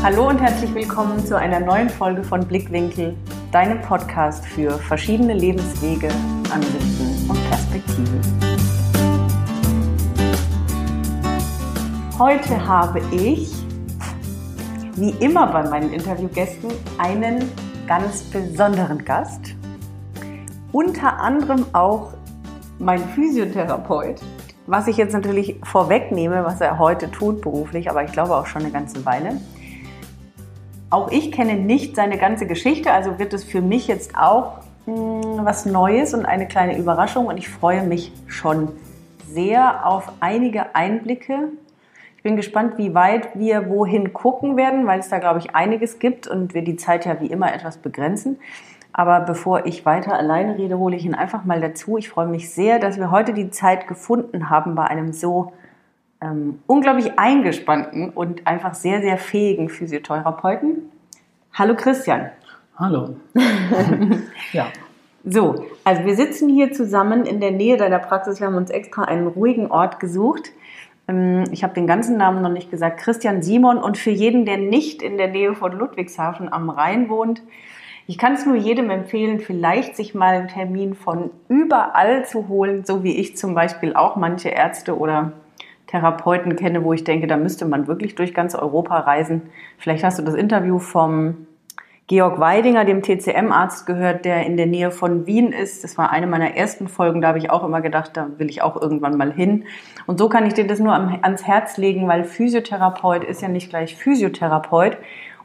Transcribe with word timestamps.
Hallo 0.00 0.28
und 0.28 0.40
herzlich 0.40 0.72
willkommen 0.74 1.26
zu 1.26 1.36
einer 1.36 1.58
neuen 1.58 1.90
Folge 1.90 2.22
von 2.22 2.46
Blickwinkel, 2.46 3.16
deinem 3.50 3.82
Podcast 3.82 4.46
für 4.46 4.70
verschiedene 4.78 5.34
Lebenswege, 5.34 6.08
Ansichten 6.52 7.28
und 7.28 7.50
Perspektiven. 7.50 8.20
Heute 12.16 12.64
habe 12.64 13.00
ich, 13.10 13.50
wie 14.94 15.10
immer 15.18 15.48
bei 15.48 15.68
meinen 15.68 15.92
Interviewgästen, 15.92 16.70
einen 16.98 17.50
ganz 17.88 18.22
besonderen 18.22 19.04
Gast. 19.04 19.56
Unter 20.70 21.18
anderem 21.18 21.66
auch 21.72 22.12
mein 22.78 23.00
Physiotherapeut, 23.00 24.20
was 24.68 24.86
ich 24.86 24.96
jetzt 24.96 25.12
natürlich 25.12 25.58
vorwegnehme, 25.64 26.44
was 26.44 26.60
er 26.60 26.78
heute 26.78 27.10
tut 27.10 27.40
beruflich, 27.40 27.90
aber 27.90 28.04
ich 28.04 28.12
glaube 28.12 28.36
auch 28.36 28.46
schon 28.46 28.62
eine 28.62 28.70
ganze 28.70 29.04
Weile. 29.04 29.40
Auch 30.90 31.10
ich 31.10 31.32
kenne 31.32 31.54
nicht 31.54 31.96
seine 31.96 32.16
ganze 32.16 32.46
Geschichte, 32.46 32.92
also 32.92 33.18
wird 33.18 33.34
es 33.34 33.44
für 33.44 33.60
mich 33.60 33.88
jetzt 33.88 34.16
auch 34.16 34.58
mh, 34.86 34.94
hm, 34.94 35.44
was 35.44 35.66
Neues 35.66 36.14
und 36.14 36.24
eine 36.24 36.48
kleine 36.48 36.78
Überraschung 36.78 37.26
und 37.26 37.36
ich 37.36 37.48
freue 37.48 37.82
mich 37.82 38.10
schon 38.26 38.68
sehr 39.30 39.86
auf 39.86 40.10
einige 40.20 40.74
Einblicke. 40.74 41.50
Ich 42.16 42.22
bin 42.22 42.36
gespannt, 42.36 42.78
wie 42.78 42.94
weit 42.94 43.38
wir 43.38 43.68
wohin 43.68 44.14
gucken 44.14 44.56
werden, 44.56 44.86
weil 44.86 45.00
es 45.00 45.10
da, 45.10 45.18
glaube 45.18 45.40
ich, 45.40 45.54
einiges 45.54 45.98
gibt 45.98 46.26
und 46.26 46.54
wir 46.54 46.62
die 46.62 46.76
Zeit 46.76 47.04
ja 47.04 47.20
wie 47.20 47.26
immer 47.26 47.54
etwas 47.54 47.76
begrenzen. 47.76 48.38
Aber 48.92 49.20
bevor 49.20 49.66
ich 49.66 49.84
weiter 49.84 50.14
alleine 50.14 50.56
rede, 50.56 50.78
hole 50.78 50.96
ich 50.96 51.04
ihn 51.04 51.14
einfach 51.14 51.44
mal 51.44 51.60
dazu. 51.60 51.98
Ich 51.98 52.08
freue 52.08 52.26
mich 52.26 52.50
sehr, 52.50 52.78
dass 52.78 52.96
wir 52.96 53.10
heute 53.10 53.34
die 53.34 53.50
Zeit 53.50 53.86
gefunden 53.86 54.48
haben 54.48 54.74
bei 54.74 54.84
einem 54.84 55.12
so 55.12 55.52
ähm, 56.20 56.60
unglaublich 56.66 57.18
eingespannten 57.18 58.10
und 58.10 58.46
einfach 58.46 58.74
sehr, 58.74 59.00
sehr 59.00 59.18
fähigen 59.18 59.68
Physiotherapeuten. 59.68 60.90
Hallo 61.54 61.74
Christian. 61.76 62.30
Hallo. 62.76 63.16
ja. 64.52 64.66
So, 65.24 65.66
also 65.84 66.04
wir 66.04 66.16
sitzen 66.16 66.48
hier 66.48 66.72
zusammen 66.72 67.26
in 67.26 67.40
der 67.40 67.50
Nähe 67.50 67.76
deiner 67.76 67.98
Praxis. 67.98 68.40
Wir 68.40 68.46
haben 68.46 68.54
uns 68.56 68.70
extra 68.70 69.02
einen 69.02 69.26
ruhigen 69.26 69.70
Ort 69.70 70.00
gesucht. 70.00 70.52
Ähm, 71.08 71.44
ich 71.50 71.64
habe 71.64 71.74
den 71.74 71.86
ganzen 71.86 72.16
Namen 72.16 72.42
noch 72.42 72.52
nicht 72.52 72.70
gesagt. 72.70 73.00
Christian 73.00 73.42
Simon. 73.42 73.78
Und 73.78 73.98
für 73.98 74.10
jeden, 74.10 74.44
der 74.44 74.58
nicht 74.58 75.02
in 75.02 75.18
der 75.18 75.28
Nähe 75.28 75.54
von 75.54 75.72
Ludwigshafen 75.72 76.52
am 76.52 76.70
Rhein 76.70 77.08
wohnt, 77.08 77.42
ich 78.06 78.16
kann 78.16 78.32
es 78.32 78.46
nur 78.46 78.56
jedem 78.56 78.88
empfehlen, 78.88 79.38
vielleicht 79.38 79.94
sich 79.94 80.14
mal 80.14 80.34
einen 80.34 80.48
Termin 80.48 80.94
von 80.94 81.30
überall 81.48 82.24
zu 82.24 82.48
holen, 82.48 82.86
so 82.86 83.04
wie 83.04 83.14
ich 83.18 83.36
zum 83.36 83.54
Beispiel 83.54 83.94
auch 83.94 84.16
manche 84.16 84.48
Ärzte 84.48 84.96
oder 84.96 85.32
Therapeuten 85.88 86.54
kenne, 86.54 86.84
wo 86.84 86.92
ich 86.92 87.02
denke, 87.02 87.26
da 87.26 87.36
müsste 87.36 87.64
man 87.64 87.86
wirklich 87.88 88.14
durch 88.14 88.34
ganz 88.34 88.54
Europa 88.54 88.98
reisen. 89.00 89.42
Vielleicht 89.78 90.04
hast 90.04 90.18
du 90.18 90.22
das 90.22 90.34
Interview 90.34 90.78
vom 90.78 91.46
Georg 92.08 92.40
Weidinger, 92.40 92.86
dem 92.86 93.02
TCM-Arzt, 93.02 93.84
gehört, 93.84 94.24
der 94.24 94.46
in 94.46 94.56
der 94.56 94.66
Nähe 94.66 94.90
von 94.90 95.26
Wien 95.26 95.52
ist. 95.52 95.84
Das 95.84 95.98
war 95.98 96.10
eine 96.10 96.26
meiner 96.26 96.56
ersten 96.56 96.88
Folgen. 96.88 97.20
Da 97.20 97.28
habe 97.28 97.38
ich 97.38 97.50
auch 97.50 97.64
immer 97.64 97.82
gedacht, 97.82 98.12
da 98.14 98.28
will 98.38 98.48
ich 98.48 98.62
auch 98.62 98.80
irgendwann 98.80 99.18
mal 99.18 99.32
hin. 99.32 99.64
Und 100.06 100.18
so 100.18 100.30
kann 100.30 100.46
ich 100.46 100.54
dir 100.54 100.66
das 100.66 100.78
nur 100.78 100.94
ans 100.94 101.46
Herz 101.46 101.76
legen, 101.76 102.08
weil 102.08 102.24
Physiotherapeut 102.24 103.24
ist 103.24 103.42
ja 103.42 103.48
nicht 103.48 103.68
gleich 103.68 103.96
Physiotherapeut. 103.96 104.96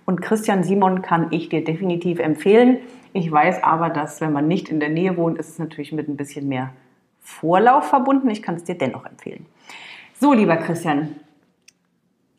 Und 0.06 0.22
Christian 0.22 0.64
Simon 0.64 1.02
kann 1.02 1.28
ich 1.32 1.50
dir 1.50 1.64
definitiv 1.64 2.20
empfehlen. 2.20 2.78
Ich 3.12 3.32
weiß 3.32 3.64
aber, 3.64 3.90
dass 3.90 4.22
wenn 4.22 4.32
man 4.32 4.48
nicht 4.48 4.70
in 4.70 4.80
der 4.80 4.90
Nähe 4.90 5.18
wohnt, 5.18 5.38
ist 5.38 5.50
es 5.50 5.60
natürlich 5.60 5.92
mit 5.92 6.08
ein 6.08 6.18
bisschen 6.18 6.48
mehr 6.48 6.72
Vorlauf 7.22 7.90
verbunden. 7.90 8.30
Ich 8.30 8.42
kann 8.42 8.56
es 8.56 8.64
dir 8.64 8.76
dennoch 8.76 9.06
empfehlen. 9.06 9.46
So, 10.24 10.32
lieber 10.32 10.56
Christian, 10.56 11.18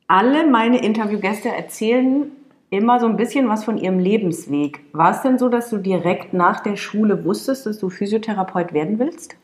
alle 0.08 0.46
meine 0.46 0.82
Interviewgäste 0.82 1.50
erzählen 1.50 2.30
immer 2.70 2.98
so 2.98 3.04
ein 3.04 3.18
bisschen 3.18 3.46
was 3.50 3.62
von 3.62 3.76
ihrem 3.76 3.98
Lebensweg. 3.98 4.80
War 4.94 5.10
es 5.10 5.20
denn 5.20 5.36
so, 5.36 5.50
dass 5.50 5.68
du 5.68 5.76
direkt 5.76 6.32
nach 6.32 6.60
der 6.60 6.76
Schule 6.76 7.26
wusstest, 7.26 7.66
dass 7.66 7.78
du 7.78 7.90
Physiotherapeut 7.90 8.72
werden 8.72 8.98
willst? 8.98 9.36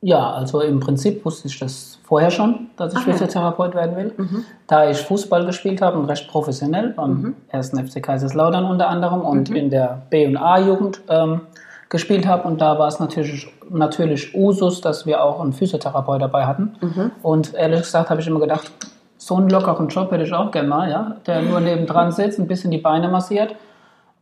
Ja, 0.00 0.32
also 0.32 0.60
im 0.60 0.80
Prinzip 0.80 1.24
wusste 1.24 1.46
ich 1.46 1.56
das 1.60 2.00
vorher 2.02 2.32
schon, 2.32 2.66
dass 2.76 2.94
ich 2.94 2.98
Ach, 2.98 3.04
Physiotherapeut 3.04 3.76
werden 3.76 3.96
will. 3.96 4.12
Mhm. 4.16 4.44
Da 4.66 4.90
ich 4.90 4.98
Fußball 4.98 5.46
gespielt 5.46 5.80
habe 5.80 6.00
und 6.00 6.06
recht 6.06 6.28
professionell 6.28 6.94
beim 6.96 7.10
mhm. 7.10 7.36
ersten 7.46 7.78
FC 7.78 8.02
Kaiserslautern 8.02 8.64
unter 8.64 8.88
anderem 8.88 9.20
und 9.20 9.50
mhm. 9.50 9.56
in 9.56 9.70
der 9.70 10.02
B- 10.10 10.26
und 10.26 10.36
A-Jugend 10.36 11.02
ähm, 11.08 11.42
gespielt 11.88 12.26
habe. 12.26 12.46
Und 12.46 12.60
da 12.60 12.78
war 12.78 12.88
es 12.88 13.00
natürlich, 13.00 13.48
natürlich 13.70 14.34
Usus, 14.34 14.80
dass 14.80 15.06
wir 15.06 15.22
auch 15.22 15.40
einen 15.40 15.52
Physiotherapeut 15.52 16.22
dabei 16.22 16.46
hatten. 16.46 16.76
Mhm. 16.80 17.12
Und 17.22 17.54
ehrlich 17.54 17.80
gesagt 17.80 18.10
habe 18.10 18.20
ich 18.20 18.26
immer 18.26 18.40
gedacht, 18.40 18.70
so 19.16 19.36
einen 19.36 19.50
lockeren 19.50 19.88
Job 19.88 20.10
hätte 20.12 20.24
ich 20.24 20.32
auch 20.32 20.50
gerne 20.50 20.68
mal, 20.68 20.90
ja, 20.90 21.16
der 21.26 21.42
nur 21.42 21.60
nebendran 21.60 22.12
sitzt, 22.12 22.38
ein 22.38 22.46
bisschen 22.46 22.70
die 22.70 22.78
Beine 22.78 23.08
massiert 23.08 23.56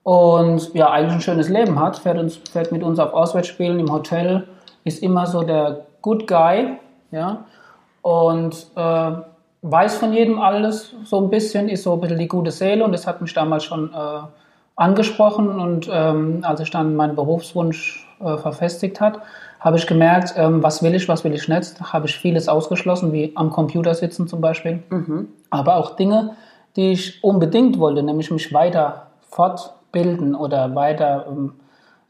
und 0.03 0.73
ja, 0.73 0.91
eigentlich 0.91 1.15
ein 1.15 1.21
schönes 1.21 1.49
Leben 1.49 1.79
hat, 1.79 1.99
fährt, 1.99 2.19
uns, 2.19 2.37
fährt 2.37 2.73
mit 2.73 2.83
uns 2.83 2.99
auf 2.99 3.13
Auswärtsspielen 3.13 3.79
im 3.79 3.93
Hotel 3.93 4.47
ist 4.85 5.03
immer 5.03 5.27
so 5.27 5.43
der 5.43 5.87
Good 6.01 6.29
Guy, 6.29 6.79
ja, 7.11 7.45
und 8.03 8.69
äh, 8.77 9.11
weiß 9.63 9.97
von 9.97 10.13
jedem 10.13 10.39
alles 10.39 10.95
so 11.05 11.21
ein 11.21 11.29
bisschen, 11.29 11.69
ist 11.69 11.83
so 11.83 11.95
ein 11.95 12.01
bisschen 12.01 12.19
die 12.19 12.29
gute 12.29 12.53
Seele 12.53 12.85
und 12.85 12.93
das 12.93 13.07
hat 13.07 13.21
mich 13.21 13.35
damals 13.35 13.65
schon 13.65 13.93
äh, 13.93 14.21
angesprochen 14.77 15.49
und 15.49 15.89
ähm, 15.91 16.41
als 16.43 16.61
ich 16.61 16.71
dann 16.71 16.97
meinen 16.97 17.17
Berufswunsch 17.17 18.07
äh, 18.21 18.37
verfestigt 18.37 19.01
hat, 19.01 19.21
habe 19.59 19.79
ich 19.79 19.87
gemerkt, 19.87 20.35
ähm, 20.37 20.63
was 20.63 20.83
will 20.83 20.95
ich, 20.95 21.09
was 21.09 21.25
will 21.25 21.35
ich 21.35 21.49
nicht, 21.49 21.81
habe 21.81 22.07
ich 22.07 22.17
vieles 22.17 22.49
ausgeschlossen, 22.49 23.13
wie 23.13 23.33
am 23.35 23.51
Computer 23.51 23.95
sitzen 23.95 24.29
zum 24.29 24.41
Beispiel, 24.41 24.83
mhm. 24.91 25.29
aber 25.51 25.77
auch 25.77 25.97
Dinge, 25.97 26.37
die 26.77 26.93
ich 26.93 27.25
unbedingt 27.25 27.79
wollte, 27.79 28.03
nämlich 28.03 28.31
mich 28.31 28.53
weiter 28.53 29.07
fortbilden 29.31 30.35
oder 30.35 30.75
weiter 30.75 31.27
ähm, 31.29 31.55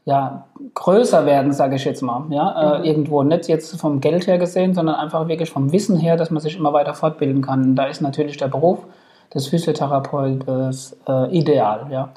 ja, 0.03 0.45
größer 0.73 1.25
werden, 1.25 1.51
sage 1.51 1.75
ich 1.75 1.83
jetzt 1.83 2.01
mal. 2.01 2.23
Ja? 2.29 2.75
Äh, 2.75 2.79
mhm. 2.79 2.85
irgendwo 2.85 3.23
nicht 3.23 3.47
jetzt 3.47 3.79
vom 3.79 3.99
Geld 3.99 4.27
her 4.27 4.37
gesehen, 4.37 4.73
sondern 4.73 4.95
einfach 4.95 5.27
wirklich 5.27 5.49
vom 5.49 5.71
Wissen 5.73 5.97
her, 5.97 6.15
dass 6.15 6.31
man 6.31 6.41
sich 6.41 6.57
immer 6.57 6.71
weiter 6.71 6.93
fortbilden 6.93 7.41
kann. 7.41 7.63
Und 7.63 7.75
da 7.75 7.85
ist 7.85 8.01
natürlich 8.01 8.37
der 8.37 8.47
Beruf 8.47 8.79
des 9.33 9.47
Physiotherapeuten 9.47 10.73
äh, 11.07 11.37
ideal. 11.37 11.87
Ja? 11.91 12.09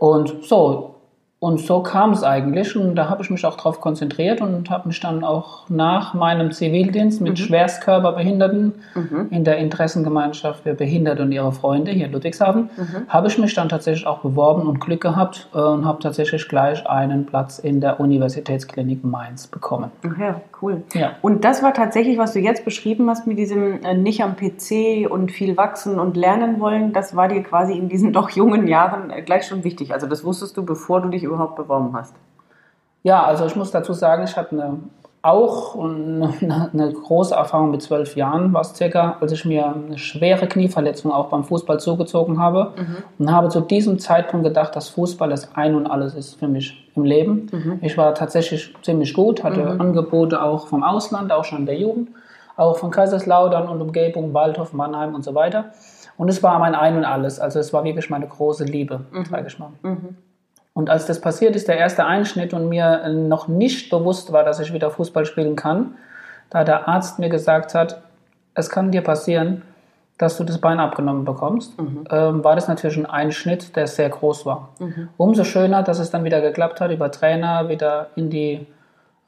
Und 0.00 0.46
so, 0.46 0.99
und 1.40 1.58
so 1.58 1.82
kam 1.82 2.10
es 2.10 2.22
eigentlich 2.22 2.76
und 2.76 2.94
da 2.96 3.08
habe 3.08 3.22
ich 3.22 3.30
mich 3.30 3.46
auch 3.46 3.56
darauf 3.56 3.80
konzentriert 3.80 4.42
und 4.42 4.68
habe 4.68 4.88
mich 4.88 5.00
dann 5.00 5.24
auch 5.24 5.66
nach 5.70 6.12
meinem 6.12 6.52
Zivildienst 6.52 7.22
mit 7.22 7.32
mhm. 7.32 7.36
Schwerstkörperbehinderten 7.36 8.74
mhm. 8.94 9.28
in 9.30 9.44
der 9.44 9.56
Interessengemeinschaft 9.56 10.64
für 10.64 10.74
Behinderte 10.74 11.22
und 11.22 11.32
ihre 11.32 11.50
Freunde 11.52 11.92
hier 11.92 12.06
in 12.06 12.12
Ludwigshafen, 12.12 12.68
mhm. 12.76 13.08
habe 13.08 13.28
ich 13.28 13.38
mich 13.38 13.54
dann 13.54 13.70
tatsächlich 13.70 14.06
auch 14.06 14.18
beworben 14.18 14.68
und 14.68 14.80
Glück 14.80 15.00
gehabt 15.00 15.48
äh, 15.54 15.58
und 15.58 15.86
habe 15.86 16.02
tatsächlich 16.02 16.46
gleich 16.46 16.86
einen 16.86 17.24
Platz 17.24 17.58
in 17.58 17.80
der 17.80 18.00
Universitätsklinik 18.00 19.02
Mainz 19.02 19.46
bekommen. 19.46 19.90
Ach 20.06 20.18
ja, 20.18 20.42
cool. 20.60 20.82
Ja. 20.92 21.12
Und 21.22 21.44
das 21.44 21.62
war 21.62 21.72
tatsächlich, 21.72 22.18
was 22.18 22.34
du 22.34 22.40
jetzt 22.40 22.66
beschrieben 22.66 23.08
hast 23.08 23.26
mit 23.26 23.38
diesem 23.38 23.82
äh, 23.82 23.94
nicht 23.94 24.22
am 24.22 24.36
PC 24.36 25.10
und 25.10 25.32
viel 25.32 25.56
wachsen 25.56 25.98
und 25.98 26.18
lernen 26.18 26.60
wollen, 26.60 26.92
das 26.92 27.16
war 27.16 27.28
dir 27.28 27.42
quasi 27.42 27.72
in 27.72 27.88
diesen 27.88 28.12
doch 28.12 28.28
jungen 28.28 28.68
Jahren 28.68 29.08
äh, 29.08 29.22
gleich 29.22 29.46
schon 29.46 29.64
wichtig. 29.64 29.94
Also 29.94 30.06
das 30.06 30.22
wusstest 30.22 30.58
du, 30.58 30.66
bevor 30.66 31.00
du 31.00 31.08
dich 31.08 31.29
überhaupt 31.30 31.56
beworben 31.56 31.90
hast? 31.94 32.14
Ja, 33.02 33.24
also 33.24 33.46
ich 33.46 33.56
muss 33.56 33.70
dazu 33.70 33.92
sagen, 33.92 34.24
ich 34.24 34.36
habe 34.36 34.50
eine, 34.50 34.78
auch 35.22 35.74
eine, 35.74 36.34
eine, 36.72 36.92
große 36.92 37.34
Erfahrung 37.34 37.70
mit 37.70 37.82
zwölf 37.82 38.14
Jahren, 38.14 38.52
was 38.52 38.76
circa, 38.76 39.16
als 39.20 39.32
ich 39.32 39.44
mir 39.44 39.66
eine 39.66 39.96
schwere 39.96 40.46
Knieverletzung 40.46 41.10
auch 41.10 41.28
beim 41.28 41.44
Fußball 41.44 41.80
zugezogen 41.80 42.38
habe 42.38 42.74
mhm. 42.76 42.96
und 43.18 43.32
habe 43.32 43.48
zu 43.48 43.60
diesem 43.60 43.98
Zeitpunkt 43.98 44.44
gedacht, 44.44 44.76
dass 44.76 44.90
Fußball 44.90 45.30
das 45.30 45.54
Ein 45.54 45.74
und 45.74 45.86
Alles 45.86 46.14
ist 46.14 46.38
für 46.38 46.48
mich 46.48 46.90
im 46.94 47.04
Leben. 47.04 47.48
Mhm. 47.52 47.78
Ich 47.82 47.96
war 47.96 48.14
tatsächlich 48.14 48.74
ziemlich 48.82 49.14
gut, 49.14 49.44
hatte 49.44 49.60
mhm. 49.60 49.80
Angebote 49.80 50.42
auch 50.42 50.66
vom 50.66 50.82
Ausland, 50.82 51.32
auch 51.32 51.44
schon 51.44 51.60
in 51.60 51.66
der 51.66 51.78
Jugend, 51.78 52.10
auch 52.56 52.76
von 52.76 52.90
Kaiserslautern 52.90 53.68
und 53.68 53.80
Umgebung, 53.80 54.34
Waldhof, 54.34 54.74
Mannheim 54.74 55.14
und 55.14 55.24
so 55.24 55.34
weiter. 55.34 55.66
Und 56.18 56.28
es 56.28 56.42
war 56.42 56.58
mein 56.58 56.74
Ein 56.74 56.98
und 56.98 57.06
Alles. 57.06 57.40
Also 57.40 57.58
es 57.60 57.72
war 57.72 57.82
wirklich 57.84 58.10
meine 58.10 58.26
große 58.26 58.64
Liebe, 58.64 59.00
mhm. 59.10 59.24
sage 59.24 59.46
ich 59.46 59.58
mal. 59.58 59.70
Und 60.72 60.88
als 60.88 61.06
das 61.06 61.20
passiert 61.20 61.56
ist, 61.56 61.68
der 61.68 61.78
erste 61.78 62.04
Einschnitt 62.04 62.54
und 62.54 62.68
mir 62.68 63.08
noch 63.08 63.48
nicht 63.48 63.90
bewusst 63.90 64.32
war, 64.32 64.44
dass 64.44 64.60
ich 64.60 64.72
wieder 64.72 64.90
Fußball 64.90 65.26
spielen 65.26 65.56
kann, 65.56 65.96
da 66.48 66.64
der 66.64 66.88
Arzt 66.88 67.18
mir 67.18 67.28
gesagt 67.28 67.74
hat, 67.74 68.02
es 68.54 68.70
kann 68.70 68.90
dir 68.90 69.02
passieren, 69.02 69.62
dass 70.18 70.36
du 70.36 70.44
das 70.44 70.58
Bein 70.58 70.80
abgenommen 70.80 71.24
bekommst, 71.24 71.80
mhm. 71.80 72.04
ähm, 72.10 72.44
war 72.44 72.54
das 72.54 72.68
natürlich 72.68 72.98
ein 72.98 73.06
Einschnitt, 73.06 73.74
der 73.74 73.86
sehr 73.86 74.10
groß 74.10 74.44
war. 74.44 74.68
Mhm. 74.78 75.08
Umso 75.16 75.44
schöner, 75.44 75.82
dass 75.82 75.98
es 75.98 76.10
dann 76.10 76.24
wieder 76.24 76.42
geklappt 76.42 76.80
hat, 76.80 76.90
über 76.90 77.10
Trainer 77.10 77.70
wieder 77.70 78.08
in 78.16 78.28
die 78.28 78.66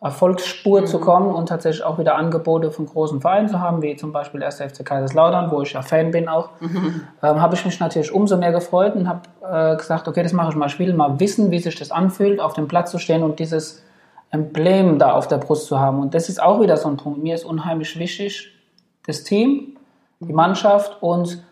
Erfolgsspur 0.02 0.80
mhm. 0.80 0.86
zu 0.86 0.98
kommen 0.98 1.32
und 1.32 1.48
tatsächlich 1.48 1.84
auch 1.84 1.96
wieder 1.98 2.16
Angebote 2.16 2.72
von 2.72 2.86
großen 2.86 3.20
Vereinen 3.20 3.48
zu 3.48 3.60
haben, 3.60 3.82
wie 3.82 3.94
zum 3.94 4.10
Beispiel 4.12 4.42
1. 4.42 4.56
FC 4.56 4.84
Kaiserslautern, 4.84 5.50
wo 5.52 5.62
ich 5.62 5.72
ja 5.74 5.82
Fan 5.82 6.10
bin 6.10 6.28
auch, 6.28 6.50
mhm. 6.60 7.02
ähm, 7.22 7.40
habe 7.40 7.54
ich 7.54 7.64
mich 7.64 7.78
natürlich 7.78 8.12
umso 8.12 8.36
mehr 8.36 8.50
gefreut 8.50 8.96
und 8.96 9.08
habe 9.08 9.20
äh, 9.48 9.76
gesagt, 9.76 10.08
okay, 10.08 10.24
das 10.24 10.32
mache 10.32 10.50
ich 10.50 10.56
mal, 10.56 10.66
ich 10.66 10.78
will 10.80 10.92
mal 10.92 11.20
wissen, 11.20 11.52
wie 11.52 11.60
sich 11.60 11.78
das 11.78 11.92
anfühlt, 11.92 12.40
auf 12.40 12.54
dem 12.54 12.66
Platz 12.66 12.90
zu 12.90 12.98
stehen 12.98 13.22
und 13.22 13.38
dieses 13.38 13.84
Emblem 14.30 14.98
da 14.98 15.12
auf 15.12 15.28
der 15.28 15.38
Brust 15.38 15.66
zu 15.66 15.78
haben. 15.78 16.00
Und 16.00 16.14
das 16.14 16.28
ist 16.28 16.42
auch 16.42 16.60
wieder 16.60 16.76
so 16.76 16.88
ein 16.88 16.96
Punkt. 16.96 17.22
Mir 17.22 17.36
ist 17.36 17.44
unheimlich 17.44 17.96
wichtig, 17.96 18.52
das 19.06 19.22
Team, 19.22 19.76
die 20.18 20.32
Mannschaft 20.32 21.00
und 21.00 21.44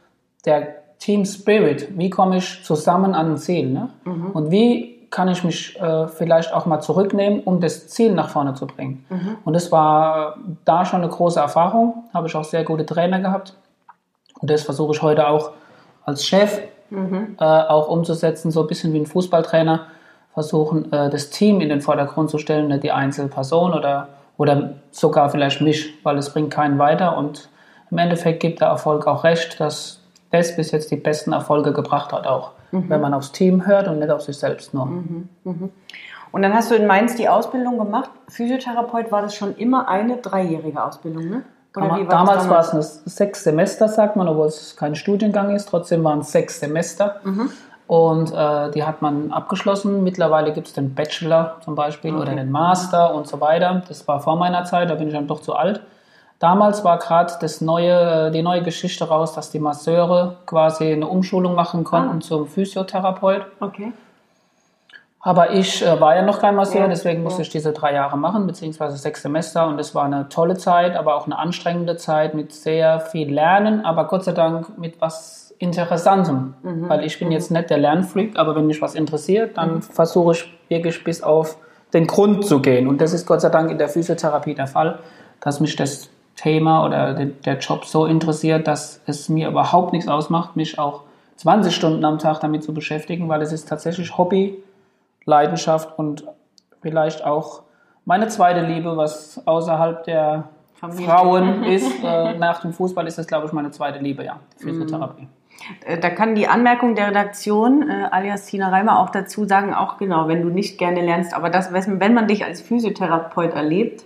der 0.45 0.99
Team 0.99 1.25
Spirit. 1.25 1.97
Wie 1.97 2.11
komme 2.11 2.39
ich 2.39 2.65
zusammen 2.65 3.15
an 3.15 3.33
ein 3.33 3.37
Ziel? 3.39 3.71
Ne? 3.71 3.91
Mhm. 4.05 4.31
Und 4.33 4.51
wie 4.51 5.00
kann 5.11 5.29
ich 5.29 5.43
mich 5.43 5.81
äh, 5.81 6.07
vielleicht 6.09 6.53
auch 6.53 6.67
mal 6.67 6.81
zurücknehmen, 6.81 7.41
um 7.41 7.61
das 7.61 7.89
Ziel 7.89 8.13
nach 8.13 8.29
vorne 8.29 8.55
zu 8.55 8.67
bringen? 8.67 9.05
Mhm. 9.09 9.39
Und 9.45 9.55
das 9.55 9.73
war 9.73 10.37
da 10.65 10.85
schon 10.85 11.03
eine 11.03 11.11
große 11.11 11.41
Erfahrung. 11.41 12.05
Habe 12.15 12.29
ich 12.29 12.37
auch 12.37 12.45
sehr 12.45 12.65
gute 12.65 12.87
Trainer 12.87 13.21
gehabt. 13.21 13.55
Und 14.41 14.51
das 14.51 14.63
versuche 14.63 14.93
ich 14.93 15.03
heute 15.03 15.29
auch 15.29 15.51
als 16.05 16.25
Chef 16.25 16.61
mhm. 16.91 17.37
äh, 17.41 17.45
auch 17.45 17.89
umzusetzen, 17.89 18.51
so 18.51 18.63
ein 18.63 18.67
bisschen 18.67 18.93
wie 18.93 19.01
ein 19.01 19.07
Fußballtrainer 19.07 19.87
versuchen, 20.33 20.93
äh, 20.93 21.11
das 21.11 21.31
Team 21.31 21.61
in 21.61 21.69
den 21.69 21.81
Vordergrund 21.81 22.31
zu 22.31 22.39
stellen, 22.39 22.69
nicht 22.69 22.83
die 22.83 22.93
Einzelperson 22.93 23.75
oder, 23.75 24.09
oder 24.37 24.75
sogar 24.91 25.31
vielleicht 25.31 25.61
mich, 25.61 25.95
weil 26.05 26.19
es 26.19 26.31
bringt 26.33 26.51
keinen 26.53 26.79
weiter 26.79 27.17
und 27.17 27.49
im 27.91 27.99
Endeffekt 27.99 28.41
gibt 28.41 28.61
der 28.61 28.69
Erfolg 28.69 29.07
auch 29.07 29.25
recht, 29.25 29.59
dass 29.59 30.01
das 30.31 30.55
bis 30.55 30.71
jetzt 30.71 30.91
die 30.91 30.97
besten 30.97 31.33
Erfolge 31.33 31.73
gebracht 31.73 32.13
hat 32.13 32.27
auch, 32.27 32.53
mhm. 32.73 32.89
wenn 32.89 33.01
man 33.01 33.15
aufs 33.15 33.33
Team 33.33 33.67
hört 33.67 33.89
und 33.89 33.99
nicht 33.99 34.11
auf 34.11 34.23
sich 34.23 34.39
selbst 34.39 34.75
nur. 34.75 34.87
Mhm. 34.87 35.29
Mhm. 35.45 35.71
Und 36.33 36.43
dann 36.43 36.55
hast 36.55 36.71
du 36.71 36.75
in 36.75 36.87
Mainz 36.87 37.17
die 37.17 37.29
Ausbildung 37.29 37.79
gemacht. 37.79 38.11
Physiotherapeut 38.29 39.11
war 39.11 39.23
das 39.23 39.35
schon 39.35 39.57
immer 39.57 39.89
eine 39.89 40.19
dreijährige 40.19 40.83
Ausbildung, 40.83 41.29
ne? 41.29 41.43
War 41.73 42.05
damals, 42.05 42.49
war 42.49 42.61
es 42.61 42.75
ein 42.75 42.83
sechs 42.83 43.45
Semester, 43.45 43.87
sagt 43.87 44.17
man, 44.17 44.27
obwohl 44.27 44.49
es 44.49 44.77
kein 44.77 44.97
Studiengang 44.97 45.55
ist. 45.55 45.69
Trotzdem 45.69 46.03
waren 46.03 46.19
es 46.21 46.33
sechs 46.33 46.59
Semester. 46.59 47.21
Mhm. 47.23 47.51
Und 47.87 48.33
äh, 48.33 48.71
die 48.73 48.83
hat 48.83 49.03
man 49.03 49.31
abgeschlossen. 49.31 50.03
Mittlerweile 50.03 50.53
gibt 50.53 50.67
es 50.67 50.73
den 50.73 50.95
Bachelor 50.95 51.59
zum 51.65 51.77
Beispiel 51.77 52.13
okay. 52.13 52.23
oder 52.23 52.35
den 52.35 52.51
Master 52.51 53.15
und 53.15 53.29
so 53.29 53.41
weiter. 53.41 53.83
Das 53.87 54.07
war 54.09 54.21
vor 54.21 54.37
meiner 54.37 54.65
Zeit, 54.65 54.91
da 54.91 54.97
bin 54.97 55.09
ich 55.09 55.15
dann 55.15 55.29
doch 55.29 55.41
zu 55.41 55.55
alt. 55.55 55.81
Damals 56.41 56.85
war 56.85 56.99
gerade 56.99 57.35
das 57.39 57.61
neue, 57.61 58.29
äh, 58.29 58.31
die 58.31 58.43
neue 58.43 58.63
Geschichte 58.63 59.07
raus, 59.07 59.35
dass 59.35 59.51
die 59.51 59.59
Masseure 59.59 60.39
quasi 60.47 60.91
eine 60.91 61.07
Umschulung 61.07 61.55
machen 61.55 61.85
konnten 61.85 62.17
ah. 62.17 62.21
zum 62.21 62.47
Physiotherapeut. 62.49 63.43
Okay. 63.61 63.93
Aber 65.21 65.53
ich 65.53 65.85
äh, 65.85 66.01
war 66.01 66.17
ja 66.17 66.23
noch 66.23 66.41
kein 66.41 66.57
Masseur, 66.57 66.81
ja, 66.81 66.89
deswegen 66.89 67.23
musste 67.23 67.43
ja. 67.43 67.43
ich 67.43 67.51
diese 67.51 67.75
drei 67.75 67.93
Jahre 67.93 68.17
machen, 68.17 68.47
beziehungsweise 68.47 68.97
sechs 68.97 69.21
Semester. 69.21 69.67
Und 69.69 69.79
es 69.79 69.95
war 69.95 70.07
eine 70.07 70.31
tolle 70.31 70.57
Zeit, 70.57 70.97
aber 70.97 71.15
auch 71.15 71.27
eine 71.27 71.39
anstrengende 71.39 71.99
Zeit 71.99 72.35
mit 72.35 72.53
sehr 72.53 73.01
viel 73.01 73.31
Lernen, 73.31 73.85
aber 73.85 74.07
Gott 74.07 74.25
sei 74.25 74.33
Dank 74.33 74.79
mit 74.79 74.99
was 75.03 75.55
Interessantem. 75.59 76.55
Mhm. 76.63 76.89
Weil 76.89 77.05
ich 77.05 77.19
bin 77.19 77.29
mhm. 77.29 77.33
jetzt 77.33 77.51
nicht 77.51 77.69
der 77.69 77.77
Lernfreak, 77.77 78.39
aber 78.39 78.57
wenn 78.57 78.67
mich 78.67 78.81
was 78.81 78.95
interessiert, 78.95 79.59
dann 79.59 79.75
mhm. 79.75 79.83
versuche 79.83 80.33
ich 80.33 80.59
wirklich 80.71 81.05
bis 81.05 81.23
auf 81.23 81.59
den 81.93 82.07
Grund 82.07 82.47
zu 82.47 82.63
gehen. 82.63 82.89
Und 82.89 83.03
das 83.03 83.13
ist 83.13 83.27
Gott 83.27 83.43
sei 83.43 83.51
Dank 83.51 83.71
in 83.71 83.77
der 83.77 83.91
Physiotherapie 83.91 84.55
der 84.55 84.69
Fall, 84.69 85.01
dass 85.43 85.61
mich 85.61 85.77
das 85.77 86.09
Thema 86.41 86.87
oder 86.87 87.15
der 87.15 87.59
Job 87.59 87.85
so 87.85 88.07
interessiert, 88.07 88.67
dass 88.67 89.03
es 89.07 89.29
mir 89.29 89.49
überhaupt 89.49 89.93
nichts 89.93 90.09
ausmacht, 90.09 90.57
mich 90.57 90.79
auch 90.79 91.03
20 91.37 91.75
Stunden 91.75 92.05
am 92.05 92.19
Tag 92.19 92.41
damit 92.41 92.63
zu 92.63 92.73
beschäftigen, 92.73 93.29
weil 93.29 93.43
es 93.43 93.53
ist 93.53 93.69
tatsächlich 93.69 94.17
Hobby 94.17 94.63
Leidenschaft 95.25 95.99
und 95.99 96.25
vielleicht 96.81 97.25
auch 97.25 97.63
meine 98.07 98.29
zweite 98.29 98.63
Liebe, 98.63 98.97
was 98.97 99.47
außerhalb 99.47 100.05
der 100.05 100.49
Familie. 100.75 101.07
Frauen 101.07 101.65
ist. 101.77 102.03
Äh, 102.03 102.39
nach 102.39 102.63
dem 102.63 102.73
Fußball 102.73 103.07
ist 103.07 103.19
das, 103.19 103.27
glaube 103.27 103.47
ich, 103.47 103.53
meine 103.53 103.71
zweite 103.71 103.99
Liebe, 103.99 104.25
ja, 104.25 104.41
Physiotherapie. 104.57 105.29
Äh, 105.85 105.99
da 105.99 106.09
kann 106.09 106.35
die 106.35 106.49
Anmerkung 106.49 106.95
der 106.95 107.09
Redaktion, 107.09 107.89
äh, 107.89 108.09
alias 108.11 108.47
Tina 108.47 108.71
Reimer, 108.71 108.99
auch 109.01 109.11
dazu 109.11 109.45
sagen, 109.45 109.75
auch 109.75 109.99
genau, 109.99 110.27
wenn 110.27 110.41
du 110.41 110.49
nicht 110.49 110.79
gerne 110.79 111.03
lernst, 111.03 111.35
aber 111.35 111.51
das, 111.51 111.73
wenn 111.73 112.15
man 112.15 112.27
dich 112.27 112.45
als 112.45 112.63
Physiotherapeut 112.63 113.53
erlebt, 113.53 114.05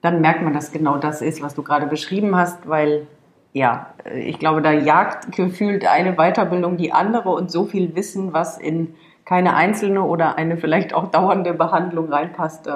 dann 0.00 0.20
merkt 0.20 0.42
man, 0.42 0.52
dass 0.52 0.72
genau 0.72 0.98
das 0.98 1.22
ist, 1.22 1.42
was 1.42 1.54
du 1.54 1.62
gerade 1.62 1.86
beschrieben 1.86 2.36
hast, 2.36 2.68
weil 2.68 3.06
ja, 3.52 3.94
ich 4.14 4.38
glaube, 4.38 4.62
da 4.62 4.72
jagt 4.72 5.32
gefühlt 5.32 5.86
eine 5.86 6.14
Weiterbildung 6.14 6.76
die 6.76 6.92
andere 6.92 7.30
und 7.30 7.50
so 7.50 7.64
viel 7.64 7.94
Wissen, 7.96 8.32
was 8.32 8.58
in 8.58 8.94
keine 9.24 9.54
einzelne 9.54 10.02
oder 10.02 10.38
eine 10.38 10.56
vielleicht 10.56 10.94
auch 10.94 11.10
dauernde 11.10 11.52
Behandlung 11.52 12.10
reinpasst, 12.10 12.66
äh, 12.66 12.72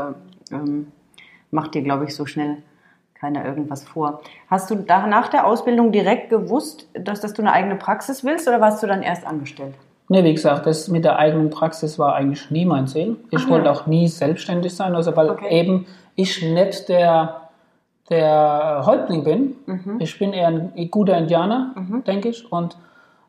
ähm, 0.51 0.89
macht 1.51 1.75
dir, 1.75 1.83
glaube 1.83 2.05
ich, 2.05 2.15
so 2.15 2.27
schnell 2.27 2.59
keiner 3.15 3.45
irgendwas 3.45 3.85
vor. 3.85 4.21
Hast 4.49 4.71
du 4.71 4.75
da 4.75 5.07
nach 5.07 5.29
der 5.29 5.47
Ausbildung 5.47 5.93
direkt 5.93 6.29
gewusst, 6.29 6.89
dass, 6.93 7.21
dass 7.21 7.33
du 7.33 7.43
eine 7.43 7.53
eigene 7.53 7.77
Praxis 7.77 8.25
willst 8.25 8.49
oder 8.49 8.61
warst 8.61 8.83
du 8.83 8.87
dann 8.87 9.03
erst 9.03 9.27
angestellt? 9.27 9.75
Nee, 10.09 10.25
wie 10.25 10.35
gesagt, 10.35 10.67
das 10.67 10.89
mit 10.89 11.05
der 11.05 11.19
eigenen 11.19 11.49
Praxis 11.49 11.99
war 11.99 12.17
eigentlich 12.17 12.51
nie 12.51 12.67
mein 12.67 12.87
Ziel. 12.87 13.17
Ich 13.31 13.45
Ach, 13.45 13.49
wollte 13.49 13.71
auch 13.71 13.87
nie 13.87 14.09
selbstständig 14.09 14.75
sein, 14.75 14.95
also 14.95 15.17
weil 15.17 15.31
okay. 15.31 15.61
eben 15.61 15.87
ich 16.15 16.43
nicht 16.43 16.89
der, 16.89 17.49
der 18.11 18.83
Häuptling 18.87 19.25
bin. 19.25 19.57
Mhm. 19.67 19.97
Ich 20.01 20.19
bin 20.19 20.33
eher 20.33 20.49
ein 20.49 20.91
guter 20.91 21.17
Indianer, 21.17 21.75
mhm. 21.77 22.05
denke 22.05 22.29
ich. 22.29 22.51
Und 22.51 22.77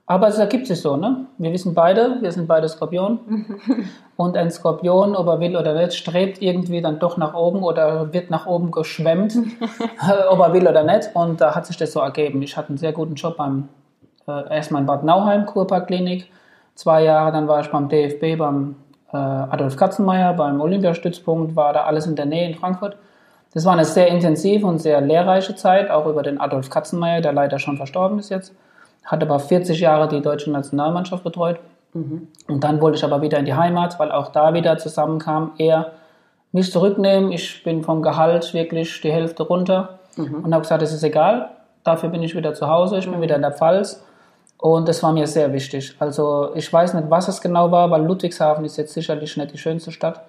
aber 0.06 0.28
es 0.28 0.38
ergibt 0.38 0.68
sich 0.68 0.82
so, 0.82 0.98
ne? 0.98 1.28
Wir 1.38 1.54
wissen 1.54 1.74
beide, 1.74 2.22
wir 2.22 2.32
sind 2.32 2.48
beide 2.48 2.68
Skorpion. 2.68 3.20
Und 4.18 4.36
ein 4.36 4.52
Skorpion, 4.52 5.16
ob 5.16 5.28
er 5.28 5.40
will 5.40 5.56
oder 5.56 5.74
nicht, 5.74 5.94
strebt 5.94 6.42
irgendwie 6.42 6.82
dann 6.82 7.00
doch 7.00 7.18
nach 7.18 7.34
oben 7.34 7.64
oder 7.64 8.14
wird 8.14 8.30
nach 8.30 8.46
oben 8.46 8.72
geschwemmt, 8.72 9.36
ob 10.30 10.40
er 10.40 10.54
will 10.54 10.68
oder 10.68 10.84
nicht. 10.84 11.10
Und 11.14 11.40
da 11.40 11.56
hat 11.56 11.66
sich 11.66 11.78
das 11.78 11.94
so 11.94 12.02
ergeben. 12.02 12.42
Ich 12.42 12.58
hatte 12.58 12.70
einen 12.70 12.78
sehr 12.78 12.92
guten 12.92 13.16
Job 13.16 13.38
beim, 13.38 13.70
äh, 14.28 14.56
erstmal 14.56 14.82
in 14.82 14.88
Bad 14.88 15.06
Nauheim, 15.06 15.46
Kurparkklinik, 15.46 16.30
zwei 16.76 17.04
Jahre, 17.04 17.32
dann 17.32 17.48
war 17.48 17.62
ich 17.62 17.72
beim 17.72 17.88
DFB, 17.88 18.38
beim 18.38 18.76
Adolf 19.18 19.78
Katzenmeier, 19.78 20.34
beim 20.34 20.60
Olympiastützpunkt, 20.62 21.56
war 21.56 21.74
da 21.74 21.84
alles 21.84 22.08
in 22.08 22.16
der 22.16 22.26
Nähe 22.26 22.50
in 22.50 22.56
Frankfurt. 22.56 22.98
Das 23.54 23.66
war 23.66 23.74
eine 23.74 23.86
sehr 23.86 24.08
intensive 24.08 24.66
und 24.66 24.80
sehr 24.80 25.00
lehrreiche 25.02 25.56
Zeit, 25.56 25.92
auch 25.92 26.08
über 26.08 26.24
den 26.24 26.40
Adolf 26.40 26.70
Katzenmeier, 26.70 27.22
der 27.22 27.34
leider 27.34 27.60
schon 27.60 27.78
verstorben 27.78 28.20
ist 28.20 28.30
jetzt 28.30 28.54
hat 29.04 29.22
aber 29.22 29.40
40 29.40 29.80
Jahre 29.80 30.08
die 30.08 30.22
deutsche 30.22 30.52
Nationalmannschaft 30.52 31.24
betreut. 31.24 31.60
Mhm. 31.94 32.28
Und 32.48 32.64
dann 32.64 32.82
wollte 32.82 32.98
ich 32.98 33.04
aber 33.04 33.22
wieder 33.22 33.38
in 33.40 33.46
die 33.46 33.54
Heimat, 33.54 34.00
weil 34.00 34.12
auch 34.12 34.30
da 34.30 34.54
wieder 34.54 34.78
zusammenkam, 34.78 35.52
er 35.58 35.92
mich 36.52 36.72
zurücknehmen. 36.72 37.32
Ich 37.32 37.64
bin 37.64 37.84
vom 37.84 38.02
Gehalt 38.02 38.54
wirklich 38.54 39.02
die 39.02 39.12
Hälfte 39.12 39.44
runter 39.44 40.00
mhm. 40.16 40.44
und 40.44 40.54
habe 40.54 40.62
gesagt, 40.62 40.82
es 40.82 40.94
ist 40.94 41.04
egal. 41.04 41.50
Dafür 41.84 42.10
bin 42.10 42.24
ich 42.24 42.36
wieder 42.36 42.54
zu 42.54 42.68
Hause, 42.68 42.98
ich 42.98 43.06
bin 43.06 43.18
mhm. 43.18 43.24
wieder 43.24 43.36
in 43.36 43.42
der 43.42 43.52
Pfalz. 43.52 44.04
Und 44.64 44.88
das 44.88 45.04
war 45.04 45.12
mir 45.12 45.28
sehr 45.28 45.52
wichtig. 45.52 45.94
Also 46.00 46.52
ich 46.56 46.72
weiß 46.72 46.94
nicht, 46.94 47.10
was 47.10 47.28
es 47.28 47.42
genau 47.42 47.70
war, 47.70 47.92
weil 47.92 48.06
Ludwigshafen 48.06 48.64
ist 48.64 48.78
jetzt 48.78 48.94
sicherlich 48.94 49.36
nicht 49.36 49.52
die 49.52 49.58
schönste 49.58 49.92
Stadt. 49.92 50.22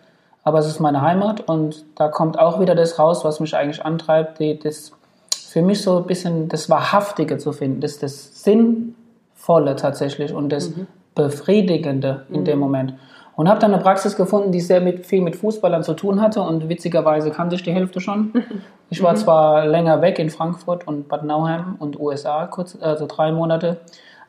Aber 0.42 0.58
es 0.58 0.66
ist 0.66 0.80
meine 0.80 1.02
Heimat 1.02 1.42
und 1.42 1.84
da 1.94 2.08
kommt 2.08 2.36
auch 2.36 2.58
wieder 2.58 2.74
das 2.74 2.98
raus, 2.98 3.24
was 3.24 3.38
mich 3.38 3.54
eigentlich 3.54 3.84
antreibt, 3.84 4.40
die, 4.40 4.58
das 4.58 4.90
für 5.30 5.62
mich 5.62 5.82
so 5.82 5.98
ein 5.98 6.06
bisschen 6.06 6.48
das 6.48 6.68
Wahrhaftige 6.68 7.38
zu 7.38 7.52
finden, 7.52 7.80
das, 7.80 8.00
das 8.00 8.42
Sinnvolle 8.42 9.76
tatsächlich 9.76 10.34
und 10.34 10.48
das 10.48 10.70
mhm. 10.70 10.88
Befriedigende 11.14 12.26
in 12.28 12.40
mhm. 12.40 12.44
dem 12.44 12.58
Moment. 12.58 12.94
Und 13.36 13.48
habe 13.48 13.60
dann 13.60 13.72
eine 13.72 13.84
Praxis 13.84 14.16
gefunden, 14.16 14.50
die 14.50 14.60
sehr 14.60 14.80
mit, 14.80 15.06
viel 15.06 15.22
mit 15.22 15.36
Fußballern 15.36 15.84
zu 15.84 15.94
tun 15.94 16.20
hatte 16.20 16.40
und 16.40 16.68
witzigerweise 16.68 17.30
kannte 17.30 17.54
ich 17.54 17.62
die 17.62 17.72
Hälfte 17.72 18.00
schon. 18.00 18.32
Ich 18.90 19.02
war 19.02 19.12
mhm. 19.12 19.16
zwar 19.16 19.66
länger 19.66 20.02
weg 20.02 20.18
in 20.18 20.28
Frankfurt 20.28 20.86
und 20.86 21.08
Bad 21.08 21.24
Nauheim 21.24 21.76
und 21.78 21.98
USA, 21.98 22.46
kurz, 22.46 22.76
also 22.80 23.06
drei 23.08 23.32
Monate, 23.32 23.78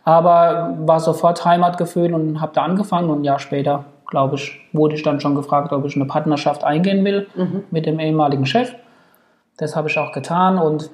aber 0.06 0.76
war 0.82 1.00
sofort 1.00 1.44
Heimatgefühl 1.44 2.14
und 2.14 2.40
habe 2.40 2.54
da 2.54 2.62
angefangen 2.62 3.10
und 3.10 3.22
ein 3.22 3.24
Jahr 3.24 3.40
später, 3.40 3.86
glaube 4.08 4.36
ich, 4.36 4.62
wurde 4.72 4.96
ich 4.96 5.04
dann 5.04 5.20
schon 5.20 5.36
gefragt, 5.36 5.74
ob 5.74 5.84
ich 5.84 5.96
eine 5.96 6.06
Partnerschaft 6.06 6.64
eingehen 6.64 7.04
will 7.04 7.28
mhm. 7.36 7.64
mit 7.72 7.88
dem 7.88 8.00
ehemaligen 8.00 8.46
Chef. 8.46 8.74
Das 9.58 9.76
habe 9.76 9.90
ich 9.90 9.98
auch 9.98 10.12
getan 10.12 10.60
und 10.60 10.92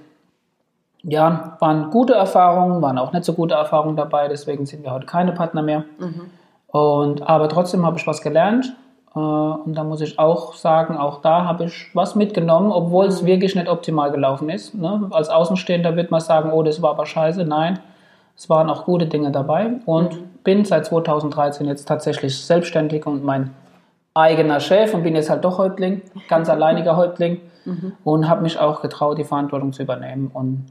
ja, 1.04 1.58
waren 1.60 1.90
gute 1.90 2.14
Erfahrungen, 2.14 2.82
waren 2.82 2.98
auch 2.98 3.12
nicht 3.12 3.26
so 3.26 3.34
gute 3.34 3.56
Erfahrungen 3.56 3.98
dabei, 3.98 4.28
deswegen 4.30 4.66
sind 4.66 4.84
wir 4.84 4.92
heute 4.92 5.08
keine 5.08 5.34
Partner 5.34 5.62
mehr. 5.62 5.84
Mhm. 6.00 6.30
Und, 6.68 7.28
aber 7.28 7.50
trotzdem 7.50 7.86
habe 7.86 7.98
ich 7.98 8.08
was 8.08 8.22
gelernt. 8.22 8.74
Äh, 9.14 9.20
und 9.20 9.74
da 9.74 9.84
muss 9.84 10.00
ich 10.00 10.20
auch 10.20 10.54
sagen, 10.54 10.96
auch 10.96 11.22
da 11.22 11.44
habe 11.44 11.66
ich 11.66 11.90
was 11.94 12.16
mitgenommen, 12.16 12.72
obwohl 12.72 13.08
es 13.08 13.24
mhm. 13.24 13.26
wirklich 13.26 13.56
nicht 13.56 13.68
optimal 13.68 14.12
gelaufen 14.12 14.50
ist. 14.50 14.74
Ne? 14.74 15.10
Als 15.12 15.28
Außenstehender 15.28 15.98
wird 15.98 16.12
man 16.12 16.22
sagen, 16.22 16.52
oh, 16.54 16.64
das 16.64 16.82
war 16.82 16.92
aber 16.92 17.06
scheiße. 17.06 17.44
Nein, 17.44 17.80
es 18.42 18.50
waren 18.50 18.72
auch 18.72 18.86
gute 18.86 19.06
Dinge 19.06 19.30
dabei. 19.30 19.74
Und 19.86 20.16
mhm. 20.16 20.30
bin 20.44 20.66
seit 20.66 20.88
2013 20.88 21.68
jetzt 21.68 21.88
tatsächlich 21.88 22.44
selbstständig 22.44 23.06
und 23.06 23.24
mein 23.24 23.52
eigener 24.16 24.60
Chef 24.60 24.96
und 24.96 25.04
bin 25.04 25.16
jetzt 25.16 25.30
halt 25.30 25.46
doch 25.46 25.60
Häuptling, 25.60 26.02
ganz 26.28 26.50
alleiniger 26.56 26.98
Häuptling. 26.98 27.40
Mhm. 27.66 27.94
Und 28.04 28.28
habe 28.28 28.42
mich 28.42 28.58
auch 28.58 28.82
getraut, 28.82 29.20
die 29.20 29.26
Verantwortung 29.26 29.74
zu 29.74 29.84
übernehmen. 29.84 30.32
Und 30.34 30.66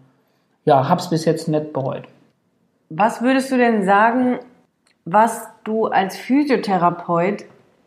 ja, 0.64 0.88
habe 0.88 1.00
es 1.00 1.10
bis 1.10 1.24
jetzt 1.24 1.46
nicht 1.46 1.72
bereut. 1.72 2.02
Was 2.88 3.22
würdest 3.22 3.52
du 3.52 3.56
denn 3.56 3.84
sagen, 3.84 4.40
was 5.04 5.46
du 5.62 5.86
als 5.86 6.16
Physiotherapeut 6.16 7.44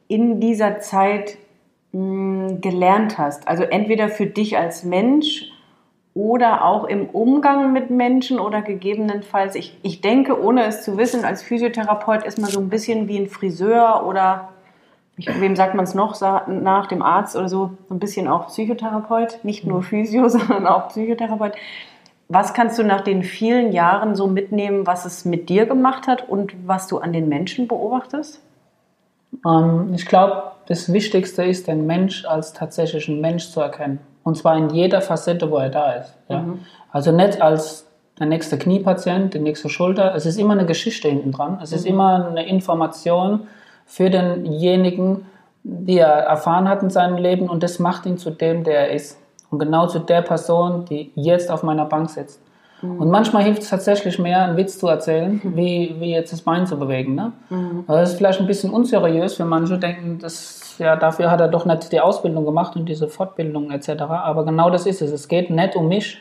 in 0.07 0.39
dieser 0.39 0.79
Zeit 0.79 1.37
mh, 1.91 1.99
hm, 2.47 2.61
gelernt 2.61 3.17
hast? 3.17 3.49
Also 3.49 3.63
entweder 3.63 4.07
für 4.07 4.27
dich 4.27 4.57
als 4.57 4.85
Mensch 4.85 5.51
oder 6.15 6.63
auch 6.63 6.83
im 6.83 7.07
Umgang 7.09 7.73
mit 7.73 7.89
Menschen 7.89 8.39
oder 8.39 8.61
gegebenenfalls, 8.61 9.55
ich, 9.55 9.77
ich 9.81 10.01
denke, 10.01 10.41
ohne 10.41 10.65
es 10.65 10.83
zu 10.83 10.97
wissen, 10.97 11.25
als 11.25 11.41
Physiotherapeut 11.41 12.23
ist 12.23 12.39
man 12.39 12.51
so 12.51 12.59
ein 12.59 12.69
bisschen 12.69 13.07
wie 13.07 13.17
ein 13.17 13.27
Friseur 13.27 14.05
oder 14.05 14.49
wem 15.17 15.55
sagt 15.55 15.75
man 15.75 15.85
es 15.85 15.93
noch 15.93 16.19
nach 16.47 16.87
dem 16.87 17.01
Arzt 17.01 17.35
oder 17.35 17.49
so, 17.49 17.71
so 17.87 17.95
ein 17.95 17.99
bisschen 17.99 18.27
auch 18.27 18.47
Psychotherapeut, 18.47 19.39
nicht 19.43 19.65
nur 19.65 19.81
Physio, 19.81 20.27
sondern 20.29 20.67
auch 20.67 20.89
Psychotherapeut 20.89 21.53
Was 22.29 22.53
kannst 22.53 22.77
du 22.77 22.83
nach 22.83 23.01
den 23.01 23.23
vielen 23.23 23.71
Jahren 23.71 24.15
so 24.15 24.27
mitnehmen, 24.27 24.85
was 24.85 25.05
es 25.05 25.25
mit 25.25 25.49
dir 25.49 25.65
gemacht 25.65 26.07
hat 26.07 26.29
und 26.29 26.53
was 26.67 26.87
du 26.87 26.99
an 26.99 27.13
den 27.13 27.27
Menschen 27.27 27.67
beobachtest? 27.67 28.39
Ähm, 29.47 29.93
ich 29.95 30.05
glaube, 30.05 30.51
das 30.67 30.93
Wichtigste 30.93 31.43
ist, 31.43 31.67
den 31.67 31.87
Mensch 31.87 32.25
als 32.25 32.53
tatsächlichen 32.53 33.19
Mensch 33.19 33.49
zu 33.49 33.61
erkennen. 33.61 33.99
Und 34.23 34.37
zwar 34.37 34.57
in 34.57 34.69
jeder 34.69 35.01
Facette, 35.01 35.49
wo 35.51 35.57
er 35.57 35.69
da 35.69 35.93
ist. 35.93 36.15
Ja? 36.29 36.39
Mhm. 36.39 36.59
Also 36.91 37.11
nicht 37.11 37.41
als 37.41 37.87
der 38.19 38.27
nächste 38.27 38.57
Kniepatient, 38.57 39.33
die 39.33 39.39
nächste 39.39 39.69
Schulter. 39.69 40.13
Es 40.15 40.25
ist 40.25 40.39
immer 40.39 40.53
eine 40.53 40.65
Geschichte 40.65 41.09
hinten 41.09 41.31
dran. 41.31 41.59
Es 41.61 41.71
mhm. 41.71 41.77
ist 41.77 41.85
immer 41.85 42.27
eine 42.27 42.47
Information 42.47 43.47
für 43.85 44.09
denjenigen, 44.09 45.25
die 45.63 45.97
er 45.97 46.07
erfahren 46.07 46.67
hat 46.67 46.83
in 46.83 46.89
seinem 46.89 47.17
Leben 47.17 47.49
und 47.49 47.63
das 47.63 47.79
macht 47.79 48.05
ihn 48.05 48.17
zu 48.17 48.31
dem, 48.31 48.63
der 48.63 48.89
er 48.89 48.91
ist. 48.95 49.17
Und 49.49 49.59
genau 49.59 49.87
zu 49.87 49.99
der 49.99 50.21
Person, 50.21 50.85
die 50.85 51.11
jetzt 51.15 51.51
auf 51.51 51.63
meiner 51.63 51.85
Bank 51.85 52.09
sitzt. 52.09 52.41
Mhm. 52.81 52.99
Und 52.99 53.09
manchmal 53.09 53.43
hilft 53.43 53.63
es 53.63 53.69
tatsächlich 53.69 54.19
mehr, 54.19 54.43
einen 54.43 54.57
Witz 54.57 54.77
zu 54.77 54.87
erzählen, 54.87 55.39
mhm. 55.43 55.55
wie, 55.55 55.95
wie 55.99 56.11
jetzt 56.11 56.33
das 56.33 56.41
Bein 56.41 56.67
zu 56.67 56.77
bewegen. 56.77 57.15
Ne? 57.15 57.31
Mhm. 57.49 57.85
Das 57.87 58.11
ist 58.11 58.17
vielleicht 58.17 58.39
ein 58.39 58.47
bisschen 58.47 58.71
unseriös, 58.71 59.39
wenn 59.39 59.47
manche 59.47 59.77
denken, 59.77 60.19
dass, 60.19 60.59
ja, 60.77 60.95
dafür 60.95 61.31
hat 61.31 61.41
er 61.41 61.47
doch 61.47 61.65
nicht 61.65 61.91
die 61.91 61.99
Ausbildung 61.99 62.45
gemacht 62.45 62.75
und 62.75 62.85
diese 62.85 63.07
Fortbildung 63.07 63.71
etc. 63.71 64.01
Aber 64.01 64.45
genau 64.45 64.69
das 64.69 64.85
ist 64.85 65.01
es. 65.01 65.11
Es 65.11 65.27
geht 65.27 65.49
nicht 65.49 65.75
um 65.75 65.87
mich. 65.87 66.19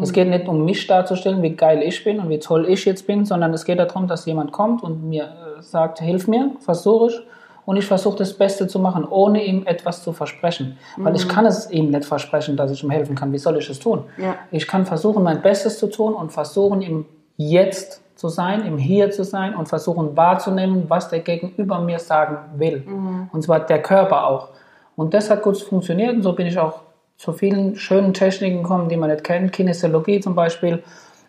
Es 0.00 0.12
geht 0.12 0.28
nicht 0.28 0.48
um 0.48 0.64
mich 0.64 0.88
darzustellen, 0.88 1.40
wie 1.42 1.54
geil 1.54 1.80
ich 1.80 2.02
bin 2.02 2.18
und 2.18 2.28
wie 2.28 2.40
toll 2.40 2.68
ich 2.68 2.84
jetzt 2.84 3.06
bin, 3.06 3.24
sondern 3.24 3.54
es 3.54 3.64
geht 3.64 3.78
darum, 3.78 4.08
dass 4.08 4.26
jemand 4.26 4.50
kommt 4.50 4.82
und 4.82 5.08
mir 5.08 5.24
äh, 5.24 5.62
sagt, 5.62 6.00
hilf 6.00 6.26
mir, 6.26 6.50
versuche 6.58 7.10
ich 7.10 7.20
und 7.64 7.76
ich 7.76 7.86
versuche 7.86 8.18
das 8.18 8.34
Beste 8.34 8.66
zu 8.66 8.78
machen, 8.78 9.04
ohne 9.08 9.44
ihm 9.44 9.66
etwas 9.66 10.02
zu 10.02 10.12
versprechen. 10.12 10.76
Weil 10.96 11.12
mhm. 11.12 11.16
ich 11.16 11.28
kann 11.28 11.46
es 11.46 11.70
ihm 11.70 11.90
nicht 11.90 12.04
versprechen, 12.04 12.56
dass 12.56 12.72
ich 12.72 12.82
ihm 12.82 12.90
helfen 12.90 13.14
kann. 13.14 13.32
Wie 13.32 13.38
soll 13.38 13.56
ich 13.56 13.70
es 13.70 13.78
tun? 13.78 14.04
Ja. 14.18 14.34
Ich 14.50 14.66
kann 14.66 14.84
versuchen, 14.84 15.22
mein 15.22 15.42
Bestes 15.42 15.78
zu 15.78 15.86
tun 15.86 16.14
und 16.14 16.32
versuchen, 16.32 16.82
ihm 16.82 17.06
jetzt 17.36 18.02
zu 18.14 18.28
sein, 18.28 18.64
im 18.64 18.78
Hier 18.78 19.10
zu 19.10 19.24
sein 19.24 19.54
und 19.54 19.68
versuchen 19.68 20.16
wahrzunehmen, 20.16 20.84
was 20.88 21.08
der 21.08 21.20
Gegenüber 21.20 21.80
mir 21.80 21.98
sagen 21.98 22.38
will. 22.56 22.84
Mhm. 22.86 23.28
Und 23.32 23.42
zwar 23.42 23.60
der 23.60 23.82
Körper 23.82 24.26
auch. 24.26 24.48
Und 24.96 25.14
das 25.14 25.30
hat 25.30 25.42
gut 25.42 25.58
funktioniert 25.58 26.14
und 26.14 26.22
so 26.22 26.32
bin 26.32 26.46
ich 26.46 26.58
auch 26.58 26.80
zu 27.16 27.32
vielen 27.32 27.76
schönen 27.76 28.14
Techniken 28.14 28.62
gekommen, 28.62 28.88
die 28.88 28.96
man 28.96 29.10
nicht 29.10 29.24
kennt. 29.24 29.52
Kinesiologie 29.52 30.20
zum 30.20 30.34
Beispiel 30.34 30.82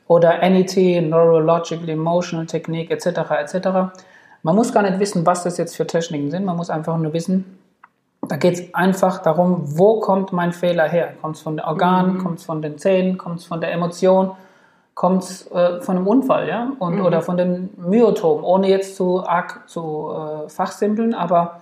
oder 0.07 0.37
NET, 0.47 0.75
Neurological 0.75 1.89
Emotional 1.89 2.45
Technique 2.45 2.91
etc. 2.91 3.07
etc. 3.31 3.67
Man 4.43 4.55
muss 4.55 4.71
gar 4.71 4.83
nicht 4.83 4.99
wissen, 4.99 5.25
was 5.25 5.43
das 5.43 5.57
jetzt 5.57 5.75
für 5.75 5.87
Techniken 5.87 6.29
sind. 6.29 6.45
Man 6.45 6.55
muss 6.55 6.69
einfach 6.69 6.97
nur 6.97 7.13
wissen, 7.13 7.57
da 8.27 8.37
geht 8.37 8.53
es 8.53 8.73
einfach 8.73 9.21
darum, 9.21 9.61
wo 9.77 9.99
kommt 9.99 10.33
mein 10.33 10.51
Fehler 10.51 10.87
her? 10.87 11.13
Kommt 11.21 11.35
es 11.35 11.41
von 11.41 11.57
den 11.57 11.65
Organen, 11.65 12.15
mhm. 12.15 12.23
kommt 12.23 12.39
es 12.39 12.45
von 12.45 12.61
den 12.61 12.77
Zähnen, 12.77 13.17
kommt 13.17 13.39
es 13.39 13.45
von 13.45 13.61
der 13.61 13.71
Emotion, 13.71 14.31
kommt 14.95 15.23
es 15.23 15.51
äh, 15.51 15.81
von 15.81 15.97
einem 15.97 16.07
Unfall, 16.07 16.47
ja? 16.47 16.71
Und, 16.79 16.95
mhm. 16.95 17.05
Oder 17.05 17.21
von 17.21 17.37
dem 17.37 17.69
Myotom, 17.77 18.43
ohne 18.43 18.69
jetzt 18.69 18.95
zu 18.95 19.25
arg 19.25 19.69
zu 19.69 20.09
äh, 20.11 20.49
fachsimpeln, 20.49 21.13
aber 21.13 21.61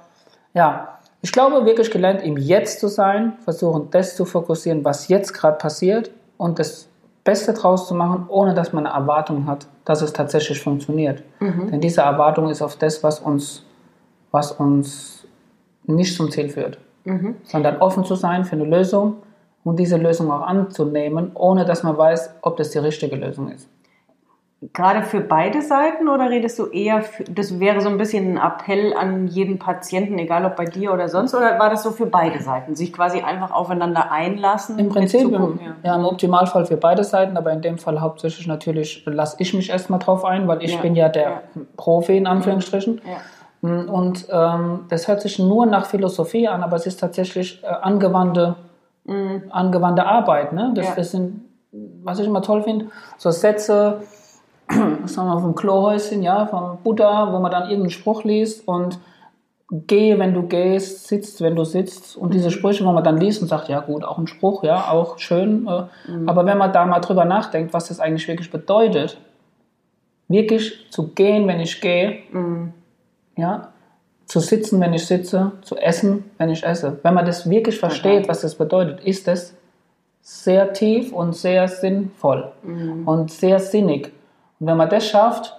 ja, 0.53 0.99
ich 1.21 1.31
glaube 1.31 1.65
wirklich 1.65 1.89
gelernt, 1.89 2.21
im 2.21 2.37
Jetzt 2.37 2.79
zu 2.79 2.87
sein, 2.87 3.33
versuchen, 3.43 3.89
das 3.91 4.15
zu 4.15 4.25
fokussieren, 4.25 4.85
was 4.85 5.07
jetzt 5.07 5.33
gerade 5.33 5.57
passiert 5.57 6.11
und 6.37 6.59
das 6.59 6.87
Beste 7.23 7.53
draus 7.53 7.87
zu 7.87 7.95
machen, 7.95 8.25
ohne 8.27 8.53
dass 8.53 8.73
man 8.73 8.85
eine 8.85 8.95
Erwartung 8.95 9.47
hat, 9.47 9.65
dass 9.85 10.01
es 10.01 10.13
tatsächlich 10.13 10.61
funktioniert. 10.61 11.23
Mhm. 11.39 11.71
Denn 11.71 11.81
diese 11.81 12.01
Erwartung 12.01 12.49
ist 12.49 12.61
auf 12.61 12.75
das, 12.75 13.03
was 13.03 13.19
uns, 13.19 13.63
was 14.31 14.51
uns 14.51 15.25
nicht 15.85 16.15
zum 16.15 16.29
Ziel 16.29 16.49
führt. 16.49 16.77
Mhm. 17.05 17.35
Sondern 17.43 17.77
offen 17.77 18.03
zu 18.03 18.15
sein 18.15 18.45
für 18.45 18.57
eine 18.57 18.65
Lösung 18.65 19.15
und 19.63 19.77
diese 19.77 19.97
Lösung 19.97 20.31
auch 20.31 20.41
anzunehmen, 20.41 21.31
ohne 21.35 21.65
dass 21.65 21.83
man 21.83 21.97
weiß, 21.97 22.35
ob 22.41 22.57
das 22.57 22.71
die 22.71 22.79
richtige 22.79 23.15
Lösung 23.15 23.49
ist 23.49 23.69
gerade 24.71 25.03
für 25.03 25.19
beide 25.19 25.61
Seiten 25.61 26.07
oder 26.07 26.29
redest 26.29 26.57
du 26.59 26.67
eher, 26.67 27.01
für, 27.01 27.23
das 27.23 27.59
wäre 27.59 27.81
so 27.81 27.89
ein 27.89 27.97
bisschen 27.97 28.37
ein 28.37 28.51
Appell 28.51 28.93
an 28.93 29.27
jeden 29.27 29.59
Patienten, 29.59 30.17
egal 30.19 30.45
ob 30.45 30.55
bei 30.55 30.65
dir 30.65 30.93
oder 30.93 31.09
sonst, 31.09 31.33
oder 31.33 31.59
war 31.59 31.69
das 31.69 31.83
so 31.83 31.91
für 31.91 32.05
beide 32.05 32.41
Seiten, 32.41 32.75
sich 32.75 32.93
quasi 32.93 33.19
einfach 33.21 33.51
aufeinander 33.51 34.11
einlassen? 34.11 34.79
Im 34.79 34.89
Prinzip, 34.89 35.21
im, 35.21 35.59
ja. 35.83 35.95
im 35.95 36.05
Optimalfall 36.05 36.65
für 36.65 36.77
beide 36.77 37.03
Seiten, 37.03 37.35
aber 37.35 37.51
in 37.51 37.61
dem 37.61 37.77
Fall 37.77 37.99
hauptsächlich 37.99 38.47
natürlich 38.47 39.03
lasse 39.05 39.35
ich 39.39 39.53
mich 39.53 39.69
erstmal 39.69 39.99
drauf 39.99 40.23
ein, 40.23 40.47
weil 40.47 40.63
ich 40.63 40.75
ja. 40.75 40.81
bin 40.81 40.95
ja 40.95 41.09
der 41.09 41.23
ja. 41.23 41.41
Profi 41.75 42.15
in 42.15 42.27
Anführungsstrichen. 42.27 43.01
Ja. 43.61 43.69
Mm, 43.69 43.89
und 43.89 44.27
ähm, 44.31 44.85
das 44.89 45.07
hört 45.07 45.21
sich 45.21 45.39
nur 45.39 45.65
nach 45.65 45.87
Philosophie 45.87 46.47
an, 46.47 46.63
aber 46.63 46.77
es 46.77 46.85
ist 46.85 46.99
tatsächlich 46.99 47.63
äh, 47.63 47.67
angewandte, 47.67 48.55
mhm. 49.05 49.43
angewandte 49.49 50.05
Arbeit. 50.05 50.53
Ne? 50.53 50.71
Das, 50.75 50.95
das 50.95 51.11
sind, 51.11 51.41
was 52.03 52.19
ich 52.19 52.27
immer 52.27 52.41
toll 52.41 52.63
finde, 52.63 52.87
so 53.17 53.31
Sätze, 53.31 54.01
sagen 54.69 55.27
wir, 55.27 55.39
vom 55.39 55.55
Klohäuschen, 55.55 56.23
ja, 56.23 56.45
vom 56.45 56.77
Buddha, 56.83 57.31
wo 57.33 57.39
man 57.39 57.51
dann 57.51 57.63
irgendeinen 57.63 57.89
Spruch 57.89 58.23
liest 58.23 58.67
und 58.67 58.99
gehe, 59.71 60.19
wenn 60.19 60.33
du 60.33 60.43
gehst, 60.43 61.07
sitzt, 61.07 61.41
wenn 61.41 61.55
du 61.55 61.63
sitzt 61.63 62.15
und 62.15 62.33
diese 62.33 62.51
Sprüche, 62.51 62.85
wo 62.85 62.91
man 62.91 63.03
dann 63.03 63.17
liest 63.17 63.41
und 63.41 63.47
sagt, 63.47 63.69
ja 63.69 63.79
gut, 63.79 64.03
auch 64.03 64.17
ein 64.17 64.27
Spruch, 64.27 64.63
ja, 64.63 64.91
auch 64.91 65.17
schön, 65.17 65.67
äh, 65.67 66.11
mhm. 66.11 66.29
aber 66.29 66.45
wenn 66.45 66.57
man 66.57 66.71
da 66.71 66.85
mal 66.85 66.99
drüber 66.99 67.25
nachdenkt, 67.25 67.73
was 67.73 67.87
das 67.87 67.99
eigentlich 67.99 68.27
wirklich 68.27 68.51
bedeutet, 68.51 69.17
wirklich 70.27 70.87
zu 70.91 71.09
gehen, 71.09 71.47
wenn 71.47 71.59
ich 71.59 71.81
gehe, 71.81 72.19
mhm. 72.31 72.73
ja, 73.35 73.69
zu 74.33 74.39
sitzen, 74.39 74.81
wenn 74.81 74.93
ich 74.93 75.05
sitze, 75.05 75.51
zu 75.61 75.77
essen, 75.77 76.31
wenn 76.39 76.49
ich 76.49 76.65
esse. 76.65 76.97
Wenn 77.03 77.13
man 77.13 77.23
das 77.23 77.47
wirklich 77.47 77.77
versteht, 77.77 78.27
was 78.27 78.41
das 78.41 78.55
bedeutet, 78.55 78.99
ist 79.01 79.27
es 79.27 79.55
sehr 80.23 80.73
tief 80.73 81.13
und 81.13 81.35
sehr 81.35 81.67
sinnvoll 81.67 82.51
mhm. 82.63 83.07
und 83.07 83.29
sehr 83.29 83.59
sinnig. 83.59 84.11
Und 84.59 84.65
wenn 84.65 84.77
man 84.77 84.89
das 84.89 85.05
schafft, 85.05 85.55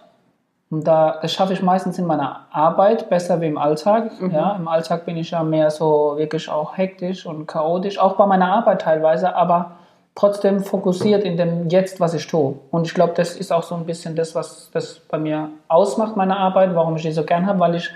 und 0.71 0.89
da, 0.89 1.21
das 1.23 1.33
schaffe 1.33 1.53
ich 1.53 1.63
meistens 1.63 2.01
in 2.01 2.07
meiner 2.07 2.47
Arbeit 2.51 3.09
besser 3.09 3.41
wie 3.41 3.47
im 3.47 3.59
Alltag. 3.59 4.21
Mhm. 4.21 4.33
Ja, 4.33 4.57
Im 4.57 4.67
Alltag 4.67 5.07
bin 5.07 5.17
ich 5.17 5.31
ja 5.31 5.45
mehr 5.45 5.71
so 5.71 6.15
wirklich 6.17 6.49
auch 6.49 6.77
hektisch 6.77 7.27
und 7.27 7.47
chaotisch, 7.47 8.01
auch 8.01 8.17
bei 8.17 8.27
meiner 8.27 8.53
Arbeit 8.53 8.81
teilweise, 8.81 9.37
aber 9.37 9.77
trotzdem 10.17 10.65
fokussiert 10.65 11.23
in 11.23 11.37
dem 11.37 11.69
Jetzt, 11.69 12.01
was 12.01 12.13
ich 12.13 12.27
tue. 12.27 12.57
Und 12.73 12.89
ich 12.89 12.95
glaube, 12.95 13.13
das 13.15 13.37
ist 13.37 13.53
auch 13.53 13.63
so 13.63 13.77
ein 13.77 13.87
bisschen 13.87 14.17
das, 14.17 14.35
was 14.35 14.71
das 14.73 14.99
bei 14.99 15.19
mir 15.19 15.51
ausmacht, 15.69 16.17
meine 16.17 16.37
Arbeit, 16.37 16.75
warum 16.75 16.97
ich 16.97 17.03
die 17.03 17.13
so 17.13 17.23
gern 17.23 17.47
habe, 17.47 17.61
weil 17.61 17.77
ich 17.77 17.89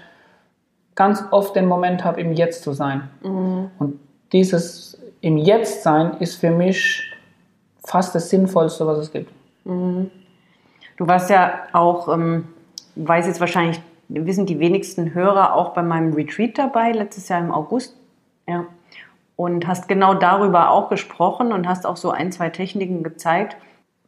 ganz 0.99 1.23
oft 1.31 1.55
den 1.55 1.67
Moment 1.67 2.05
habe, 2.05 2.21
im 2.21 2.33
Jetzt 2.33 2.65
zu 2.65 2.73
sein. 2.73 3.09
Mhm. 3.23 3.71
Und 3.79 4.01
dieses 4.33 5.01
im 5.21 5.37
Jetzt 5.39 5.85
sein 5.85 6.17
ist 6.19 6.35
für 6.35 6.51
mich 6.51 7.09
fast 7.87 8.17
das 8.17 8.31
Sinnvollste, 8.31 8.85
was 8.85 8.99
es 8.99 9.13
gibt. 9.13 9.31
Mhm. 9.65 10.11
Du 10.97 11.07
warst 11.07 11.31
ja 11.31 11.53
auch, 11.73 12.13
ähm, 12.13 12.49
weiß 12.97 13.29
jetzt 13.29 13.39
wahrscheinlich, 13.39 13.81
wissen 14.09 14.45
die 14.45 14.59
wenigsten 14.59 15.15
Hörer 15.15 15.55
auch 15.55 15.73
bei 15.73 15.83
meinem 15.83 16.15
Retreat 16.15 16.59
dabei, 16.59 16.91
letztes 16.91 17.29
Jahr 17.29 17.39
im 17.39 17.53
August. 17.53 17.97
Ja. 18.49 18.65
Und 19.37 19.69
hast 19.69 19.87
genau 19.87 20.15
darüber 20.15 20.71
auch 20.71 20.89
gesprochen 20.89 21.53
und 21.53 21.69
hast 21.69 21.87
auch 21.87 21.97
so 21.97 22.11
ein, 22.11 22.33
zwei 22.33 22.51
Techniken 22.51 23.05
gezeigt. 23.05 23.57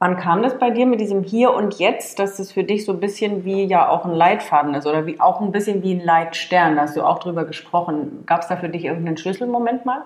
Wann 0.02 0.16
kam 0.16 0.42
das 0.42 0.58
bei 0.58 0.70
dir 0.70 0.86
mit 0.86 0.98
diesem 0.98 1.22
Hier 1.22 1.52
und 1.52 1.78
Jetzt, 1.78 2.18
dass 2.18 2.38
das 2.38 2.52
für 2.52 2.64
dich 2.64 2.86
so 2.86 2.92
ein 2.92 3.00
bisschen 3.00 3.44
wie 3.44 3.64
ja 3.64 3.90
auch 3.90 4.06
ein 4.06 4.14
Leitfaden 4.14 4.74
ist 4.74 4.86
oder 4.86 5.04
wie 5.04 5.20
auch 5.20 5.42
ein 5.42 5.52
bisschen 5.52 5.82
wie 5.82 5.92
ein 5.92 6.02
Leitstern? 6.02 6.76
Da 6.76 6.82
hast 6.82 6.96
du 6.96 7.02
auch 7.02 7.18
drüber 7.18 7.44
gesprochen. 7.44 8.24
Gab 8.24 8.40
es 8.40 8.48
da 8.48 8.56
für 8.56 8.70
dich 8.70 8.86
irgendeinen 8.86 9.18
Schlüsselmoment 9.18 9.84
mal? 9.84 10.04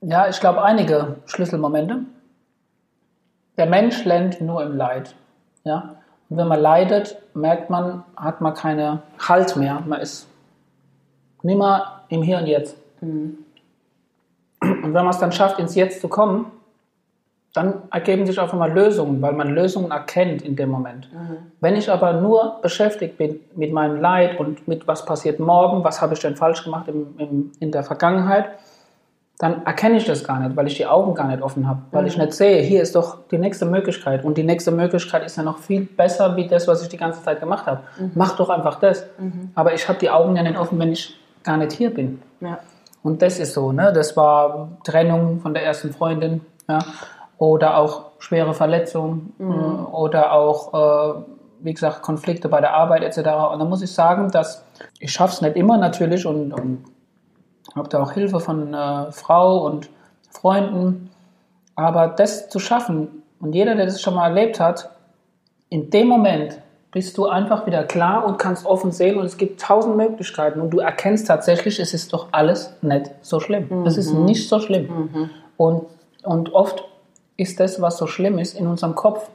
Ja, 0.00 0.28
ich 0.28 0.40
glaube 0.40 0.64
einige 0.64 1.14
Schlüsselmomente. 1.26 2.00
Der 3.56 3.66
Mensch 3.66 4.04
lernt 4.04 4.40
nur 4.40 4.64
im 4.64 4.76
Leid. 4.76 5.14
Ja? 5.62 5.94
Und 6.28 6.36
wenn 6.36 6.48
man 6.48 6.58
leidet, 6.58 7.22
merkt 7.34 7.70
man, 7.70 8.02
hat 8.16 8.40
man 8.40 8.54
keine 8.54 9.02
Halt 9.20 9.54
mehr. 9.54 9.80
Man 9.86 10.00
ist 10.00 10.28
nimmer 11.44 12.02
im 12.08 12.22
Hier 12.22 12.38
und 12.38 12.46
Jetzt. 12.46 12.76
Mhm. 13.00 13.38
Und 14.60 14.92
wenn 14.92 15.04
man 15.04 15.10
es 15.10 15.18
dann 15.18 15.30
schafft, 15.30 15.60
ins 15.60 15.76
Jetzt 15.76 16.00
zu 16.00 16.08
kommen, 16.08 16.50
dann 17.58 17.82
ergeben 17.90 18.24
sich 18.24 18.38
auf 18.38 18.52
einmal 18.52 18.72
Lösungen, 18.72 19.20
weil 19.20 19.32
man 19.32 19.48
Lösungen 19.48 19.90
erkennt 19.90 20.42
in 20.42 20.54
dem 20.54 20.70
Moment. 20.70 21.12
Mhm. 21.12 21.38
Wenn 21.60 21.74
ich 21.74 21.90
aber 21.90 22.12
nur 22.12 22.60
beschäftigt 22.62 23.18
bin 23.18 23.40
mit 23.56 23.72
meinem 23.72 24.00
Leid 24.00 24.38
und 24.38 24.68
mit 24.68 24.86
was 24.86 25.04
passiert 25.04 25.40
morgen, 25.40 25.82
was 25.82 26.00
habe 26.00 26.14
ich 26.14 26.20
denn 26.20 26.36
falsch 26.36 26.62
gemacht 26.62 26.86
im, 26.86 27.18
im, 27.18 27.52
in 27.58 27.72
der 27.72 27.82
Vergangenheit, 27.82 28.46
dann 29.38 29.64
erkenne 29.66 29.96
ich 29.96 30.04
das 30.04 30.22
gar 30.22 30.38
nicht, 30.38 30.54
weil 30.56 30.68
ich 30.68 30.76
die 30.76 30.86
Augen 30.86 31.14
gar 31.14 31.26
nicht 31.26 31.42
offen 31.42 31.68
habe, 31.68 31.80
weil 31.90 32.02
mhm. 32.02 32.08
ich 32.08 32.16
nicht 32.16 32.32
sehe, 32.32 32.62
hier 32.62 32.80
ist 32.80 32.94
doch 32.94 33.18
die 33.28 33.38
nächste 33.38 33.66
Möglichkeit 33.66 34.24
und 34.24 34.38
die 34.38 34.44
nächste 34.44 34.70
Möglichkeit 34.70 35.24
ist 35.24 35.36
ja 35.36 35.42
noch 35.42 35.58
viel 35.58 35.82
besser 35.82 36.36
wie 36.36 36.46
das, 36.46 36.68
was 36.68 36.82
ich 36.82 36.88
die 36.88 36.96
ganze 36.96 37.22
Zeit 37.24 37.40
gemacht 37.40 37.66
habe. 37.66 37.80
Mhm. 37.98 38.12
Mach 38.14 38.36
doch 38.36 38.50
einfach 38.50 38.78
das. 38.78 39.04
Mhm. 39.18 39.50
Aber 39.56 39.74
ich 39.74 39.88
habe 39.88 39.98
die 39.98 40.10
Augen 40.10 40.36
ja 40.36 40.44
nicht 40.44 40.58
offen, 40.58 40.78
wenn 40.78 40.92
ich 40.92 41.18
gar 41.42 41.56
nicht 41.56 41.72
hier 41.72 41.92
bin. 41.92 42.22
Ja. 42.40 42.58
Und 43.02 43.20
das 43.22 43.40
ist 43.40 43.54
so, 43.54 43.72
ne? 43.72 43.92
Das 43.92 44.16
war 44.16 44.78
Trennung 44.84 45.40
von 45.40 45.54
der 45.54 45.64
ersten 45.64 45.92
Freundin, 45.92 46.40
ja? 46.68 46.78
Oder 47.38 47.78
auch 47.78 48.10
schwere 48.18 48.52
Verletzungen 48.52 49.32
mhm. 49.38 49.52
äh, 49.52 49.56
oder 49.92 50.32
auch 50.32 50.74
äh, 50.74 51.22
wie 51.60 51.74
gesagt 51.74 52.02
Konflikte 52.02 52.48
bei 52.48 52.60
der 52.60 52.74
Arbeit 52.74 53.02
etc. 53.02 53.18
Und 53.18 53.58
da 53.58 53.64
muss 53.64 53.82
ich 53.82 53.92
sagen, 53.92 54.30
dass 54.30 54.64
ich 54.98 55.12
schaffe 55.12 55.34
es 55.34 55.40
nicht 55.40 55.56
immer 55.56 55.78
natürlich 55.78 56.26
und, 56.26 56.52
und 56.52 56.84
habe 57.74 57.88
da 57.88 58.02
auch 58.02 58.12
Hilfe 58.12 58.40
von 58.40 58.74
äh, 58.74 59.12
Frau 59.12 59.64
und 59.64 59.88
Freunden. 60.30 61.10
Aber 61.74 62.08
das 62.08 62.48
zu 62.48 62.58
schaffen, 62.58 63.22
Und 63.40 63.54
jeder, 63.54 63.74
der 63.74 63.86
das 63.86 64.00
schon 64.00 64.14
mal 64.14 64.28
erlebt 64.28 64.58
hat, 64.58 64.90
in 65.68 65.90
dem 65.90 66.08
Moment 66.08 66.60
bist 66.90 67.18
du 67.18 67.26
einfach 67.26 67.66
wieder 67.66 67.84
klar 67.84 68.24
und 68.24 68.38
kannst 68.38 68.66
offen 68.66 68.90
sehen 68.90 69.18
und 69.18 69.26
es 69.26 69.36
gibt 69.36 69.60
tausend 69.60 69.96
Möglichkeiten 69.96 70.60
und 70.60 70.70
du 70.70 70.78
erkennst 70.78 71.26
tatsächlich, 71.26 71.78
es 71.78 71.92
ist 71.92 72.12
doch 72.12 72.28
alles 72.32 72.74
nicht 72.82 73.10
so 73.20 73.40
schlimm. 73.40 73.68
Mhm. 73.68 73.86
Es 73.86 73.96
ist 73.96 74.12
nicht 74.12 74.48
so 74.48 74.58
schlimm. 74.58 74.88
Mhm. 74.88 75.30
Und, 75.56 75.86
und 76.22 76.54
oft 76.54 76.84
ist 77.38 77.58
das, 77.58 77.80
was 77.80 77.96
so 77.96 78.06
schlimm 78.06 78.38
ist, 78.38 78.54
in 78.58 78.66
unserem 78.66 78.94
Kopf. 78.94 79.30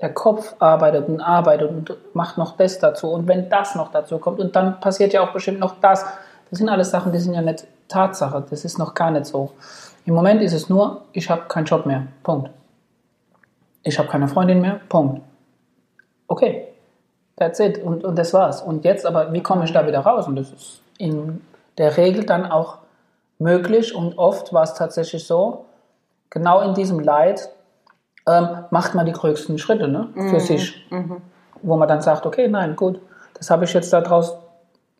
Der 0.00 0.14
Kopf 0.14 0.54
arbeitet 0.58 1.08
und 1.08 1.20
arbeitet 1.20 1.68
und 1.68 1.96
macht 2.14 2.38
noch 2.38 2.56
das 2.56 2.78
dazu. 2.78 3.10
Und 3.10 3.28
wenn 3.28 3.50
das 3.50 3.74
noch 3.74 3.92
dazu 3.92 4.16
kommt 4.18 4.40
und 4.40 4.56
dann 4.56 4.80
passiert 4.80 5.12
ja 5.12 5.20
auch 5.20 5.34
bestimmt 5.34 5.60
noch 5.60 5.74
das. 5.80 6.06
Das 6.48 6.58
sind 6.58 6.70
alles 6.70 6.90
Sachen, 6.90 7.12
die 7.12 7.18
sind 7.18 7.34
ja 7.34 7.42
nicht 7.42 7.66
Tatsache. 7.88 8.46
Das 8.48 8.64
ist 8.64 8.78
noch 8.78 8.94
gar 8.94 9.10
nicht 9.10 9.26
so. 9.26 9.50
Im 10.06 10.14
Moment 10.14 10.40
ist 10.40 10.54
es 10.54 10.70
nur, 10.70 11.02
ich 11.12 11.28
habe 11.28 11.42
keinen 11.48 11.66
Job 11.66 11.84
mehr. 11.84 12.06
Punkt. 12.22 12.48
Ich 13.82 13.98
habe 13.98 14.08
keine 14.08 14.28
Freundin 14.28 14.62
mehr. 14.62 14.80
Punkt. 14.88 15.20
Okay, 16.28 16.68
That's 17.38 17.60
it. 17.60 17.78
Und, 17.78 18.04
und 18.04 18.16
das 18.16 18.34
war's. 18.34 18.60
Und 18.60 18.84
jetzt 18.84 19.06
aber, 19.06 19.32
wie 19.32 19.42
komme 19.42 19.64
ich 19.64 19.72
da 19.72 19.86
wieder 19.86 20.00
raus? 20.00 20.26
Und 20.26 20.36
das 20.36 20.50
ist 20.50 20.82
in 20.98 21.40
der 21.78 21.96
Regel 21.96 22.26
dann 22.26 22.50
auch 22.50 22.78
möglich. 23.38 23.94
Und 23.94 24.18
oft 24.18 24.52
war 24.52 24.64
es 24.64 24.74
tatsächlich 24.74 25.24
so, 25.24 25.64
genau 26.30 26.60
in 26.62 26.74
diesem 26.74 27.00
Leid 27.00 27.48
ähm, 28.26 28.64
macht 28.70 28.94
man 28.94 29.06
die 29.06 29.12
größten 29.12 29.58
Schritte 29.58 29.88
ne, 29.88 30.08
für 30.14 30.20
mhm. 30.20 30.40
sich. 30.40 30.86
Mhm. 30.90 31.22
Wo 31.62 31.76
man 31.76 31.88
dann 31.88 32.02
sagt, 32.02 32.26
okay, 32.26 32.48
nein, 32.48 32.76
gut, 32.76 33.00
das 33.34 33.50
habe 33.50 33.64
ich 33.64 33.72
jetzt 33.72 33.92
daraus 33.92 34.36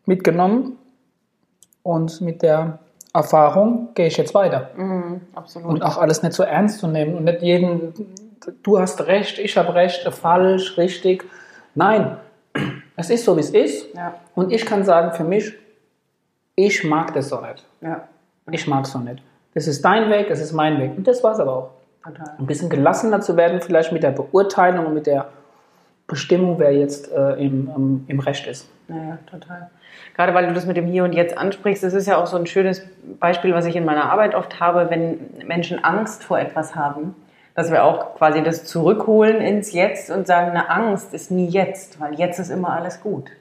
mitgenommen. 0.05 0.77
Und 1.83 2.19
mit 2.21 2.41
der 2.41 2.79
Erfahrung 3.13 3.89
gehe 3.95 4.07
ich 4.07 4.17
jetzt 4.17 4.33
weiter. 4.35 4.69
Mhm. 4.75 5.21
Und 5.63 5.83
auch 5.83 5.97
alles 5.97 6.21
nicht 6.21 6.33
so 6.33 6.43
ernst 6.43 6.79
zu 6.79 6.87
nehmen 6.87 7.15
und 7.15 7.23
nicht 7.23 7.41
jeden, 7.41 7.93
du 8.63 8.79
hast 8.79 9.01
recht, 9.01 9.39
ich 9.39 9.57
habe 9.57 9.73
recht, 9.73 10.07
falsch, 10.13 10.77
richtig. 10.77 11.25
Nein, 11.75 12.17
es 12.95 13.09
ist 13.09 13.25
so, 13.25 13.35
wie 13.37 13.41
es 13.41 13.51
ist. 13.51 13.93
Ja. 13.95 14.15
Und 14.35 14.51
ich 14.51 14.65
kann 14.65 14.83
sagen, 14.83 15.13
für 15.13 15.23
mich, 15.23 15.53
ich 16.55 16.83
mag 16.83 17.13
das 17.13 17.29
so 17.29 17.39
nicht. 17.39 17.65
Ja. 17.81 18.07
Ich 18.51 18.67
mag 18.67 18.85
es 18.85 18.91
so 18.91 18.99
nicht. 18.99 19.23
Das 19.59 19.67
ist 19.67 19.83
dein 19.83 20.09
Weg, 20.09 20.29
das 20.29 20.39
ist 20.39 20.53
mein 20.53 20.79
Weg. 20.79 20.91
Und 20.95 21.05
das 21.05 21.21
war 21.21 21.33
es 21.33 21.39
aber 21.41 21.53
auch. 21.53 21.69
Ein 22.05 22.45
bisschen 22.45 22.69
gelassener 22.69 23.19
zu 23.19 23.35
werden, 23.35 23.59
vielleicht 23.59 23.91
mit 23.91 24.03
der 24.03 24.11
Beurteilung 24.11 24.85
und 24.85 24.93
mit 24.93 25.05
der 25.05 25.27
Bestimmung, 26.07 26.59
wer 26.59 26.71
jetzt 26.71 27.11
äh, 27.11 27.33
im, 27.33 27.69
im, 27.75 28.05
im 28.07 28.19
Recht 28.21 28.47
ist. 28.47 28.69
Ja, 28.87 29.17
total. 29.29 29.69
Gerade 30.15 30.33
weil 30.33 30.47
du 30.47 30.53
das 30.53 30.65
mit 30.65 30.77
dem 30.77 30.87
Hier 30.87 31.03
und 31.03 31.11
Jetzt 31.11 31.37
ansprichst, 31.37 31.83
das 31.83 31.93
ist 31.93 32.07
ja 32.07 32.15
auch 32.15 32.27
so 32.27 32.37
ein 32.37 32.45
schönes 32.45 32.83
Beispiel, 33.19 33.53
was 33.53 33.65
ich 33.65 33.75
in 33.75 33.83
meiner 33.83 34.09
Arbeit 34.09 34.33
oft 34.33 34.61
habe, 34.61 34.89
wenn 34.89 35.19
Menschen 35.45 35.83
Angst 35.83 36.23
vor 36.23 36.39
etwas 36.39 36.77
haben 36.77 37.15
dass 37.55 37.71
wir 37.71 37.83
auch 37.83 38.15
quasi 38.15 38.41
das 38.41 38.63
zurückholen 38.63 39.41
ins 39.41 39.73
Jetzt 39.73 40.09
und 40.11 40.25
sagen, 40.25 40.51
eine 40.51 40.69
Angst 40.69 41.13
ist 41.13 41.29
nie 41.29 41.47
jetzt, 41.47 41.99
weil 41.99 42.13
jetzt 42.13 42.39
ist 42.39 42.51
immer 42.51 42.71
alles 42.71 43.01
gut. 43.01 43.31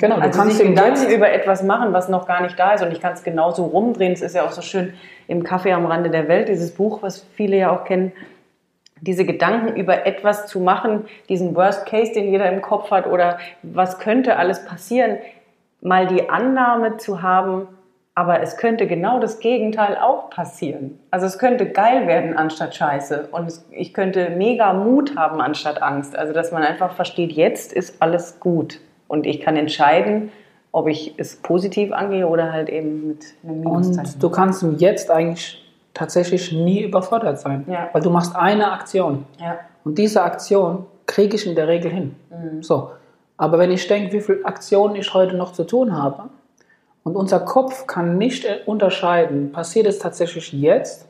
Genau, 0.00 0.16
also 0.16 0.30
du 0.30 0.36
kannst 0.36 0.58
sich 0.58 0.66
Gedanken 0.66 1.08
über 1.10 1.30
etwas 1.30 1.62
machen, 1.62 1.92
was 1.92 2.08
noch 2.08 2.26
gar 2.26 2.42
nicht 2.42 2.58
da 2.58 2.72
ist 2.72 2.82
und 2.82 2.90
ich 2.90 3.00
kann 3.00 3.12
es 3.12 3.22
genauso 3.22 3.64
rumdrehen. 3.64 4.12
Es 4.12 4.22
ist 4.22 4.34
ja 4.34 4.44
auch 4.44 4.50
so 4.50 4.60
schön 4.60 4.94
im 5.28 5.44
Kaffee 5.44 5.72
am 5.72 5.86
Rande 5.86 6.10
der 6.10 6.26
Welt, 6.26 6.48
dieses 6.48 6.74
Buch, 6.74 7.02
was 7.02 7.24
viele 7.34 7.56
ja 7.56 7.70
auch 7.70 7.84
kennen, 7.84 8.12
diese 9.00 9.24
Gedanken 9.24 9.76
über 9.76 10.06
etwas 10.06 10.46
zu 10.46 10.60
machen, 10.60 11.04
diesen 11.28 11.54
Worst 11.54 11.86
Case, 11.86 12.12
den 12.12 12.30
jeder 12.30 12.50
im 12.50 12.60
Kopf 12.62 12.90
hat 12.90 13.06
oder 13.06 13.38
was 13.62 13.98
könnte 13.98 14.36
alles 14.36 14.64
passieren, 14.64 15.18
mal 15.80 16.06
die 16.06 16.28
Annahme 16.28 16.96
zu 16.96 17.22
haben, 17.22 17.68
aber 18.16 18.40
es 18.40 18.56
könnte 18.56 18.86
genau 18.86 19.20
das 19.20 19.40
Gegenteil 19.40 19.96
auch 19.96 20.30
passieren. 20.30 20.98
Also 21.10 21.26
es 21.26 21.38
könnte 21.38 21.70
geil 21.70 22.06
werden 22.06 22.36
anstatt 22.36 22.74
Scheiße. 22.74 23.28
Und 23.32 23.52
ich 23.70 23.92
könnte 23.92 24.30
mega 24.30 24.72
Mut 24.72 25.16
haben 25.16 25.40
anstatt 25.40 25.82
Angst. 25.82 26.16
Also 26.16 26.32
dass 26.32 26.52
man 26.52 26.62
einfach 26.62 26.92
versteht, 26.92 27.32
jetzt 27.32 27.72
ist 27.72 28.00
alles 28.00 28.38
gut. 28.38 28.80
Und 29.14 29.26
ich 29.26 29.40
kann 29.40 29.56
entscheiden, 29.56 30.32
ob 30.72 30.88
ich 30.88 31.14
es 31.18 31.36
positiv 31.36 31.92
angehe 31.92 32.26
oder 32.26 32.52
halt 32.52 32.68
eben 32.68 33.06
mit 33.06 33.24
einem 33.44 33.60
Minuszeichen. 33.60 34.14
Und 34.14 34.22
du 34.24 34.28
kannst 34.28 34.66
jetzt 34.78 35.08
eigentlich 35.08 35.64
tatsächlich 35.94 36.50
nie 36.50 36.82
überfordert 36.82 37.38
sein. 37.38 37.64
Ja. 37.68 37.90
Weil 37.92 38.02
du 38.02 38.10
machst 38.10 38.34
eine 38.34 38.72
Aktion. 38.72 39.24
Ja. 39.40 39.60
Und 39.84 39.98
diese 39.98 40.24
Aktion 40.24 40.86
kriege 41.06 41.36
ich 41.36 41.46
in 41.46 41.54
der 41.54 41.68
Regel 41.68 41.92
hin. 41.92 42.16
Mhm. 42.28 42.60
So. 42.60 42.90
Aber 43.36 43.60
wenn 43.60 43.70
ich 43.70 43.86
denke, 43.86 44.12
wie 44.14 44.20
viele 44.20 44.44
Aktionen 44.44 44.96
ich 44.96 45.14
heute 45.14 45.36
noch 45.36 45.52
zu 45.52 45.62
tun 45.62 45.96
habe, 45.96 46.24
und 47.04 47.14
unser 47.14 47.38
Kopf 47.38 47.86
kann 47.86 48.18
nicht 48.18 48.44
unterscheiden, 48.66 49.52
passiert 49.52 49.86
es 49.86 50.00
tatsächlich 50.00 50.52
jetzt 50.52 51.06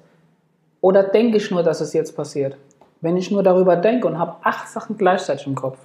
oder 0.82 1.04
denke 1.04 1.38
ich 1.38 1.50
nur, 1.50 1.62
dass 1.62 1.80
es 1.80 1.94
jetzt 1.94 2.14
passiert. 2.14 2.58
Wenn 3.00 3.16
ich 3.16 3.30
nur 3.30 3.42
darüber 3.42 3.76
denke 3.76 4.08
und 4.08 4.18
habe 4.18 4.34
acht 4.42 4.68
Sachen 4.68 4.98
gleichzeitig 4.98 5.46
im 5.46 5.54
Kopf, 5.54 5.78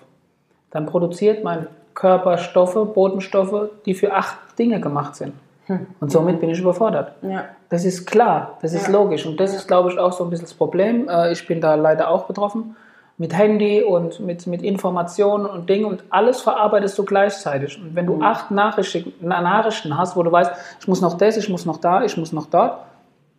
dann 0.71 0.86
produziert 0.86 1.43
mein 1.43 1.67
Körper 1.93 2.38
Stoffe, 2.38 2.86
Botenstoffe, 2.86 3.69
die 3.86 3.93
für 3.93 4.13
acht 4.13 4.38
Dinge 4.58 4.80
gemacht 4.80 5.15
sind. 5.15 5.34
Hm. 5.65 5.86
Und 5.99 6.12
somit 6.12 6.39
bin 6.39 6.49
ich 6.49 6.60
überfordert. 6.60 7.13
Ja. 7.21 7.45
Das 7.69 7.86
ist 7.86 8.06
klar, 8.06 8.58
das 8.62 8.73
ist 8.73 8.88
ja. 8.88 8.93
logisch. 8.93 9.25
Und 9.25 9.39
das 9.39 9.54
ist, 9.54 9.67
glaube 9.67 9.91
ich, 9.91 9.99
auch 9.99 10.12
so 10.12 10.23
ein 10.23 10.30
bisschen 10.30 10.45
das 10.45 10.54
Problem. 10.54 11.08
Äh, 11.08 11.32
ich 11.32 11.45
bin 11.45 11.62
da 11.62 11.75
leider 11.75 12.10
auch 12.10 12.25
betroffen 12.25 12.75
mit 13.19 13.38
Handy 13.38 13.84
und 13.84 14.21
mit, 14.21 14.47
mit 14.47 14.63
Informationen 14.63 15.45
und 15.45 15.69
Dingen 15.69 15.86
und 15.86 16.06
alles 16.10 16.41
verarbeitest 16.41 16.97
du 16.97 17.04
gleichzeitig. 17.04 17.80
Und 17.80 17.93
wenn 17.93 18.06
du 18.06 18.15
mhm. 18.15 18.23
acht 18.23 18.49
Nachrichten, 18.49 19.13
Nachrichten 19.21 19.97
hast, 19.97 20.15
wo 20.15 20.23
du 20.23 20.32
weißt, 20.32 20.52
ich 20.80 20.88
muss 20.88 21.02
noch 21.02 21.17
das, 21.17 21.36
ich 21.36 21.49
muss 21.49 21.65
noch 21.65 21.78
da, 21.78 22.04
ich 22.04 22.15
muss 22.15 22.32
noch 22.32 22.45
dort, 22.45 22.80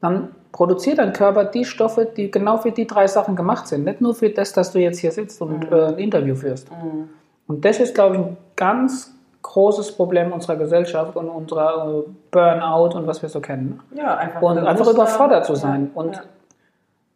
dann 0.02 0.28
produziert 0.52 0.98
dein 0.98 1.14
Körper 1.14 1.44
die 1.44 1.64
Stoffe, 1.64 2.04
die 2.04 2.30
genau 2.30 2.58
für 2.58 2.72
die 2.72 2.86
drei 2.86 3.06
Sachen 3.06 3.36
gemacht 3.36 3.68
sind. 3.68 3.84
Nicht 3.84 4.02
nur 4.02 4.14
für 4.14 4.28
das, 4.28 4.52
dass 4.52 4.70
du 4.70 4.78
jetzt 4.78 4.98
hier 4.98 5.12
sitzt 5.12 5.40
und 5.40 5.70
mhm. 5.70 5.76
äh, 5.76 5.86
ein 5.86 5.98
Interview 5.98 6.34
führst. 6.34 6.70
Mhm. 6.70 7.08
Und 7.50 7.64
das 7.64 7.80
ist, 7.80 7.94
glaube 7.94 8.14
ich, 8.16 8.22
ein 8.22 8.36
ganz 8.54 9.12
großes 9.42 9.96
Problem 9.96 10.32
unserer 10.32 10.56
Gesellschaft 10.56 11.16
und 11.16 11.28
unserer 11.28 12.04
äh, 12.06 12.10
Burnout 12.30 12.96
und 12.96 13.06
was 13.06 13.22
wir 13.22 13.28
so 13.28 13.40
kennen. 13.40 13.80
Ja, 13.96 14.16
einfach. 14.16 14.42
Und 14.42 14.58
einfach 14.58 14.86
überfordert 14.86 15.44
zu 15.46 15.56
sein. 15.56 15.90
Ja. 15.92 16.00
Und 16.00 16.14
ja. 16.14 16.22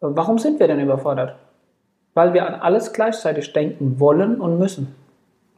warum 0.01 0.37
sind 0.37 0.59
wir 0.59 0.67
denn 0.67 0.81
überfordert? 0.81 1.35
weil 2.15 2.33
wir 2.33 2.47
an 2.47 2.55
alles 2.55 2.93
gleichzeitig 2.93 3.53
denken 3.53 3.99
wollen 3.99 4.41
und 4.41 4.57
müssen. 4.57 4.95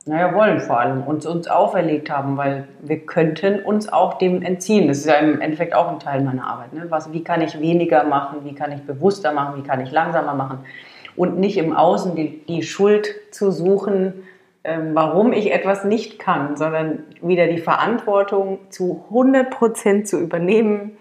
Naja, 0.05 0.33
wollen 0.33 0.59
vor 0.59 0.79
allem, 0.79 1.03
uns, 1.03 1.25
uns 1.25 1.47
auferlegt 1.47 2.09
haben, 2.09 2.37
weil 2.37 2.67
wir 2.81 3.05
könnten 3.05 3.59
uns 3.59 3.91
auch 3.91 4.17
dem 4.17 4.41
entziehen. 4.41 4.87
Das 4.87 4.99
ist 4.99 5.05
ja 5.05 5.15
im 5.15 5.41
Endeffekt 5.41 5.75
auch 5.75 5.89
ein 5.91 5.99
Teil 5.99 6.21
meiner 6.21 6.47
Arbeit. 6.47 6.73
Ne? 6.73 6.85
Was, 6.89 7.11
wie 7.11 7.23
kann 7.23 7.41
ich 7.41 7.59
weniger 7.59 8.05
machen, 8.05 8.39
wie 8.43 8.55
kann 8.55 8.71
ich 8.71 8.81
bewusster 8.83 9.33
machen, 9.33 9.61
wie 9.61 9.67
kann 9.67 9.81
ich 9.81 9.91
langsamer 9.91 10.33
machen 10.33 10.59
und 11.17 11.39
nicht 11.39 11.57
im 11.57 11.75
Außen 11.75 12.15
die, 12.15 12.45
die 12.45 12.63
Schuld 12.63 13.07
zu 13.31 13.51
suchen, 13.51 14.13
warum 14.93 15.33
ich 15.33 15.51
etwas 15.53 15.83
nicht 15.83 16.19
kann, 16.19 16.57
sondern 16.57 17.03
wieder 17.21 17.47
die 17.47 17.59
Verantwortung 17.59 18.59
zu 18.69 19.05
100 19.09 19.49
Prozent 19.49 20.07
zu 20.07 20.19
übernehmen, 20.19 20.97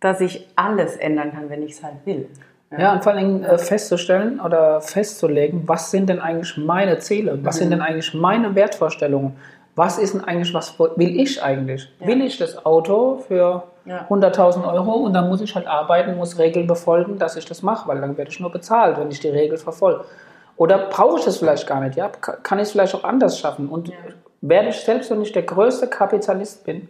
dass 0.00 0.20
ich 0.20 0.48
alles 0.56 0.96
ändern 0.96 1.32
kann, 1.32 1.50
wenn 1.50 1.62
ich 1.62 1.72
es 1.72 1.82
halt 1.82 1.96
will. 2.04 2.28
Ja, 2.76 2.92
und 2.92 3.02
vor 3.02 3.12
allem 3.12 3.42
äh, 3.42 3.58
festzustellen 3.58 4.40
oder 4.40 4.80
festzulegen, 4.80 5.64
was 5.66 5.90
sind 5.90 6.08
denn 6.08 6.20
eigentlich 6.20 6.56
meine 6.56 6.98
Ziele? 6.98 7.38
Was 7.42 7.56
mhm. 7.56 7.58
sind 7.58 7.70
denn 7.70 7.80
eigentlich 7.80 8.14
meine 8.14 8.54
Wertvorstellungen? 8.54 9.36
Was 9.74 9.98
ist 9.98 10.14
denn 10.14 10.22
eigentlich, 10.22 10.54
was 10.54 10.78
will 10.78 11.20
ich 11.20 11.42
eigentlich? 11.42 11.92
Ja. 12.00 12.06
Will 12.06 12.22
ich 12.22 12.38
das 12.38 12.64
Auto 12.64 13.24
für 13.26 13.64
ja. 13.84 14.06
100.000 14.08 14.72
Euro 14.72 14.92
und 14.92 15.14
dann 15.14 15.28
muss 15.28 15.40
ich 15.40 15.54
halt 15.54 15.66
arbeiten, 15.66 16.16
muss 16.16 16.38
Regeln 16.38 16.66
befolgen, 16.66 17.18
dass 17.18 17.36
ich 17.36 17.44
das 17.44 17.62
mache, 17.62 17.88
weil 17.88 18.00
dann 18.00 18.16
werde 18.16 18.30
ich 18.30 18.38
nur 18.40 18.52
bezahlt, 18.52 18.98
wenn 18.98 19.10
ich 19.10 19.20
die 19.20 19.28
Regel 19.28 19.58
verfolge. 19.58 20.04
Oder 20.60 20.76
brauche 20.76 21.18
ich 21.18 21.24
das 21.24 21.38
vielleicht 21.38 21.66
gar 21.66 21.80
nicht? 21.80 21.96
Ja? 21.96 22.08
Kann 22.08 22.58
ich 22.58 22.64
es 22.64 22.72
vielleicht 22.72 22.94
auch 22.94 23.02
anders 23.02 23.38
schaffen? 23.38 23.70
Und 23.70 23.88
ja. 23.88 23.94
werde 24.42 24.68
ich 24.68 24.80
selbst, 24.80 25.10
wenn 25.10 25.22
ich 25.22 25.32
der 25.32 25.44
größte 25.44 25.86
Kapitalist 25.86 26.64
bin, 26.64 26.86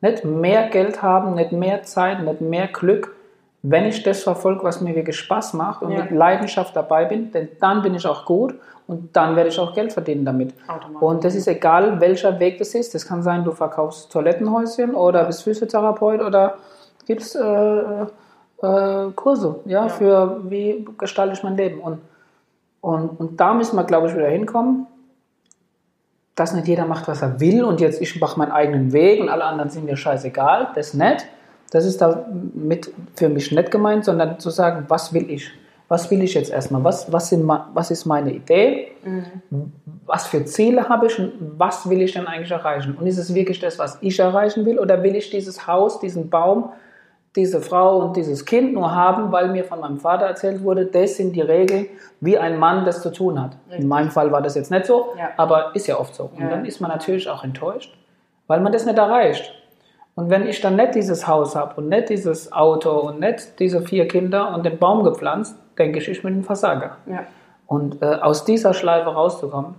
nicht 0.00 0.24
mehr 0.24 0.70
Geld 0.70 1.02
haben, 1.02 1.34
nicht 1.34 1.52
mehr 1.52 1.82
Zeit, 1.82 2.22
nicht 2.22 2.40
mehr 2.40 2.68
Glück, 2.68 3.14
wenn 3.60 3.84
ich 3.84 4.02
das 4.02 4.22
verfolge, 4.22 4.64
was 4.64 4.80
mir 4.80 4.94
wirklich 4.94 5.18
Spaß 5.18 5.52
macht 5.52 5.82
und 5.82 5.92
ja. 5.92 6.04
mit 6.04 6.10
Leidenschaft 6.10 6.74
dabei 6.74 7.04
bin, 7.04 7.30
denn 7.32 7.50
dann 7.60 7.82
bin 7.82 7.94
ich 7.94 8.06
auch 8.06 8.24
gut 8.24 8.54
und 8.86 9.14
dann 9.14 9.36
werde 9.36 9.50
ich 9.50 9.60
auch 9.60 9.74
Geld 9.74 9.92
verdienen 9.92 10.24
damit. 10.24 10.54
Und 10.98 11.22
das 11.22 11.34
ist 11.34 11.48
egal, 11.48 12.00
welcher 12.00 12.40
Weg 12.40 12.56
das 12.56 12.74
ist. 12.74 12.94
Das 12.94 13.04
kann 13.04 13.22
sein, 13.22 13.44
du 13.44 13.52
verkaufst 13.52 14.10
Toilettenhäuschen 14.10 14.94
oder 14.94 15.24
bist 15.24 15.42
Physiotherapeut 15.42 16.22
oder 16.22 16.54
gibst 17.06 17.36
äh, 17.36 18.04
äh, 18.62 19.10
Kurse, 19.14 19.56
ja, 19.66 19.82
ja, 19.82 19.88
für 19.90 20.40
wie 20.44 20.86
gestalte 20.96 21.34
ich 21.34 21.42
mein 21.42 21.58
Leben. 21.58 21.78
Und, 21.80 21.98
und, 22.82 23.20
und 23.20 23.40
da 23.40 23.54
müssen 23.54 23.76
wir, 23.76 23.84
glaube 23.84 24.08
ich, 24.08 24.14
wieder 24.14 24.28
hinkommen, 24.28 24.86
dass 26.34 26.52
nicht 26.52 26.66
jeder 26.66 26.84
macht, 26.84 27.06
was 27.08 27.22
er 27.22 27.40
will 27.40 27.64
und 27.64 27.80
jetzt 27.80 28.02
ich 28.02 28.20
mache 28.20 28.38
meinen 28.38 28.50
eigenen 28.50 28.92
Weg 28.92 29.20
und 29.20 29.28
alle 29.28 29.44
anderen 29.44 29.70
sind 29.70 29.84
mir 29.84 29.96
scheißegal. 29.96 30.68
Das 30.74 30.88
ist 30.88 30.94
nett. 30.94 31.24
Das 31.70 31.86
ist 31.86 32.02
damit 32.02 32.92
für 33.14 33.28
mich 33.28 33.52
nicht 33.52 33.70
gemeint, 33.70 34.04
sondern 34.04 34.38
zu 34.40 34.50
sagen, 34.50 34.84
was 34.88 35.14
will 35.14 35.30
ich? 35.30 35.50
Was 35.88 36.10
will 36.10 36.22
ich 36.22 36.34
jetzt 36.34 36.50
erstmal? 36.50 36.82
Was, 36.82 37.12
was, 37.12 37.28
sind, 37.28 37.46
was 37.46 37.90
ist 37.90 38.04
meine 38.04 38.32
Idee? 38.32 38.88
Mhm. 39.04 39.72
Was 40.04 40.26
für 40.26 40.44
Ziele 40.44 40.88
habe 40.88 41.06
ich 41.06 41.18
und 41.18 41.32
was 41.56 41.88
will 41.88 42.02
ich 42.02 42.14
denn 42.14 42.26
eigentlich 42.26 42.50
erreichen? 42.50 42.96
Und 42.98 43.06
ist 43.06 43.18
es 43.18 43.32
wirklich 43.32 43.60
das, 43.60 43.78
was 43.78 43.98
ich 44.00 44.18
erreichen 44.18 44.66
will? 44.66 44.78
Oder 44.80 45.02
will 45.02 45.14
ich 45.14 45.30
dieses 45.30 45.66
Haus, 45.68 46.00
diesen 46.00 46.30
Baum 46.30 46.72
diese 47.34 47.60
Frau 47.60 47.98
und 47.98 48.16
dieses 48.16 48.44
Kind 48.44 48.74
nur 48.74 48.94
haben, 48.94 49.32
weil 49.32 49.48
mir 49.48 49.64
von 49.64 49.80
meinem 49.80 49.98
Vater 49.98 50.26
erzählt 50.26 50.62
wurde, 50.62 50.86
das 50.86 51.16
sind 51.16 51.34
die 51.34 51.40
Regeln, 51.40 51.86
wie 52.20 52.36
ein 52.36 52.58
Mann 52.58 52.84
das 52.84 53.00
zu 53.02 53.10
tun 53.10 53.40
hat. 53.40 53.56
Richtig. 53.66 53.80
In 53.80 53.88
meinem 53.88 54.10
Fall 54.10 54.30
war 54.30 54.42
das 54.42 54.54
jetzt 54.54 54.70
nicht 54.70 54.86
so, 54.86 55.14
ja. 55.18 55.30
aber 55.38 55.74
ist 55.74 55.86
ja 55.86 55.98
oft 55.98 56.14
so. 56.14 56.30
Und 56.34 56.42
ja. 56.42 56.50
dann 56.50 56.66
ist 56.66 56.80
man 56.80 56.90
natürlich 56.90 57.28
auch 57.28 57.42
enttäuscht, 57.42 57.96
weil 58.46 58.60
man 58.60 58.72
das 58.72 58.84
nicht 58.84 58.98
erreicht. 58.98 59.54
Und 60.14 60.28
wenn 60.28 60.46
ich 60.46 60.60
dann 60.60 60.76
nicht 60.76 60.94
dieses 60.94 61.26
Haus 61.26 61.56
habe 61.56 61.80
und 61.80 61.88
nicht 61.88 62.10
dieses 62.10 62.52
Auto 62.52 62.90
und 62.90 63.20
nicht 63.20 63.58
diese 63.58 63.80
vier 63.80 64.06
Kinder 64.06 64.54
und 64.54 64.66
den 64.66 64.78
Baum 64.78 65.04
gepflanzt, 65.04 65.56
denke 65.78 65.98
ich, 65.98 66.08
ich 66.08 66.22
bin 66.22 66.40
ein 66.40 66.44
Versager. 66.44 66.98
Ja. 67.06 67.24
Und 67.66 68.02
äh, 68.02 68.16
aus 68.16 68.44
dieser 68.44 68.74
Schleife 68.74 69.08
rauszukommen, 69.08 69.74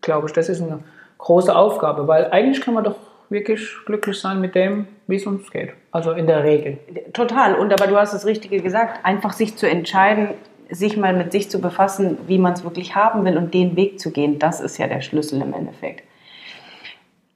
glaube 0.00 0.28
ich, 0.28 0.32
das 0.32 0.48
ist 0.48 0.62
eine 0.62 0.78
große 1.18 1.54
Aufgabe, 1.54 2.08
weil 2.08 2.30
eigentlich 2.30 2.62
kann 2.62 2.72
man 2.72 2.84
doch 2.84 2.96
wirklich 3.28 3.68
glücklich 3.84 4.18
sein 4.18 4.40
mit 4.40 4.54
dem, 4.54 4.88
wie 5.06 5.16
es 5.16 5.26
uns 5.26 5.50
geht. 5.50 5.72
Also 5.92 6.12
in 6.12 6.26
der 6.26 6.44
Regel. 6.44 6.78
Total. 7.12 7.54
Und 7.54 7.72
aber 7.72 7.86
du 7.86 7.96
hast 7.96 8.12
das 8.12 8.26
Richtige 8.26 8.60
gesagt, 8.60 9.04
einfach 9.04 9.32
sich 9.32 9.56
zu 9.56 9.68
entscheiden, 9.68 10.30
sich 10.68 10.96
mal 10.96 11.14
mit 11.14 11.32
sich 11.32 11.48
zu 11.50 11.60
befassen, 11.60 12.18
wie 12.26 12.38
man 12.38 12.54
es 12.54 12.64
wirklich 12.64 12.94
haben 12.94 13.24
will 13.24 13.36
und 13.36 13.54
den 13.54 13.76
Weg 13.76 14.00
zu 14.00 14.10
gehen, 14.10 14.38
das 14.38 14.60
ist 14.60 14.78
ja 14.78 14.88
der 14.88 15.00
Schlüssel 15.00 15.40
im 15.40 15.54
Endeffekt. 15.54 16.02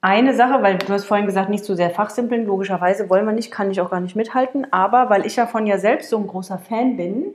Eine 0.02 0.34
Sache, 0.34 0.62
weil 0.62 0.78
du 0.78 0.88
hast 0.88 1.04
vorhin 1.04 1.26
gesagt, 1.26 1.50
nicht 1.50 1.64
zu 1.64 1.76
sehr 1.76 1.90
fachsimpeln, 1.90 2.46
logischerweise 2.46 3.10
wollen 3.10 3.26
wir 3.26 3.32
nicht, 3.32 3.50
kann 3.50 3.70
ich 3.70 3.80
auch 3.80 3.90
gar 3.90 4.00
nicht 4.00 4.16
mithalten, 4.16 4.66
aber 4.72 5.10
weil 5.10 5.26
ich 5.26 5.34
davon 5.34 5.66
ja 5.66 5.78
selbst 5.78 6.08
so 6.08 6.16
ein 6.16 6.26
großer 6.26 6.58
Fan 6.58 6.96
bin, 6.96 7.34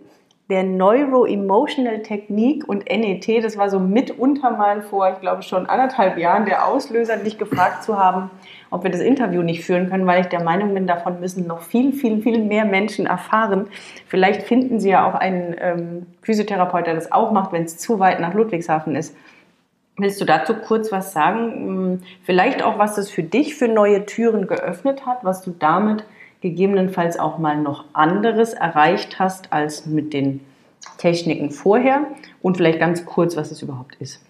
der 0.49 0.63
Neuro-Emotional 0.63 2.03
Technik 2.03 2.69
und 2.69 2.85
NET, 2.85 3.43
das 3.43 3.57
war 3.57 3.69
so 3.69 3.79
mitunter 3.79 4.51
mal 4.51 4.83
vor, 4.83 5.09
ich 5.11 5.19
glaube 5.19 5.41
schon 5.41 5.65
anderthalb 5.65 6.19
Jahren, 6.19 6.45
der 6.45 6.67
Auslöser, 6.67 7.17
dich 7.17 7.39
gefragt 7.39 7.83
zu 7.83 7.97
haben, 7.97 8.29
ob 8.69 8.83
wir 8.83 8.91
das 8.91 9.01
Interview 9.01 9.41
nicht 9.41 9.65
führen 9.65 9.89
können, 9.89 10.05
weil 10.05 10.21
ich 10.21 10.27
der 10.27 10.43
Meinung 10.43 10.75
bin, 10.75 10.85
davon 10.85 11.19
müssen 11.19 11.47
noch 11.47 11.61
viel, 11.61 11.93
viel, 11.93 12.21
viel 12.21 12.43
mehr 12.43 12.65
Menschen 12.65 13.07
erfahren. 13.07 13.67
Vielleicht 14.07 14.43
finden 14.43 14.79
Sie 14.79 14.89
ja 14.89 15.09
auch 15.09 15.15
einen 15.15 15.55
ähm, 15.59 16.05
Physiotherapeut, 16.21 16.85
der 16.85 16.93
das 16.93 17.11
auch 17.11 17.31
macht, 17.31 17.51
wenn 17.51 17.63
es 17.63 17.79
zu 17.79 17.97
weit 17.99 18.19
nach 18.19 18.35
Ludwigshafen 18.35 18.95
ist. 18.95 19.15
Willst 19.97 20.21
du 20.21 20.25
dazu 20.25 20.53
kurz 20.55 20.91
was 20.91 21.11
sagen? 21.11 21.51
Hm, 21.53 22.01
vielleicht 22.23 22.61
auch, 22.63 22.77
was 22.77 22.95
das 22.95 23.09
für 23.09 23.23
dich 23.23 23.55
für 23.55 23.67
neue 23.67 24.05
Türen 24.05 24.45
geöffnet 24.45 25.07
hat, 25.07 25.23
was 25.23 25.41
du 25.41 25.55
damit 25.57 26.03
gegebenenfalls 26.45 27.17
auch 27.17 27.39
mal 27.39 27.57
noch 27.57 27.85
anderes 27.93 28.53
erreicht 28.53 29.17
hast 29.17 29.51
als 29.51 29.87
mit 29.87 30.13
den 30.13 30.41
Techniken 30.99 31.49
vorher 31.49 32.01
und 32.43 32.57
vielleicht 32.57 32.79
ganz 32.79 33.03
kurz, 33.03 33.35
was 33.35 33.49
es 33.49 33.63
überhaupt 33.63 33.95
ist. 33.95 34.23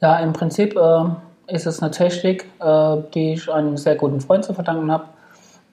Ja, 0.00 0.20
im 0.20 0.32
Prinzip 0.32 0.76
äh, 0.76 1.04
ist 1.48 1.66
es 1.66 1.82
eine 1.82 1.90
Technik, 1.90 2.44
äh, 2.60 2.96
die 3.12 3.32
ich 3.32 3.52
einem 3.52 3.76
sehr 3.76 3.96
guten 3.96 4.20
Freund 4.20 4.44
zu 4.44 4.54
verdanken 4.54 4.92
habe, 4.92 5.06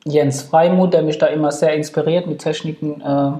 Jens 0.05 0.41
Freimuth, 0.41 0.93
der 0.93 1.03
mich 1.03 1.19
da 1.19 1.27
immer 1.27 1.51
sehr 1.51 1.75
inspiriert 1.75 2.25
mit 2.25 2.39
Techniken, 2.39 3.01
äh, 3.01 3.31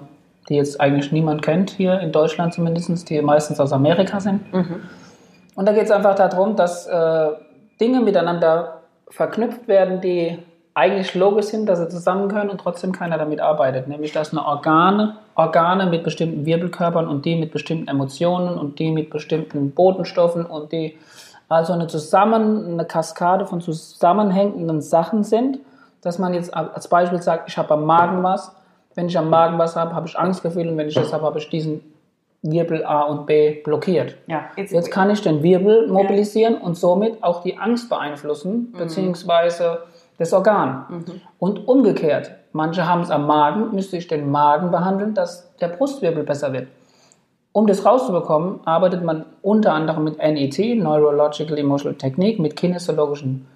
die 0.47 0.55
jetzt 0.55 0.79
eigentlich 0.79 1.12
niemand 1.12 1.41
kennt, 1.41 1.71
hier 1.71 1.99
in 1.99 2.12
Deutschland 2.12 2.53
zumindest, 2.53 3.10
die 3.10 3.21
meistens 3.23 3.60
aus 3.60 3.73
Amerika 3.73 4.19
sind. 4.19 4.53
Mhm. 4.53 4.81
Und 5.55 5.67
da 5.67 5.73
geht 5.73 5.86
es 5.86 5.91
einfach 5.91 6.13
darum, 6.13 6.55
dass 6.55 6.86
äh, 6.86 7.29
Dinge 7.81 8.01
miteinander 8.01 8.81
verknüpft 9.10 9.67
werden, 9.67 10.01
die 10.01 10.38
eigentlich 10.75 11.15
logisch 11.15 11.47
sind, 11.47 11.67
dass 11.67 11.79
sie 11.79 11.88
zusammengehören 11.88 12.49
und 12.49 12.59
trotzdem 12.59 12.91
keiner 12.91 13.17
damit 13.17 13.39
arbeitet. 13.39 13.88
Nämlich, 13.88 14.11
dass 14.11 14.31
eine 14.31 14.45
Organe, 14.45 15.15
Organe 15.33 15.88
mit 15.88 16.03
bestimmten 16.03 16.45
Wirbelkörpern 16.45 17.07
und 17.07 17.25
die 17.25 17.35
mit 17.38 17.51
bestimmten 17.51 17.88
Emotionen 17.88 18.57
und 18.57 18.77
die 18.77 18.91
mit 18.91 19.09
bestimmten 19.09 19.71
Botenstoffen 19.71 20.45
und 20.45 20.71
die 20.73 20.97
also 21.47 21.73
eine 21.73 21.88
zusammen, 21.88 22.73
eine 22.73 22.85
Kaskade 22.85 23.45
von 23.45 23.61
zusammenhängenden 23.61 24.81
Sachen 24.81 25.23
sind, 25.23 25.59
dass 26.01 26.19
man 26.19 26.33
jetzt 26.33 26.53
als 26.53 26.88
Beispiel 26.88 27.21
sagt, 27.21 27.49
ich 27.49 27.57
habe 27.57 27.73
am 27.75 27.85
Magen 27.85 28.21
was. 28.23 28.51
Wenn 28.95 29.07
ich 29.07 29.17
am 29.17 29.29
Magen 29.29 29.57
was 29.57 29.75
habe, 29.75 29.95
habe 29.95 30.07
ich 30.07 30.17
Angstgefühle 30.17 30.71
und 30.71 30.77
wenn 30.77 30.88
ich 30.88 30.95
das 30.95 31.13
habe, 31.13 31.23
habe 31.23 31.39
ich 31.39 31.49
diesen 31.49 31.81
Wirbel 32.41 32.85
A 32.85 33.01
und 33.01 33.25
B 33.25 33.61
blockiert. 33.63 34.15
Ja, 34.27 34.45
jetzt, 34.55 34.71
jetzt 34.71 34.91
kann 34.91 35.09
ich 35.09 35.21
den 35.21 35.41
Wirbel 35.41 35.88
mobilisieren 35.88 36.55
ja. 36.55 36.59
und 36.61 36.75
somit 36.75 37.23
auch 37.23 37.41
die 37.41 37.57
Angst 37.57 37.89
beeinflussen, 37.89 38.71
mhm. 38.73 38.77
beziehungsweise 38.77 39.79
das 40.17 40.34
Organ. 40.34 40.86
Mhm. 40.89 41.21
Und 41.39 41.67
umgekehrt, 41.67 42.32
manche 42.54 42.88
haben 42.88 43.01
es 43.01 43.12
am 43.12 43.28
Magen, 43.28 43.73
müsste 43.73 43.97
ich 43.97 44.08
den 44.08 44.32
Magen 44.32 44.71
behandeln, 44.71 45.13
dass 45.13 45.56
der 45.58 45.69
Brustwirbel 45.69 46.23
besser 46.23 46.54
wird. 46.54 46.67
Um 47.51 47.67
das 47.67 47.86
rauszubekommen, 47.86 48.60
arbeitet 48.65 49.04
man 49.04 49.25
unter 49.41 49.73
anderem 49.73 50.04
mit 50.04 50.17
NET, 50.17 50.58
Neurological 50.78 51.58
Emotional 51.58 51.97
Technique, 51.97 52.39
mit 52.39 52.56
kinesiologischen 52.56 53.47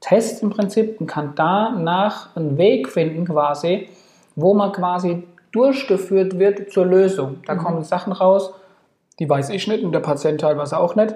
Tests 0.00 0.42
im 0.42 0.50
Prinzip 0.50 1.00
und 1.00 1.06
kann 1.06 1.32
danach 1.36 2.36
einen 2.36 2.58
Weg 2.58 2.88
finden 2.88 3.24
quasi, 3.24 3.88
wo 4.34 4.52
man 4.52 4.72
quasi 4.72 5.24
durchgeführt 5.52 6.38
wird 6.38 6.70
zur 6.70 6.84
Lösung. 6.84 7.38
Da 7.46 7.54
mhm. 7.54 7.58
kommen 7.58 7.82
Sachen 7.82 8.12
raus, 8.12 8.52
die 9.18 9.28
weiß 9.28 9.48
ich 9.50 9.66
nicht 9.68 9.82
und 9.82 9.92
der 9.92 10.00
Patient 10.00 10.40
teilweise 10.40 10.78
auch 10.78 10.94
nicht, 10.94 11.14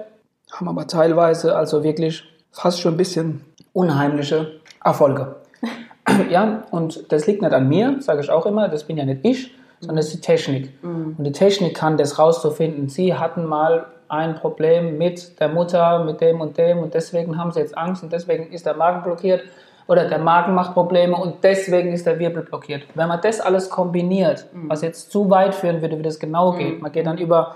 haben 0.51 0.67
aber 0.67 0.87
teilweise 0.87 1.55
also 1.55 1.83
wirklich 1.83 2.23
fast 2.51 2.81
schon 2.81 2.93
ein 2.93 2.97
bisschen 2.97 3.45
unheimliche 3.73 4.59
Erfolge. 4.83 5.35
ja, 6.29 6.63
und 6.71 7.11
das 7.11 7.27
liegt 7.27 7.41
nicht 7.41 7.53
an 7.53 7.69
mir, 7.69 7.97
sage 7.99 8.21
ich 8.21 8.29
auch 8.29 8.45
immer, 8.45 8.67
das 8.67 8.85
bin 8.85 8.97
ja 8.97 9.05
nicht 9.05 9.21
ich, 9.23 9.55
sondern 9.79 9.97
das 9.97 10.07
ist 10.07 10.15
die 10.15 10.21
Technik. 10.21 10.83
Mhm. 10.83 11.15
Und 11.17 11.23
die 11.23 11.31
Technik 11.31 11.75
kann 11.75 11.97
das 11.97 12.19
rauszufinden. 12.19 12.89
Sie 12.89 13.15
hatten 13.15 13.45
mal 13.45 13.87
ein 14.07 14.35
Problem 14.35 14.97
mit 14.97 15.39
der 15.39 15.47
Mutter, 15.47 16.03
mit 16.03 16.19
dem 16.19 16.41
und 16.41 16.57
dem 16.57 16.79
und 16.79 16.93
deswegen 16.93 17.37
haben 17.37 17.51
sie 17.51 17.61
jetzt 17.61 17.77
Angst 17.77 18.03
und 18.03 18.11
deswegen 18.11 18.51
ist 18.51 18.65
der 18.65 18.75
Magen 18.75 19.03
blockiert 19.03 19.41
oder 19.87 20.07
der 20.07 20.19
Magen 20.19 20.53
macht 20.53 20.73
Probleme 20.73 21.15
und 21.15 21.43
deswegen 21.43 21.93
ist 21.93 22.05
der 22.05 22.19
Wirbel 22.19 22.43
blockiert. 22.43 22.83
Wenn 22.93 23.07
man 23.07 23.21
das 23.21 23.39
alles 23.39 23.69
kombiniert, 23.69 24.47
mhm. 24.53 24.69
was 24.69 24.81
jetzt 24.81 25.11
zu 25.11 25.29
weit 25.29 25.55
führen 25.55 25.81
würde, 25.81 25.97
wie 25.97 26.03
das 26.03 26.19
genau 26.19 26.51
geht, 26.53 26.75
mhm. 26.75 26.81
man 26.81 26.91
geht 26.91 27.05
dann 27.05 27.17
über 27.17 27.55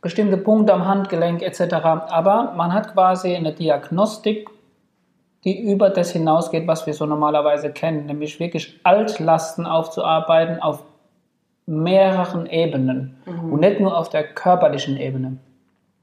bestimmte 0.00 0.36
Punkte 0.36 0.72
am 0.72 0.86
Handgelenk 0.86 1.42
etc., 1.42 1.74
aber 1.74 2.52
man 2.56 2.72
hat 2.72 2.92
quasi 2.92 3.34
eine 3.34 3.52
Diagnostik 3.52 4.48
die 5.44 5.60
über 5.70 5.90
das 5.90 6.10
hinausgeht, 6.10 6.66
was 6.66 6.86
wir 6.86 6.94
so 6.94 7.06
normalerweise 7.06 7.70
kennen, 7.70 8.06
nämlich 8.06 8.40
wirklich 8.40 8.80
Altlasten 8.82 9.66
aufzuarbeiten 9.66 10.60
auf 10.60 10.82
mehreren 11.66 12.46
Ebenen 12.46 13.16
mhm. 13.24 13.52
und 13.52 13.60
nicht 13.60 13.80
nur 13.80 13.96
auf 13.96 14.08
der 14.08 14.24
körperlichen 14.24 14.96
Ebene. 14.96 15.38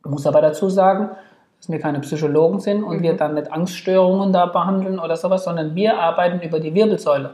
Ich 0.04 0.10
muss 0.10 0.28
aber 0.28 0.42
dazu 0.42 0.70
sagen, 0.70 1.10
dass 1.58 1.70
wir 1.70 1.80
keine 1.80 2.00
Psychologen 2.00 2.60
sind 2.60 2.84
und 2.84 2.98
mhm. 2.98 3.04
wir 3.04 3.18
dann 3.18 3.34
nicht 3.34 3.52
Angststörungen 3.52 4.32
da 4.32 4.46
behandeln 4.46 5.00
oder 5.00 5.16
sowas, 5.16 5.44
sondern 5.44 5.76
wir 5.76 6.00
arbeiten 6.00 6.42
über 6.42 6.60
die 6.60 6.74
Wirbelsäule. 6.74 7.34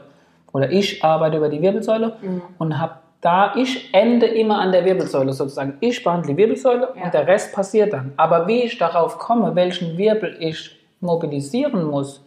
Oder 0.52 0.70
ich 0.70 1.04
arbeite 1.04 1.36
über 1.36 1.48
die 1.48 1.62
Wirbelsäule 1.62 2.14
mhm. 2.20 2.42
und 2.58 2.78
habe 2.78 2.94
da, 3.22 3.54
ich 3.56 3.94
ende 3.94 4.26
immer 4.26 4.58
an 4.58 4.72
der 4.72 4.84
Wirbelsäule 4.84 5.32
sozusagen. 5.32 5.78
Ich 5.80 6.02
behandle 6.02 6.34
die 6.34 6.36
Wirbelsäule 6.36 6.88
ja. 6.96 7.04
und 7.04 7.14
der 7.14 7.26
Rest 7.26 7.54
passiert 7.54 7.92
dann. 7.92 8.12
Aber 8.16 8.48
wie 8.48 8.64
ich 8.64 8.76
darauf 8.76 9.16
komme, 9.16 9.54
welchen 9.54 9.96
Wirbel 9.96 10.36
ich 10.40 10.76
mobilisieren 11.00 11.84
muss 11.84 12.20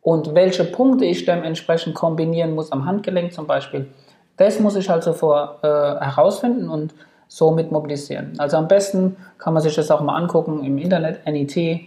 und 0.00 0.34
welche 0.34 0.64
Punkte 0.64 1.04
ich 1.04 1.24
dementsprechend 1.24 1.94
kombinieren 1.94 2.54
muss, 2.54 2.70
am 2.70 2.86
Handgelenk 2.86 3.32
zum 3.32 3.48
Beispiel, 3.48 3.88
das 4.36 4.60
muss 4.60 4.76
ich 4.76 4.88
halt 4.88 5.02
sofort 5.02 5.62
äh, 5.64 5.66
herausfinden 5.66 6.68
und 6.68 6.94
somit 7.26 7.72
mobilisieren. 7.72 8.34
Also 8.38 8.58
am 8.58 8.68
besten 8.68 9.16
kann 9.38 9.54
man 9.54 9.62
sich 9.62 9.74
das 9.74 9.90
auch 9.90 10.00
mal 10.02 10.16
angucken 10.16 10.64
im 10.64 10.78
Internet, 10.78 11.26
NET, 11.26 11.80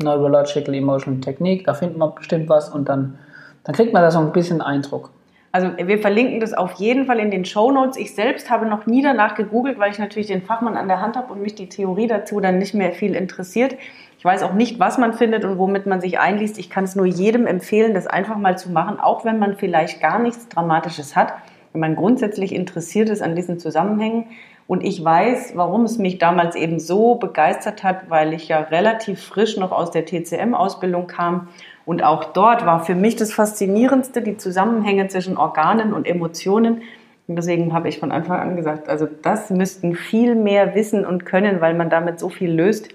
Neurological 0.00 0.74
Emotional 0.74 1.20
Technique, 1.20 1.64
da 1.64 1.74
findet 1.74 1.98
man 1.98 2.14
bestimmt 2.14 2.48
was 2.48 2.68
und 2.68 2.88
dann, 2.88 3.18
dann 3.64 3.74
kriegt 3.74 3.92
man 3.92 4.02
da 4.02 4.12
so 4.12 4.20
ein 4.20 4.32
bisschen 4.32 4.60
Eindruck. 4.60 5.10
Also 5.52 5.72
wir 5.76 5.98
verlinken 5.98 6.38
das 6.38 6.54
auf 6.54 6.74
jeden 6.74 7.06
Fall 7.06 7.18
in 7.18 7.32
den 7.32 7.44
Show 7.44 7.72
Notes. 7.72 7.96
Ich 7.96 8.14
selbst 8.14 8.50
habe 8.50 8.66
noch 8.66 8.86
nie 8.86 9.02
danach 9.02 9.34
gegoogelt, 9.34 9.80
weil 9.80 9.90
ich 9.90 9.98
natürlich 9.98 10.28
den 10.28 10.42
Fachmann 10.42 10.76
an 10.76 10.86
der 10.86 11.00
Hand 11.00 11.16
habe 11.16 11.32
und 11.32 11.42
mich 11.42 11.56
die 11.56 11.68
Theorie 11.68 12.06
dazu 12.06 12.38
dann 12.38 12.58
nicht 12.58 12.72
mehr 12.72 12.92
viel 12.92 13.16
interessiert. 13.16 13.76
Ich 14.16 14.24
weiß 14.24 14.44
auch 14.44 14.52
nicht, 14.52 14.78
was 14.78 14.96
man 14.96 15.12
findet 15.12 15.44
und 15.44 15.58
womit 15.58 15.86
man 15.86 16.00
sich 16.00 16.20
einliest. 16.20 16.58
Ich 16.58 16.70
kann 16.70 16.84
es 16.84 16.94
nur 16.94 17.06
jedem 17.06 17.48
empfehlen, 17.48 17.94
das 17.94 18.06
einfach 18.06 18.36
mal 18.36 18.56
zu 18.58 18.70
machen, 18.70 19.00
auch 19.00 19.24
wenn 19.24 19.40
man 19.40 19.56
vielleicht 19.56 20.00
gar 20.00 20.20
nichts 20.20 20.48
Dramatisches 20.48 21.16
hat, 21.16 21.32
wenn 21.72 21.80
man 21.80 21.96
grundsätzlich 21.96 22.54
interessiert 22.54 23.08
ist 23.08 23.22
an 23.22 23.34
diesen 23.34 23.58
Zusammenhängen. 23.58 24.26
Und 24.70 24.84
ich 24.84 25.04
weiß, 25.04 25.54
warum 25.56 25.82
es 25.82 25.98
mich 25.98 26.18
damals 26.18 26.54
eben 26.54 26.78
so 26.78 27.16
begeistert 27.16 27.82
hat, 27.82 28.08
weil 28.08 28.32
ich 28.32 28.46
ja 28.46 28.60
relativ 28.60 29.20
frisch 29.20 29.56
noch 29.56 29.72
aus 29.72 29.90
der 29.90 30.06
TCM-Ausbildung 30.06 31.08
kam. 31.08 31.48
Und 31.84 32.04
auch 32.04 32.22
dort 32.22 32.64
war 32.64 32.84
für 32.84 32.94
mich 32.94 33.16
das 33.16 33.32
Faszinierendste 33.32 34.22
die 34.22 34.36
Zusammenhänge 34.36 35.08
zwischen 35.08 35.36
Organen 35.36 35.92
und 35.92 36.06
Emotionen. 36.06 36.82
Und 37.26 37.34
deswegen 37.34 37.72
habe 37.72 37.88
ich 37.88 37.98
von 37.98 38.12
Anfang 38.12 38.38
an 38.38 38.54
gesagt, 38.54 38.88
also 38.88 39.08
das 39.22 39.50
müssten 39.50 39.96
viel 39.96 40.36
mehr 40.36 40.76
wissen 40.76 41.04
und 41.04 41.26
können, 41.26 41.60
weil 41.60 41.74
man 41.74 41.90
damit 41.90 42.20
so 42.20 42.28
viel 42.28 42.52
löst. 42.52 42.90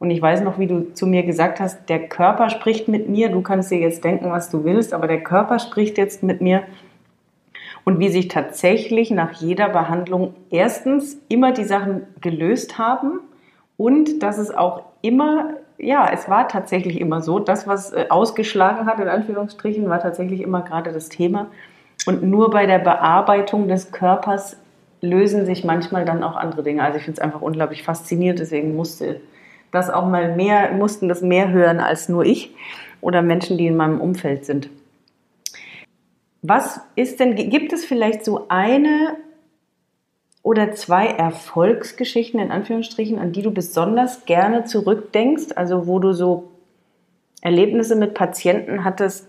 Und 0.00 0.10
ich 0.10 0.20
weiß 0.20 0.40
noch, 0.40 0.58
wie 0.58 0.66
du 0.66 0.92
zu 0.94 1.06
mir 1.06 1.22
gesagt 1.22 1.60
hast, 1.60 1.88
der 1.88 2.08
Körper 2.08 2.50
spricht 2.50 2.88
mit 2.88 3.08
mir. 3.08 3.28
Du 3.28 3.40
kannst 3.40 3.70
dir 3.70 3.78
jetzt 3.78 4.02
denken, 4.02 4.32
was 4.32 4.50
du 4.50 4.64
willst, 4.64 4.92
aber 4.92 5.06
der 5.06 5.22
Körper 5.22 5.60
spricht 5.60 5.96
jetzt 5.96 6.24
mit 6.24 6.40
mir. 6.40 6.64
Und 7.84 7.98
wie 7.98 8.08
sich 8.08 8.28
tatsächlich 8.28 9.10
nach 9.10 9.32
jeder 9.32 9.68
Behandlung 9.68 10.34
erstens 10.50 11.18
immer 11.28 11.52
die 11.52 11.64
Sachen 11.64 12.02
gelöst 12.20 12.78
haben 12.78 13.20
und 13.76 14.22
dass 14.22 14.38
es 14.38 14.54
auch 14.54 14.82
immer, 15.02 15.54
ja, 15.78 16.08
es 16.12 16.28
war 16.28 16.48
tatsächlich 16.48 17.00
immer 17.00 17.22
so, 17.22 17.38
das, 17.38 17.66
was 17.66 17.92
äh, 17.92 18.06
ausgeschlagen 18.10 18.86
hat, 18.86 19.00
in 19.00 19.08
Anführungsstrichen, 19.08 19.88
war 19.88 20.00
tatsächlich 20.00 20.42
immer 20.42 20.62
gerade 20.62 20.92
das 20.92 21.08
Thema. 21.08 21.46
Und 22.06 22.22
nur 22.22 22.50
bei 22.50 22.66
der 22.66 22.78
Bearbeitung 22.78 23.68
des 23.68 23.92
Körpers 23.92 24.56
lösen 25.00 25.46
sich 25.46 25.64
manchmal 25.64 26.04
dann 26.04 26.22
auch 26.22 26.36
andere 26.36 26.62
Dinge. 26.62 26.82
Also 26.82 26.98
ich 26.98 27.04
finde 27.04 27.20
es 27.20 27.24
einfach 27.24 27.40
unglaublich 27.40 27.82
faszinierend, 27.82 28.40
deswegen 28.40 28.76
musste 28.76 29.20
das 29.70 29.90
auch 29.90 30.06
mal 30.06 30.34
mehr, 30.34 30.72
mussten 30.72 31.08
das 31.08 31.22
mehr 31.22 31.50
hören 31.50 31.80
als 31.80 32.08
nur 32.08 32.24
ich 32.24 32.54
oder 33.00 33.22
Menschen, 33.22 33.56
die 33.56 33.66
in 33.66 33.76
meinem 33.76 34.00
Umfeld 34.00 34.44
sind. 34.44 34.68
Was 36.42 36.80
ist 36.96 37.20
denn, 37.20 37.36
gibt 37.36 37.72
es 37.72 37.84
vielleicht 37.84 38.24
so 38.24 38.46
eine 38.48 39.16
oder 40.42 40.72
zwei 40.72 41.06
Erfolgsgeschichten 41.06 42.40
in 42.40 42.50
Anführungsstrichen, 42.50 43.18
an 43.18 43.32
die 43.32 43.42
du 43.42 43.50
besonders 43.50 44.24
gerne 44.24 44.64
zurückdenkst, 44.64 45.52
also 45.56 45.86
wo 45.86 45.98
du 45.98 46.12
so 46.12 46.50
Erlebnisse 47.42 47.94
mit 47.94 48.14
Patienten 48.14 48.84
hattest, 48.84 49.26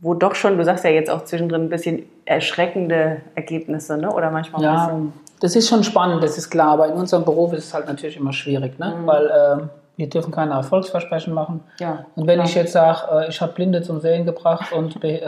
wo 0.00 0.14
doch 0.14 0.34
schon, 0.34 0.56
du 0.56 0.64
sagst 0.64 0.84
ja 0.84 0.90
jetzt 0.90 1.10
auch 1.10 1.24
zwischendrin 1.24 1.62
ein 1.62 1.68
bisschen 1.68 2.04
erschreckende 2.24 3.20
Ergebnisse, 3.34 3.98
ne? 3.98 4.12
oder 4.12 4.30
manchmal 4.30 4.62
ja, 4.62 4.86
bisschen. 4.86 5.12
Das 5.40 5.56
ist 5.56 5.68
schon 5.68 5.84
spannend, 5.84 6.22
das 6.22 6.38
ist 6.38 6.50
klar, 6.50 6.72
aber 6.72 6.88
in 6.88 6.94
unserem 6.94 7.24
Beruf 7.24 7.52
ist 7.52 7.66
es 7.66 7.74
halt 7.74 7.86
natürlich 7.86 8.16
immer 8.16 8.32
schwierig, 8.32 8.78
ne? 8.78 8.96
Mhm. 9.00 9.06
weil 9.06 9.26
äh, 9.26 9.62
wir 9.96 10.08
dürfen 10.08 10.32
keine 10.32 10.52
Erfolgsversprechen 10.52 11.32
machen. 11.32 11.60
Ja, 11.78 12.06
und 12.16 12.26
wenn 12.26 12.36
klar. 12.36 12.46
ich 12.46 12.54
jetzt 12.54 12.72
sage, 12.72 13.00
äh, 13.12 13.28
ich 13.28 13.40
habe 13.40 13.52
Blinde 13.52 13.82
zum 13.82 14.00
Sehen 14.00 14.24
gebracht 14.24 14.72
und, 14.72 15.02
äh, 15.04 15.20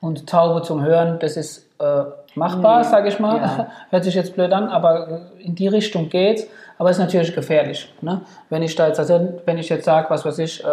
und 0.00 0.28
Taube 0.28 0.62
zum 0.62 0.82
Hören, 0.84 1.18
das 1.18 1.36
ist 1.36 1.66
äh, 1.80 2.04
machbar, 2.34 2.78
nee. 2.78 2.88
sage 2.88 3.08
ich 3.08 3.18
mal. 3.18 3.36
Ja. 3.38 3.66
Hört 3.90 4.04
sich 4.04 4.14
jetzt 4.14 4.34
blöd 4.34 4.52
an, 4.52 4.68
aber 4.68 5.22
in 5.38 5.54
die 5.54 5.68
Richtung 5.68 6.08
geht's. 6.08 6.46
Aber 6.78 6.90
ist 6.90 6.98
natürlich 6.98 7.34
gefährlich. 7.34 7.92
Ne? 8.00 8.20
Wenn 8.50 8.62
ich 8.62 8.76
da 8.76 8.86
jetzt, 8.86 9.00
also 9.00 9.40
wenn 9.44 9.58
ich 9.58 9.68
jetzt 9.68 9.84
sage, 9.84 10.08
was 10.10 10.24
weiß 10.24 10.38
ich, 10.38 10.64
äh, 10.64 10.68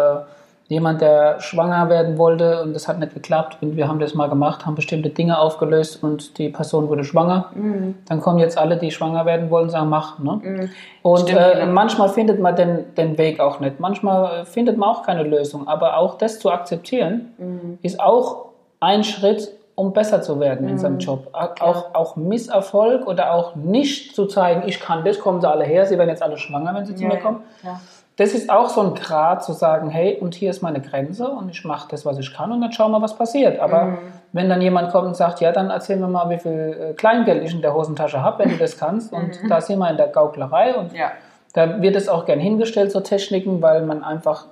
jemand, 0.68 1.00
der 1.00 1.40
schwanger 1.40 1.88
werden 1.88 2.18
wollte 2.18 2.62
und 2.62 2.74
das 2.74 2.88
hat 2.88 2.98
nicht 2.98 3.14
geklappt 3.14 3.58
und 3.60 3.76
wir 3.76 3.88
haben 3.88 3.98
das 4.00 4.14
mal 4.14 4.28
gemacht, 4.28 4.66
haben 4.66 4.74
bestimmte 4.74 5.10
Dinge 5.10 5.38
aufgelöst 5.38 6.02
und 6.02 6.38
die 6.38 6.48
Person 6.48 6.88
wurde 6.88 7.04
schwanger, 7.04 7.50
mhm. 7.54 7.96
dann 8.08 8.20
kommen 8.20 8.38
jetzt 8.38 8.58
alle, 8.58 8.76
die 8.76 8.90
schwanger 8.90 9.26
werden 9.26 9.50
wollen, 9.50 9.70
sagen, 9.70 9.88
mach. 9.88 10.18
Ne? 10.18 10.40
Mhm. 10.42 10.70
Und 11.02 11.20
Stimmt, 11.20 11.40
äh, 11.40 11.60
genau. 11.60 11.72
manchmal 11.72 12.08
findet 12.08 12.40
man 12.40 12.56
den, 12.56 12.94
den 12.96 13.18
Weg 13.18 13.40
auch 13.40 13.60
nicht. 13.60 13.78
Manchmal 13.80 14.44
findet 14.44 14.76
man 14.76 14.88
auch 14.88 15.02
keine 15.02 15.22
Lösung. 15.22 15.68
Aber 15.68 15.96
auch 15.96 16.18
das 16.18 16.40
zu 16.40 16.50
akzeptieren, 16.50 17.32
mhm. 17.38 17.78
ist 17.82 18.00
auch 18.00 18.46
ein 18.80 19.04
Schritt, 19.04 19.50
um 19.74 19.92
besser 19.92 20.22
zu 20.22 20.40
werden 20.40 20.68
in 20.68 20.78
seinem 20.78 20.94
mhm. 20.94 21.00
Job. 21.00 21.28
Auch, 21.32 21.94
auch 21.94 22.16
Misserfolg 22.16 23.06
oder 23.06 23.34
auch 23.34 23.54
nicht 23.54 24.14
zu 24.14 24.26
zeigen, 24.26 24.62
ich 24.66 24.80
kann 24.80 25.04
das, 25.04 25.20
kommen 25.20 25.40
sie 25.40 25.48
alle 25.48 25.64
her, 25.64 25.86
sie 25.86 25.98
werden 25.98 26.08
jetzt 26.08 26.22
alle 26.22 26.38
schwanger, 26.38 26.74
wenn 26.74 26.86
sie 26.86 26.92
ja, 26.92 26.98
zu 26.98 27.04
mir 27.04 27.18
kommen. 27.18 27.42
Ja. 27.62 27.80
Das 28.16 28.32
ist 28.32 28.48
auch 28.48 28.70
so 28.70 28.80
ein 28.80 28.94
Grad 28.94 29.44
zu 29.44 29.52
sagen, 29.52 29.90
hey, 29.90 30.16
und 30.18 30.34
hier 30.34 30.48
ist 30.48 30.62
meine 30.62 30.80
Grenze 30.80 31.28
und 31.28 31.50
ich 31.50 31.62
mache 31.66 31.88
das, 31.90 32.06
was 32.06 32.18
ich 32.18 32.32
kann 32.32 32.50
und 32.50 32.62
dann 32.62 32.72
schauen 32.72 32.90
wir, 32.90 33.02
was 33.02 33.14
passiert. 33.14 33.60
Aber 33.60 33.84
mhm. 33.84 33.98
wenn 34.32 34.48
dann 34.48 34.62
jemand 34.62 34.90
kommt 34.90 35.06
und 35.06 35.16
sagt, 35.16 35.42
ja, 35.42 35.52
dann 35.52 35.68
erzähl 35.68 35.98
mir 35.98 36.08
mal, 36.08 36.30
wie 36.30 36.38
viel 36.38 36.92
äh, 36.92 36.94
Kleingeld 36.94 37.44
ich 37.44 37.52
in 37.52 37.60
der 37.60 37.74
Hosentasche 37.74 38.22
habe, 38.22 38.38
wenn 38.38 38.48
du 38.48 38.56
das 38.56 38.78
kannst. 38.78 39.12
Und 39.12 39.42
mhm. 39.42 39.48
da 39.50 39.60
sind 39.60 39.78
wir 39.78 39.90
in 39.90 39.98
der 39.98 40.08
Gauklerei 40.08 40.74
und 40.74 40.94
ja. 40.94 41.10
da 41.52 41.82
wird 41.82 41.94
es 41.94 42.08
auch 42.08 42.24
gern 42.24 42.40
hingestellt, 42.40 42.90
so 42.90 43.00
Techniken, 43.00 43.60
weil 43.60 43.82
man 43.82 44.02
einfach 44.02 44.46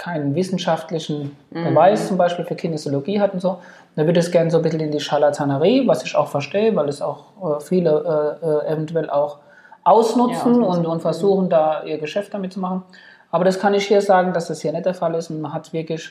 keinen 0.00 0.34
wissenschaftlichen 0.34 1.36
mhm. 1.50 1.64
Beweis 1.64 2.08
zum 2.08 2.16
Beispiel 2.16 2.46
für 2.46 2.54
Kinesiologie 2.54 3.20
hat 3.20 3.34
und 3.34 3.40
so. 3.40 3.58
Da 3.96 4.06
wird 4.06 4.16
es 4.16 4.30
gerne 4.30 4.50
so 4.50 4.56
ein 4.56 4.62
bisschen 4.62 4.80
in 4.80 4.90
die 4.90 5.00
Scharlatanerie, 5.00 5.86
was 5.86 6.02
ich 6.02 6.16
auch 6.16 6.28
verstehe, 6.28 6.74
weil 6.74 6.88
es 6.88 7.02
auch 7.02 7.24
äh, 7.42 7.60
viele 7.60 8.38
äh, 8.42 8.46
äh 8.46 8.72
eventuell 8.72 9.10
auch 9.10 9.38
ausnutzen, 9.84 10.62
ja, 10.62 10.68
und, 10.68 10.86
und 10.86 11.00
versuchen 11.00 11.50
da 11.50 11.82
ihr 11.82 11.98
Geschäft 11.98 12.32
damit 12.32 12.54
zu 12.54 12.60
machen. 12.60 12.82
Aber 13.30 13.44
das 13.44 13.60
kann 13.60 13.74
ich 13.74 13.86
hier 13.86 14.00
sagen, 14.00 14.32
dass 14.32 14.48
das 14.48 14.62
hier 14.62 14.72
nicht 14.72 14.86
der 14.86 14.94
Fall 14.94 15.14
ist 15.14 15.28
und 15.28 15.42
man 15.42 15.52
hat 15.52 15.72
wirklich 15.74 16.10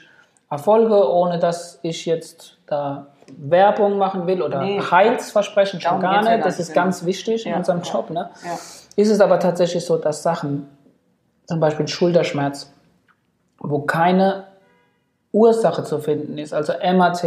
Erfolge, 0.52 1.12
ohne 1.12 1.39
dass 1.39 1.80
ich 1.82 2.06
jetzt 2.06 2.58
da 2.67 3.08
Werbung 3.38 3.97
machen 3.97 4.28
will 4.28 4.43
oder 4.43 4.62
nee. 4.62 4.80
Heilsversprechen 4.80 5.82
schon 5.82 5.99
gar 5.99 6.23
nicht. 6.23 6.45
Das 6.45 6.60
ist 6.60 6.73
ganz 6.73 7.06
wichtig 7.06 7.45
ja. 7.45 7.54
in 7.54 7.58
unserem 7.58 7.82
Job. 7.82 8.12
Ne? 8.12 8.30
Ja. 8.43 8.58
Ist 8.95 9.10
es 9.10 9.19
aber 9.19 9.39
tatsächlich 9.39 9.84
so, 9.84 9.97
dass 9.97 10.21
Sachen, 10.21 10.67
zum 11.45 11.60
Beispiel 11.60 11.88
Schulterschmerz, 11.88 12.71
wo 13.59 13.79
keine 13.79 14.45
Ursache 15.31 15.83
zu 15.83 15.99
finden 15.99 16.37
ist, 16.37 16.53
also 16.53 16.73
MAT, 16.73 17.23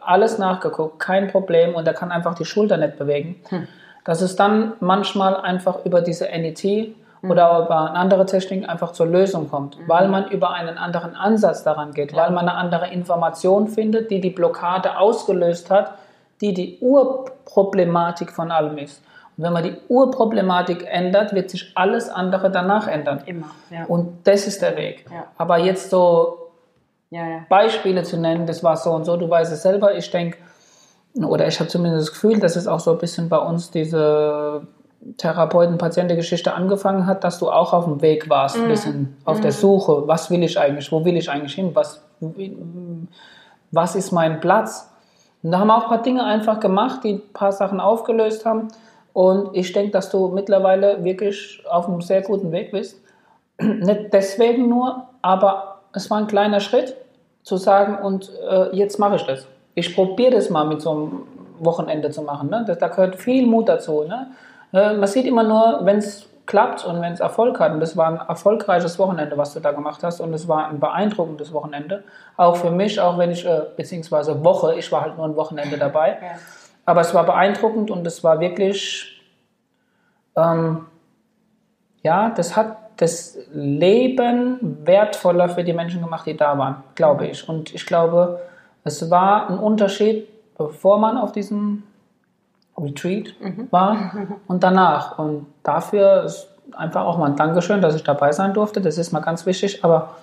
alles 0.00 0.38
nachgeguckt, 0.38 0.98
kein 0.98 1.28
Problem 1.28 1.74
und 1.74 1.86
er 1.86 1.94
kann 1.94 2.10
einfach 2.10 2.34
die 2.34 2.44
Schulter 2.44 2.76
nicht 2.76 2.98
bewegen, 2.98 3.40
hm. 3.48 3.68
dass 4.04 4.22
es 4.22 4.36
dann 4.36 4.72
manchmal 4.80 5.36
einfach 5.36 5.84
über 5.84 6.00
diese 6.00 6.24
NET 6.24 6.62
hm. 6.62 7.30
oder 7.30 7.64
über 7.64 7.90
eine 7.90 7.98
andere 7.98 8.24
Technik 8.24 8.68
einfach 8.68 8.92
zur 8.92 9.06
Lösung 9.06 9.50
kommt, 9.50 9.78
mhm. 9.78 9.82
weil 9.86 10.08
man 10.08 10.30
über 10.30 10.52
einen 10.54 10.78
anderen 10.78 11.14
Ansatz 11.14 11.62
daran 11.62 11.92
geht, 11.92 12.12
ja. 12.12 12.22
weil 12.22 12.30
man 12.30 12.48
eine 12.48 12.56
andere 12.56 12.88
Information 12.88 13.68
findet, 13.68 14.10
die 14.10 14.20
die 14.20 14.30
Blockade 14.30 14.98
ausgelöst 14.98 15.70
hat, 15.70 15.92
die 16.40 16.54
die 16.54 16.78
Urproblematik 16.80 18.32
von 18.32 18.50
allem 18.50 18.78
ist. 18.78 19.02
Und 19.36 19.44
wenn 19.44 19.52
man 19.52 19.62
die 19.62 19.76
Urproblematik 19.88 20.86
ändert, 20.88 21.34
wird 21.34 21.50
sich 21.50 21.72
alles 21.74 22.08
andere 22.08 22.50
danach 22.50 22.86
ändern. 22.86 23.22
Immer. 23.26 23.50
Ja. 23.70 23.84
Und 23.86 24.26
das 24.26 24.46
ist 24.46 24.62
der 24.62 24.76
Weg. 24.76 25.06
Ja. 25.10 25.24
Aber 25.38 25.58
jetzt 25.58 25.90
so 25.90 26.50
ja, 27.10 27.44
Beispiele 27.48 28.02
zu 28.02 28.18
nennen, 28.18 28.46
das 28.46 28.62
war 28.62 28.76
so 28.76 28.90
und 28.90 29.04
so, 29.04 29.16
du 29.16 29.28
weißt 29.28 29.52
es 29.52 29.62
selber, 29.62 29.94
ich 29.94 30.10
denke, 30.10 30.38
oder 31.14 31.46
ich 31.46 31.60
habe 31.60 31.68
zumindest 31.68 32.08
das 32.08 32.14
Gefühl, 32.14 32.40
dass 32.40 32.56
es 32.56 32.66
auch 32.66 32.80
so 32.80 32.92
ein 32.92 32.98
bisschen 32.98 33.28
bei 33.28 33.38
uns 33.38 33.70
diese 33.70 34.66
Therapeuten-Patienten-Geschichte 35.18 36.54
angefangen 36.54 37.06
hat, 37.06 37.24
dass 37.24 37.38
du 37.38 37.50
auch 37.50 37.72
auf 37.72 37.84
dem 37.84 38.00
Weg 38.02 38.30
warst, 38.30 38.56
ein 38.56 38.64
mhm. 38.64 38.68
bisschen 38.68 39.16
auf 39.24 39.38
mhm. 39.38 39.42
der 39.42 39.52
Suche, 39.52 40.06
was 40.06 40.30
will 40.30 40.42
ich 40.42 40.58
eigentlich, 40.58 40.90
wo 40.92 41.04
will 41.04 41.16
ich 41.16 41.30
eigentlich 41.30 41.54
hin, 41.54 41.74
was, 41.74 42.02
was 43.70 43.96
ist 43.96 44.12
mein 44.12 44.40
Platz. 44.40 44.88
Und 45.42 45.52
da 45.52 45.58
haben 45.58 45.66
wir 45.66 45.76
auch 45.76 45.84
ein 45.84 45.88
paar 45.88 46.02
Dinge 46.02 46.24
einfach 46.24 46.60
gemacht, 46.60 47.04
die 47.04 47.14
ein 47.14 47.32
paar 47.32 47.52
Sachen 47.52 47.80
aufgelöst 47.80 48.46
haben. 48.46 48.68
Und 49.12 49.54
ich 49.56 49.72
denke, 49.72 49.92
dass 49.92 50.10
du 50.10 50.28
mittlerweile 50.28 51.04
wirklich 51.04 51.62
auf 51.68 51.88
einem 51.88 52.00
sehr 52.00 52.22
guten 52.22 52.52
Weg 52.52 52.72
bist. 52.72 53.00
Nicht 53.60 54.12
deswegen 54.12 54.68
nur, 54.68 55.08
aber 55.20 55.80
es 55.92 56.10
war 56.10 56.18
ein 56.18 56.26
kleiner 56.26 56.60
Schritt 56.60 56.96
zu 57.42 57.56
sagen, 57.56 57.98
und 58.02 58.30
äh, 58.48 58.74
jetzt 58.74 58.98
mache 58.98 59.16
ich 59.16 59.22
das. 59.22 59.46
Ich 59.74 59.94
probiere 59.94 60.32
das 60.32 60.50
mal 60.50 60.64
mit 60.64 60.80
so 60.80 60.90
einem 60.90 61.22
Wochenende 61.58 62.10
zu 62.10 62.22
machen. 62.22 62.50
Ne? 62.50 62.64
Das, 62.66 62.78
da 62.78 62.88
gehört 62.88 63.16
viel 63.16 63.46
Mut 63.46 63.68
dazu. 63.68 64.04
Ne? 64.04 64.28
Äh, 64.72 64.94
man 64.94 65.06
sieht 65.06 65.26
immer 65.26 65.42
nur, 65.42 65.80
wenn 65.82 65.98
es 65.98 66.28
klappt 66.46 66.84
und 66.84 67.00
wenn 67.00 67.12
es 67.12 67.20
Erfolg 67.20 67.58
hat. 67.60 67.72
Und 67.72 67.80
das 67.80 67.96
war 67.96 68.08
ein 68.08 68.28
erfolgreiches 68.28 68.98
Wochenende, 68.98 69.36
was 69.38 69.54
du 69.54 69.60
da 69.60 69.72
gemacht 69.72 70.02
hast. 70.02 70.20
Und 70.20 70.34
es 70.34 70.48
war 70.48 70.68
ein 70.68 70.80
beeindruckendes 70.80 71.52
Wochenende. 71.52 72.04
Auch 72.36 72.56
für 72.56 72.70
mich, 72.70 73.00
auch 73.00 73.18
wenn 73.18 73.30
ich, 73.30 73.44
äh, 73.44 73.62
beziehungsweise 73.76 74.44
Woche, 74.44 74.74
ich 74.74 74.90
war 74.90 75.02
halt 75.02 75.16
nur 75.16 75.26
ein 75.26 75.36
Wochenende 75.36 75.78
dabei. 75.78 76.18
Ja. 76.20 76.38
Aber 76.84 77.00
es 77.00 77.14
war 77.14 77.24
beeindruckend 77.24 77.90
und 77.90 78.06
es 78.06 78.24
war 78.24 78.40
wirklich, 78.40 79.22
ähm, 80.36 80.86
ja, 82.02 82.30
das 82.30 82.56
hat 82.56 82.76
das 82.96 83.38
Leben 83.52 84.78
wertvoller 84.84 85.48
für 85.48 85.64
die 85.64 85.72
Menschen 85.72 86.02
gemacht, 86.02 86.26
die 86.26 86.36
da 86.36 86.56
waren, 86.58 86.82
glaube 86.94 87.26
ich. 87.26 87.48
Und 87.48 87.74
ich 87.74 87.86
glaube, 87.86 88.40
es 88.84 89.10
war 89.10 89.48
ein 89.48 89.58
Unterschied, 89.58 90.28
bevor 90.56 90.98
man 90.98 91.16
auf 91.16 91.32
diesem 91.32 91.84
Retreat 92.76 93.34
mhm. 93.40 93.68
war 93.70 94.12
und 94.46 94.62
danach. 94.62 95.18
Und 95.18 95.46
dafür 95.62 96.24
ist 96.24 96.48
einfach 96.76 97.04
auch 97.04 97.18
mal 97.18 97.26
ein 97.26 97.36
Dankeschön, 97.36 97.80
dass 97.80 97.94
ich 97.94 98.04
dabei 98.04 98.32
sein 98.32 98.54
durfte. 98.54 98.80
Das 98.80 98.98
ist 98.98 99.12
mal 99.12 99.20
ganz 99.20 99.46
wichtig. 99.46 99.84
Aber 99.84 100.16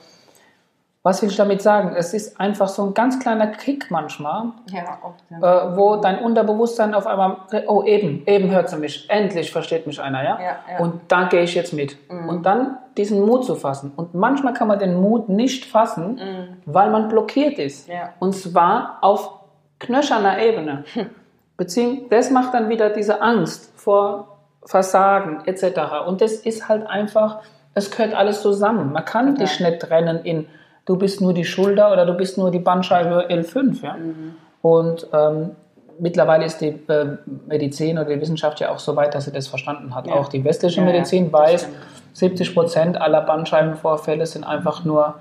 was 1.01 1.21
will 1.21 1.29
ich 1.29 1.37
damit 1.37 1.61
sagen? 1.61 1.95
Es 1.95 2.13
ist 2.13 2.39
einfach 2.39 2.67
so 2.67 2.85
ein 2.85 2.93
ganz 2.93 3.19
kleiner 3.19 3.47
Kick 3.47 3.89
manchmal, 3.89 4.51
ja, 4.69 4.99
oft, 5.01 5.23
ja. 5.29 5.37
Äh, 5.71 5.77
wo 5.77 5.95
dein 5.95 6.19
Unterbewusstsein 6.19 6.93
auf 6.93 7.07
einmal, 7.07 7.37
oh 7.67 7.83
eben, 7.83 8.23
eben 8.25 8.51
hört 8.51 8.69
sie 8.69 8.77
mich, 8.77 9.09
endlich 9.09 9.51
versteht 9.51 9.87
mich 9.87 10.01
einer, 10.01 10.23
ja? 10.23 10.39
ja 10.39 10.79
und 10.79 11.01
da 11.07 11.29
gehe 11.29 11.43
ich 11.43 11.55
jetzt 11.55 11.73
mit. 11.73 11.97
Mhm. 12.11 12.27
Und 12.27 12.45
dann 12.45 12.77
diesen 12.97 13.25
Mut 13.25 13.45
zu 13.45 13.55
fassen. 13.55 13.93
Und 13.95 14.13
manchmal 14.13 14.53
kann 14.53 14.67
man 14.67 14.77
den 14.77 14.99
Mut 14.99 15.29
nicht 15.29 15.63
fassen, 15.65 16.15
mhm. 16.15 16.57
weil 16.65 16.89
man 16.89 17.07
blockiert 17.07 17.57
ist. 17.59 17.89
Und 18.19 18.33
zwar 18.33 18.97
auf 19.01 19.39
knöcherner 19.79 20.39
Ebene. 20.39 20.83
Hm. 20.93 21.09
Beziehungsweise 21.57 22.09
das 22.09 22.31
macht 22.31 22.53
dann 22.53 22.69
wieder 22.69 22.89
diese 22.89 23.21
Angst 23.21 23.73
vor 23.77 24.39
Versagen 24.63 25.41
etc. 25.45 26.07
Und 26.07 26.21
das 26.21 26.33
ist 26.33 26.69
halt 26.69 26.87
einfach, 26.87 27.41
es 27.73 27.91
gehört 27.91 28.13
alles 28.13 28.41
zusammen. 28.41 28.93
Man 28.93 29.03
kann 29.03 29.31
okay. 29.31 29.43
dich 29.43 29.59
nicht 29.59 29.81
trennen 29.81 30.23
in 30.23 30.47
du 30.85 30.97
bist 30.97 31.21
nur 31.21 31.33
die 31.33 31.45
Schulter 31.45 31.91
oder 31.91 32.05
du 32.05 32.13
bist 32.13 32.37
nur 32.37 32.51
die 32.51 32.59
Bandscheibe 32.59 33.27
L5. 33.29 33.83
Ja? 33.83 33.93
Mhm. 33.93 34.35
Und 34.61 35.07
ähm, 35.13 35.51
mittlerweile 35.99 36.45
ist 36.45 36.59
die 36.59 36.67
äh, 36.87 37.17
Medizin 37.47 37.97
oder 37.97 38.09
die 38.09 38.21
Wissenschaft 38.21 38.59
ja 38.59 38.71
auch 38.71 38.79
so 38.79 38.95
weit, 38.95 39.15
dass 39.15 39.25
sie 39.25 39.31
das 39.31 39.47
verstanden 39.47 39.93
hat. 39.95 40.07
Ja. 40.07 40.13
Auch 40.13 40.27
die 40.29 40.43
westliche 40.43 40.81
ja, 40.81 40.85
Medizin 40.85 41.27
ja, 41.27 41.33
weiß, 41.33 41.67
70 42.13 42.53
Prozent 42.53 42.99
aller 42.99 43.21
Bandscheibenvorfälle 43.21 44.25
sind 44.25 44.43
einfach 44.43 44.83
nur 44.83 45.15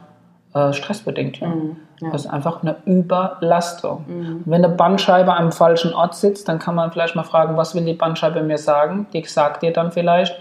äh, 0.55 0.73
stressbedingt. 0.73 1.43
Mhm. 1.43 1.77
Das 2.13 2.25
ist 2.25 2.31
einfach 2.31 2.63
eine 2.63 2.77
Überlastung. 2.87 4.05
Mhm. 4.09 4.43
Wenn 4.47 4.65
eine 4.65 4.75
Bandscheibe 4.75 5.35
am 5.35 5.53
falschen 5.53 5.93
Ort 5.93 6.15
sitzt, 6.15 6.49
dann 6.49 6.59
kann 6.59 6.75
man 6.75 6.93
vielleicht 6.93 7.17
mal 7.17 7.25
fragen, 7.25 7.57
was 7.57 7.75
will 7.75 7.85
die 7.85 7.95
Bandscheibe 7.95 8.43
mir 8.43 8.59
sagen? 8.59 9.07
Die 9.13 9.25
sagt 9.25 9.63
dir 9.63 9.73
dann 9.73 9.93
vielleicht, 9.93 10.39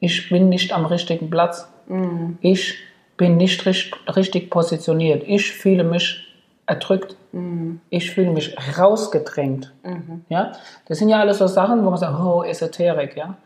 ich 0.00 0.28
bin 0.28 0.48
nicht 0.48 0.74
am 0.74 0.86
richtigen 0.86 1.30
Platz. 1.30 1.70
Mhm. 1.86 2.38
Ich 2.40 2.78
bin 3.16 3.36
nicht 3.36 3.64
richtig 3.66 4.50
positioniert. 4.50 5.24
Ich 5.26 5.52
fühle 5.52 5.84
mich 5.84 6.24
erdrückt. 6.66 7.16
Mhm. 7.32 7.80
Ich 7.90 8.10
fühle 8.10 8.30
mich 8.30 8.56
rausgedrängt. 8.78 9.72
Mhm. 9.82 10.24
Ja? 10.28 10.52
Das 10.86 10.98
sind 10.98 11.08
ja 11.08 11.20
alles 11.20 11.38
so 11.38 11.46
Sachen, 11.46 11.84
wo 11.84 11.90
man 11.90 11.98
sagt, 11.98 12.18
oh, 12.18 12.42
Esoterik, 12.42 13.16
ja. 13.16 13.36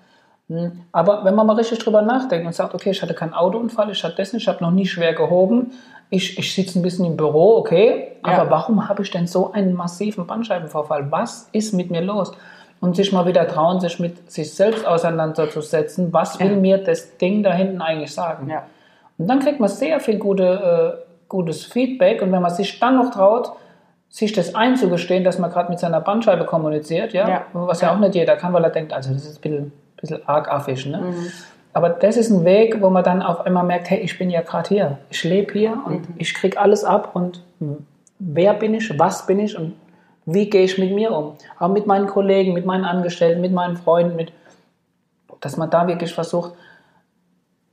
Hm. 0.48 0.85
Aber 0.92 1.24
wenn 1.24 1.35
man 1.35 1.46
mal 1.46 1.57
richtig 1.57 1.78
drüber 1.78 2.00
nachdenkt 2.02 2.46
und 2.46 2.54
sagt, 2.54 2.74
okay, 2.74 2.90
ich 2.90 3.02
hatte 3.02 3.14
keinen 3.14 3.35
Autounfall, 3.35 3.90
ich 3.90 4.02
hatte 4.02 4.16
das 4.16 4.33
nicht, 4.33 4.42
ich 4.42 4.48
habe 4.48 4.64
noch 4.64 4.70
nie 4.70 4.87
schwer 4.87 5.12
gehoben, 5.12 5.72
ich, 6.11 6.38
ich 6.38 6.54
sitze 6.54 6.78
ein 6.78 6.83
bisschen 6.83 7.04
im 7.04 7.18
Büro, 7.18 7.59
okay, 7.59 8.12
ja. 8.26 8.33
aber 8.33 8.50
warum 8.50 8.88
habe 8.88 9.02
ich 9.02 9.11
denn 9.11 9.26
so 9.26 9.52
einen 9.52 9.74
massiven 9.74 10.26
Bandscheibenvorfall? 10.26 11.11
Was 11.11 11.50
ist 11.52 11.74
mit 11.74 11.90
mir 11.90 12.00
los? 12.00 12.33
Und 12.81 12.96
sich 12.96 13.12
mal 13.12 13.26
wieder 13.26 13.46
trauen, 13.46 13.81
sich 13.81 13.98
mit 13.98 14.31
sich 14.31 14.54
selbst 14.54 14.87
auseinanderzusetzen, 14.87 16.12
was 16.12 16.38
will 16.40 16.57
mir 16.57 16.78
das 16.78 17.18
Ding 17.18 17.42
da 17.42 17.52
hinten 17.52 17.83
eigentlich 17.83 18.14
sagen? 18.14 18.48
Ja. 18.48 18.62
Und 19.18 19.28
dann 19.28 19.40
kriegt 19.40 19.61
man 19.61 19.68
sehr 19.68 20.00
viel 20.00 20.18
gute, 20.18 21.02
äh, 21.02 21.12
gutes 21.28 21.64
Feedback 21.64 22.22
und 22.22 22.33
wenn 22.33 22.42
man 22.42 22.50
sich 22.50 22.78
dann 22.81 22.96
noch 22.96 23.11
traut, 23.11 23.52
sich 24.09 24.33
das 24.33 24.54
einzugestehen, 24.54 25.24
dass 25.24 25.38
man 25.38 25.50
gerade 25.50 25.68
mit 25.68 25.78
seiner 25.78 26.00
Bandscheibe 26.00 26.46
kommuniziert, 26.46 27.12
ja, 27.12 27.28
ja. 27.28 27.46
was 27.52 27.83
ja 27.83 27.92
auch 27.92 27.98
nicht 27.98 28.14
jeder 28.14 28.37
kann, 28.37 28.54
weil 28.54 28.64
er 28.64 28.70
denkt, 28.70 28.92
also 28.92 29.12
das 29.12 29.26
ist 29.26 29.38
ein 29.38 29.40
bisschen 29.42 29.72
bisschen 30.00 30.26
arg 30.26 30.48
affisch. 30.50 30.87
Ne? 30.87 30.98
Mhm. 30.98 31.33
Aber 31.72 31.90
das 31.90 32.16
ist 32.16 32.31
ein 32.31 32.44
Weg, 32.44 32.81
wo 32.81 32.90
man 32.90 33.04
dann 33.04 33.22
auf 33.22 33.44
einmal 33.46 33.64
merkt, 33.64 33.90
hey, 33.90 34.00
ich 34.00 34.18
bin 34.18 34.31
ja 34.31 34.40
gerade 34.40 34.68
hier, 34.68 34.98
ich 35.11 35.22
lebe 35.24 35.52
hier 35.52 35.78
und 35.85 36.09
mhm. 36.09 36.14
ich 36.16 36.35
kriege 36.35 36.59
alles 36.59 36.85
ab 36.85 37.11
und 37.14 37.42
wer 38.18 38.54
bin 38.54 38.74
ich, 38.74 38.98
was 38.98 39.26
bin 39.26 39.38
ich 39.38 39.57
und 39.57 39.74
wie 40.26 40.50
gehe 40.50 40.64
ich 40.64 40.76
mit 40.78 40.92
mir 40.92 41.12
um? 41.12 41.35
Auch 41.59 41.68
mit 41.68 41.87
meinen 41.87 42.07
Kollegen, 42.07 42.52
mit 42.52 42.66
meinen 42.66 42.85
Angestellten, 42.85 43.40
mit 43.40 43.52
meinen 43.52 43.76
Freunden, 43.76 44.16
mit, 44.16 44.33
dass 45.40 45.57
man 45.57 45.70
da 45.70 45.87
wirklich 45.87 46.12
versucht, 46.12 46.52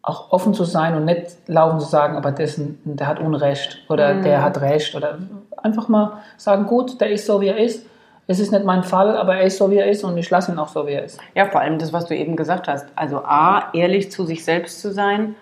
auch 0.06 0.32
offen 0.32 0.54
zu 0.54 0.64
sein 0.64 0.96
und 0.96 1.06
nicht 1.06 1.38
laufen 1.48 1.80
zu 1.80 1.88
sagen, 1.88 2.16
aber 2.16 2.32
dessen, 2.32 2.80
der 2.84 3.08
hat 3.08 3.20
Unrecht 3.20 3.84
oder 3.90 4.14
mhm. 4.14 4.24
der 4.24 4.44
hat 4.44 4.62
Recht 4.62 4.96
oder 4.96 5.18
einfach 5.58 5.88
mal 5.88 6.22
sagen, 6.38 6.68
gut, 6.68 7.02
der 7.02 7.10
ist 7.10 7.26
so, 7.26 7.42
wie 7.42 7.48
er 7.48 7.58
ist 7.58 7.86
es 8.28 8.40
ist 8.40 8.52
nicht 8.52 8.66
mein 8.66 8.84
Fall, 8.84 9.18
aber 9.18 9.36
er 9.36 9.44
ist 9.44 9.58
so, 9.58 9.70
wie 9.70 9.78
er 9.78 9.90
ist 9.90 10.04
und 10.04 10.18
ich 10.18 10.30
lasse 10.30 10.52
ihn 10.52 10.58
auch 10.58 10.68
so, 10.68 10.88
wie 10.88 10.94
er 10.94 11.06
ist. 11.06 11.20
Ja, 11.36 11.46
vor 11.46 11.62
allem 11.62 11.78
das, 11.78 11.94
was 11.94 12.08
du 12.08 12.16
eben 12.16 12.36
gesagt 12.36 12.68
hast. 12.68 12.88
Also 12.96 13.20
A, 13.20 13.72
ehrlich 13.74 14.12
zu 14.12 14.26
sich 14.26 14.44
selbst 14.44 14.82
zu 14.82 14.92
sein 14.92 15.36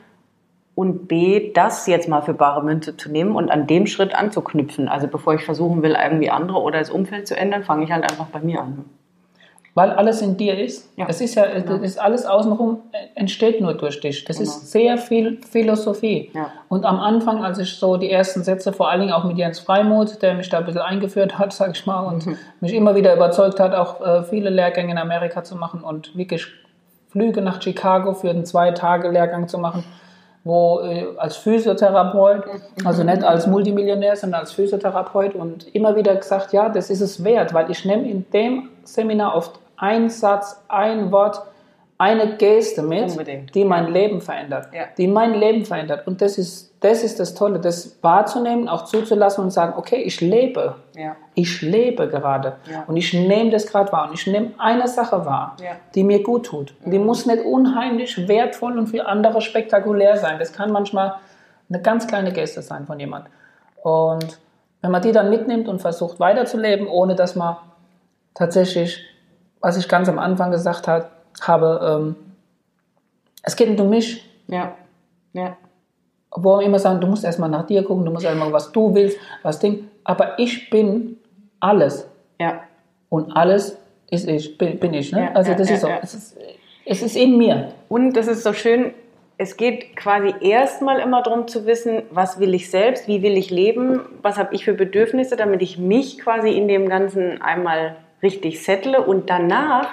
und 0.76 1.08
B, 1.08 1.54
das 1.54 1.88
jetzt 1.88 2.10
mal 2.10 2.22
für 2.22 2.34
bare 2.34 2.64
Münze 2.64 2.98
zu 2.98 3.10
nehmen 3.10 3.36
und 3.36 3.52
an 3.52 3.68
dem 3.68 3.88
Schritt 3.88 4.14
anzuknüpfen. 4.14 4.90
Also 4.90 5.08
bevor 5.08 5.36
ich 5.36 5.46
versuchen 5.46 5.82
will, 5.82 5.96
irgendwie 6.02 6.30
andere 6.30 6.60
oder 6.60 6.80
das 6.80 6.90
Umfeld 6.90 7.28
zu 7.28 7.38
ändern, 7.38 7.64
fange 7.64 7.86
ich 7.86 7.92
halt 7.92 8.04
einfach 8.04 8.28
bei 8.28 8.40
mir 8.40 8.62
an. 8.62 8.86
Weil 9.76 9.90
alles 9.92 10.22
in 10.22 10.38
dir 10.38 10.60
ist. 10.60 10.96
Ja. 10.98 11.08
Das 11.08 11.20
ist 11.20 11.34
ja, 11.34 11.48
genau. 11.48 11.78
das 11.78 11.82
ist 11.82 12.00
alles 12.00 12.26
außenrum 12.28 12.82
äh, 12.92 12.98
entsteht 13.16 13.60
nur 13.60 13.74
durch 13.74 14.00
dich. 14.02 14.24
Das 14.26 14.38
genau. 14.38 14.50
ist 14.50 14.72
sehr 14.72 15.00
viel 15.00 15.40
Philosophie. 15.50 16.30
Ja. 16.34 16.52
Und 16.70 16.86
am 16.86 17.00
Anfang, 17.00 17.44
als 17.44 17.58
ich 17.58 17.76
so 17.76 17.98
die 17.98 18.12
ersten 18.12 18.44
Sätze, 18.44 18.72
vor 18.72 18.90
allen 18.90 19.02
Dingen 19.02 19.14
auch 19.14 19.24
mit 19.24 19.38
Jens 19.38 19.60
Freimuth, 19.60 20.22
der 20.22 20.36
mich 20.36 20.50
da 20.50 20.60
ein 20.60 20.66
bisschen 20.66 20.82
eingeführt 20.82 21.40
hat, 21.40 21.54
sag 21.54 21.76
ich 21.76 21.86
mal, 21.88 22.02
und 22.02 22.26
mhm. 22.28 22.38
mich 22.60 22.74
immer 22.74 22.96
wieder 22.96 23.16
überzeugt 23.16 23.60
hat, 23.60 23.74
auch 23.74 24.00
äh, 24.02 24.24
viele 24.24 24.52
Lehrgänge 24.52 24.92
in 24.92 24.98
Amerika 25.00 25.44
zu 25.44 25.56
machen 25.56 25.84
und 25.84 26.16
wirklich 26.16 26.48
Flüge 27.10 27.42
nach 27.42 27.62
Chicago 27.62 28.14
für 28.14 28.30
einen 28.30 28.46
Zwei-Tage-Lehrgang 28.46 29.48
zu 29.48 29.58
machen, 29.58 29.84
wo 30.44 30.82
äh, 30.82 31.06
als 31.18 31.38
Physiotherapeut, 31.38 32.46
mhm. 32.46 32.88
also 32.88 33.04
nicht 33.04 33.24
als 33.24 33.48
Multimillionär, 33.48 34.16
sondern 34.16 34.42
als 34.42 34.52
Physiotherapeut 34.52 35.34
und 35.34 35.74
immer 35.76 35.96
wieder 35.96 36.16
gesagt, 36.16 36.54
ja, 36.54 36.70
das 36.70 36.92
ist 36.92 37.02
es 37.02 37.24
wert, 37.24 37.56
weil 37.56 37.72
ich 37.72 37.86
nehme 37.86 38.08
in 38.08 38.26
dem 38.32 38.70
Seminar 38.84 39.36
oft 39.36 39.63
ein 39.78 40.10
Satz, 40.10 40.64
ein 40.68 41.12
Wort, 41.12 41.42
eine 41.98 42.36
Geste 42.38 42.82
mit, 42.82 43.12
Unbedingt. 43.12 43.56
die 43.56 43.64
mein 43.64 43.92
Leben 43.92 44.20
verändert. 44.20 44.68
Ja. 44.74 44.86
Die 44.98 45.08
mein 45.08 45.36
Leben 45.36 45.64
verändert. 45.64 46.06
Und 46.06 46.22
das 46.22 46.38
ist, 46.38 46.74
das 46.82 47.04
ist 47.04 47.20
das 47.20 47.34
Tolle, 47.34 47.60
das 47.60 47.98
wahrzunehmen, 48.02 48.68
auch 48.68 48.86
zuzulassen 48.86 49.44
und 49.44 49.52
sagen, 49.52 49.74
okay, 49.78 50.02
ich 50.02 50.20
lebe. 50.20 50.76
Ja. 50.96 51.16
Ich 51.34 51.62
lebe 51.62 52.10
gerade. 52.10 52.58
Ja. 52.70 52.84
Und 52.88 52.98
ich 52.98 53.14
nehme 53.14 53.52
das 53.52 53.68
gerade 53.68 53.92
wahr. 53.92 54.10
Und 54.10 54.16
ich 54.16 54.28
nehme 54.28 54.52
eine 54.58 54.88
Sache 54.88 55.26
wahr, 55.26 55.56
die 55.96 56.04
mir 56.04 56.24
gut 56.24 56.48
tut. 56.48 56.74
Und 56.84 56.92
die 56.92 57.00
mhm. 57.00 57.06
muss 57.06 57.26
nicht 57.26 57.46
unheimlich 57.46 58.28
wertvoll 58.28 58.78
und 58.78 58.88
für 58.88 59.06
andere 59.06 59.40
spektakulär 59.40 60.18
sein. 60.18 60.40
Das 60.40 60.52
kann 60.52 60.72
manchmal 60.72 61.16
eine 61.70 61.82
ganz 61.82 62.08
kleine 62.08 62.34
Geste 62.34 62.62
sein 62.62 62.86
von 62.86 63.00
jemand. 63.00 63.28
Und 63.82 64.40
wenn 64.82 64.92
man 64.92 65.02
die 65.02 65.14
dann 65.14 65.30
mitnimmt 65.30 65.70
und 65.70 65.80
versucht 65.80 66.20
weiterzuleben, 66.20 66.88
ohne 66.88 67.16
dass 67.16 67.36
man 67.36 67.56
tatsächlich 68.34 69.00
was 69.64 69.78
ich 69.78 69.88
ganz 69.88 70.10
am 70.10 70.20
Anfang 70.20 70.52
gesagt 70.52 70.88
hat, 70.88 71.10
habe, 71.42 71.80
ähm, 71.84 72.16
es 73.42 73.56
geht 73.56 73.70
nicht 73.70 73.80
um 73.80 73.90
mich. 73.90 74.30
Ja. 74.48 74.76
Ja. 75.32 75.58
Wo 76.36 76.60
immer 76.60 76.80
sagen, 76.80 77.00
du 77.00 77.08
musst 77.08 77.24
erstmal 77.24 77.50
nach 77.50 77.66
dir 77.66 77.84
gucken, 77.84 78.06
du 78.06 78.12
musst 78.12 78.26
erstmal, 78.26 78.52
was 78.52 78.72
du 78.72 78.94
willst, 78.94 79.18
was 79.42 79.60
Ding. 79.60 79.90
Aber 80.04 80.38
ich 80.38 80.70
bin 80.70 81.18
alles. 81.62 82.08
Ja. 82.40 82.62
Und 83.08 83.32
alles 83.32 83.78
ist 84.12 84.28
ich, 84.28 84.58
bin, 84.58 84.80
bin 84.80 84.94
ich. 84.94 85.14
Ne? 85.14 85.22
Ja, 85.22 85.32
also 85.32 85.54
das 85.54 85.70
ja, 85.70 85.76
ist 85.76 85.82
so. 85.82 85.88
Es 86.02 86.14
ist, 86.14 86.38
es 86.86 87.02
ist 87.02 87.16
in 87.16 87.38
mir. 87.38 87.70
Und 87.88 88.18
das 88.18 88.28
ist 88.28 88.44
so 88.44 88.52
schön, 88.52 88.94
es 89.38 89.56
geht 89.56 89.96
quasi 89.96 90.34
erstmal 90.42 91.00
immer 91.00 91.24
darum 91.24 91.48
zu 91.48 91.66
wissen, 91.66 92.04
was 92.12 92.38
will 92.38 92.54
ich 92.54 92.70
selbst, 92.70 93.08
wie 93.08 93.22
will 93.22 93.38
ich 93.38 93.50
leben, 93.50 94.02
was 94.22 94.38
habe 94.38 94.54
ich 94.54 94.66
für 94.66 94.74
Bedürfnisse, 94.74 95.38
damit 95.38 95.62
ich 95.62 95.78
mich 95.78 96.20
quasi 96.20 96.50
in 96.50 96.68
dem 96.68 96.90
Ganzen 96.90 97.42
einmal 97.42 97.96
richtig 98.24 98.64
settle 98.64 99.02
und 99.02 99.30
danach 99.30 99.90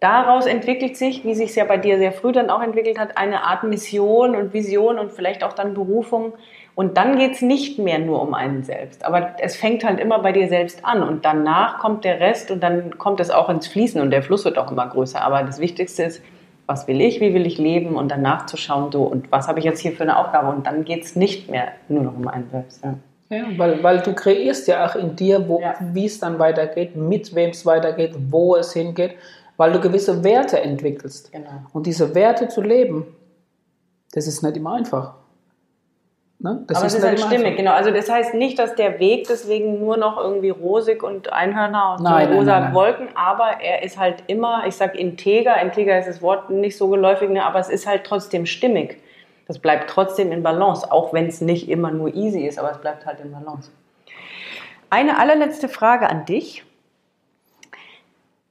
daraus 0.00 0.46
entwickelt 0.46 0.96
sich, 0.96 1.24
wie 1.24 1.34
sich 1.34 1.50
es 1.50 1.56
ja 1.56 1.64
bei 1.64 1.78
dir 1.78 1.98
sehr 1.98 2.12
früh 2.12 2.32
dann 2.32 2.50
auch 2.50 2.62
entwickelt 2.62 2.98
hat, 2.98 3.16
eine 3.16 3.44
Art 3.44 3.64
Mission 3.64 4.34
und 4.34 4.52
Vision 4.52 4.98
und 4.98 5.12
vielleicht 5.12 5.44
auch 5.44 5.52
dann 5.52 5.74
Berufung. 5.74 6.32
Und 6.74 6.98
dann 6.98 7.16
geht 7.16 7.32
es 7.32 7.42
nicht 7.42 7.78
mehr 7.78 7.98
nur 7.98 8.20
um 8.20 8.34
einen 8.34 8.62
selbst. 8.62 9.04
Aber 9.04 9.36
es 9.40 9.56
fängt 9.56 9.82
halt 9.82 9.98
immer 9.98 10.18
bei 10.18 10.32
dir 10.32 10.48
selbst 10.48 10.84
an. 10.84 11.02
Und 11.02 11.24
danach 11.24 11.78
kommt 11.78 12.04
der 12.04 12.20
Rest 12.20 12.50
und 12.50 12.62
dann 12.62 12.98
kommt 12.98 13.18
es 13.20 13.30
auch 13.30 13.48
ins 13.48 13.66
Fließen 13.66 14.00
und 14.00 14.10
der 14.10 14.22
Fluss 14.22 14.44
wird 14.44 14.58
auch 14.58 14.70
immer 14.70 14.86
größer. 14.86 15.22
Aber 15.22 15.42
das 15.42 15.58
Wichtigste 15.58 16.02
ist, 16.02 16.22
was 16.66 16.86
will 16.86 17.00
ich, 17.00 17.20
wie 17.20 17.32
will 17.32 17.46
ich 17.46 17.56
leben 17.56 17.96
und 17.96 18.10
danach 18.10 18.44
zu 18.44 18.58
schauen, 18.58 18.92
so, 18.92 19.04
und 19.04 19.32
was 19.32 19.48
habe 19.48 19.58
ich 19.60 19.64
jetzt 19.64 19.80
hier 19.80 19.92
für 19.92 20.02
eine 20.02 20.18
Aufgabe. 20.18 20.48
Und 20.48 20.66
dann 20.66 20.84
geht 20.84 21.04
es 21.04 21.16
nicht 21.16 21.48
mehr 21.48 21.68
nur 21.88 22.02
noch 22.02 22.14
um 22.14 22.28
einen 22.28 22.50
selbst. 22.50 22.84
Ja. 22.84 22.94
Ja, 23.28 23.44
weil, 23.56 23.82
weil 23.82 24.00
du 24.00 24.14
kreierst 24.14 24.68
ja 24.68 24.86
auch 24.86 24.94
in 24.94 25.16
dir, 25.16 25.48
wo, 25.48 25.60
ja. 25.60 25.74
wie 25.80 26.06
es 26.06 26.20
dann 26.20 26.38
weitergeht, 26.38 26.94
mit 26.94 27.34
wem 27.34 27.50
es 27.50 27.66
weitergeht, 27.66 28.14
wo 28.30 28.54
es 28.54 28.72
hingeht, 28.72 29.16
weil 29.56 29.72
du 29.72 29.80
gewisse 29.80 30.22
Werte 30.22 30.60
entwickelst. 30.60 31.32
Genau. 31.32 31.62
Und 31.72 31.86
diese 31.86 32.14
Werte 32.14 32.48
zu 32.48 32.62
leben, 32.62 33.16
das 34.12 34.26
ist 34.28 34.42
nicht 34.42 34.56
immer 34.56 34.74
einfach. 34.74 35.14
Ne? 36.38 36.64
Das 36.68 36.78
Aber 36.78 36.86
ist 36.86 36.92
es 36.92 36.98
ist 36.98 37.06
halt 37.06 37.20
stimmig, 37.20 37.56
genau. 37.56 37.72
Also 37.72 37.90
das 37.90 38.10
heißt 38.10 38.34
nicht, 38.34 38.58
dass 38.58 38.74
der 38.74 39.00
Weg 39.00 39.26
deswegen 39.26 39.80
nur 39.80 39.96
noch 39.96 40.18
irgendwie 40.18 40.50
rosig 40.50 41.02
und 41.02 41.32
Einhörner 41.32 41.96
und 41.96 42.04
nein, 42.04 42.28
so 42.28 42.34
rosa 42.34 42.74
Wolken, 42.74 43.08
aber 43.14 43.60
er 43.62 43.82
ist 43.82 43.98
halt 43.98 44.22
immer, 44.26 44.66
ich 44.66 44.76
sag 44.76 44.94
integer, 44.94 45.60
integer 45.60 45.98
ist 45.98 46.08
das 46.08 46.20
Wort 46.20 46.50
nicht 46.50 46.76
so 46.76 46.88
geläufig, 46.88 47.30
ne, 47.30 47.44
aber 47.44 47.58
es 47.58 47.70
ist 47.70 47.86
halt 47.86 48.04
trotzdem 48.04 48.44
stimmig 48.44 48.98
das 49.46 49.58
bleibt 49.58 49.90
trotzdem 49.90 50.32
in 50.32 50.42
Balance, 50.42 50.90
auch 50.90 51.12
wenn 51.12 51.26
es 51.26 51.40
nicht 51.40 51.68
immer 51.68 51.90
nur 51.90 52.14
easy 52.14 52.46
ist, 52.46 52.58
aber 52.58 52.72
es 52.72 52.78
bleibt 52.78 53.06
halt 53.06 53.20
in 53.20 53.32
Balance. 53.32 53.70
Eine 54.90 55.18
allerletzte 55.18 55.68
Frage 55.68 56.08
an 56.08 56.24
dich. 56.24 56.64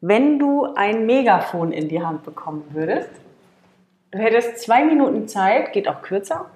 Wenn 0.01 0.39
du 0.39 0.65
ein 0.75 1.05
Megafon 1.05 1.71
in 1.71 1.89
die 1.89 2.01
Hand 2.01 2.23
bekommen 2.23 2.63
würdest, 2.71 3.09
du 4.11 4.19
hättest 4.19 4.59
zwei 4.59 4.83
Minuten 4.83 5.27
Zeit, 5.27 5.73
geht 5.73 5.87
auch 5.87 6.01
kürzer, 6.01 6.49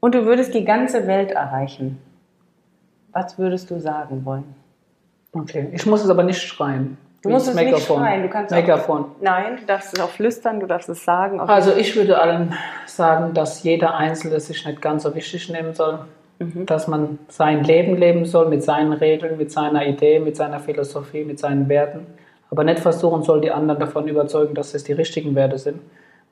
und 0.00 0.14
du 0.14 0.24
würdest 0.24 0.54
die 0.54 0.64
ganze 0.64 1.06
Welt 1.06 1.32
erreichen. 1.32 2.00
Was 3.12 3.38
würdest 3.38 3.70
du 3.70 3.80
sagen 3.80 4.24
wollen? 4.24 4.54
Okay, 5.32 5.68
ich 5.72 5.86
muss 5.86 6.04
es 6.04 6.10
aber 6.10 6.22
nicht 6.22 6.40
schreien. 6.40 6.98
Du 7.22 7.30
musst 7.30 7.48
es 7.48 7.54
nicht 7.54 7.78
schreien, 7.80 8.22
du 8.22 8.28
kannst 8.28 8.52
Megafon. 8.52 9.02
Auch, 9.02 9.08
nein, 9.20 9.56
du 9.56 9.66
darfst 9.66 9.92
es 9.92 10.00
auch 10.00 10.08
flüstern, 10.08 10.60
du 10.60 10.66
darfst 10.66 10.88
es 10.88 11.04
sagen. 11.04 11.40
Also 11.40 11.74
ich 11.74 11.96
würde 11.96 12.20
allen 12.20 12.54
sagen, 12.86 13.34
dass 13.34 13.62
jeder 13.64 13.96
Einzelne 13.96 14.38
sich 14.38 14.64
nicht 14.64 14.80
ganz 14.80 15.02
so 15.02 15.14
wichtig 15.16 15.48
nehmen 15.48 15.74
soll, 15.74 16.00
mhm. 16.38 16.64
dass 16.66 16.86
man 16.86 17.18
sein 17.28 17.64
Leben 17.64 17.96
leben 17.96 18.24
soll 18.24 18.48
mit 18.48 18.62
seinen 18.62 18.92
Regeln, 18.92 19.36
mit 19.36 19.50
seiner 19.50 19.84
Idee, 19.84 20.20
mit 20.20 20.36
seiner 20.36 20.60
Philosophie, 20.60 21.24
mit 21.24 21.40
seinen 21.40 21.68
Werten, 21.68 22.06
aber 22.52 22.62
nicht 22.62 22.78
versuchen 22.78 23.24
soll, 23.24 23.40
die 23.40 23.50
anderen 23.50 23.80
davon 23.80 24.06
überzeugen, 24.06 24.54
dass 24.54 24.74
es 24.74 24.84
die 24.84 24.92
richtigen 24.92 25.34
Werte 25.34 25.58
sind, 25.58 25.80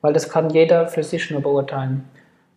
weil 0.03 0.13
das 0.13 0.29
kann 0.29 0.51
jeder 0.51 0.87
für 0.87 1.03
sich 1.03 1.31
nur 1.33 1.43
beurteilen. 1.43 2.05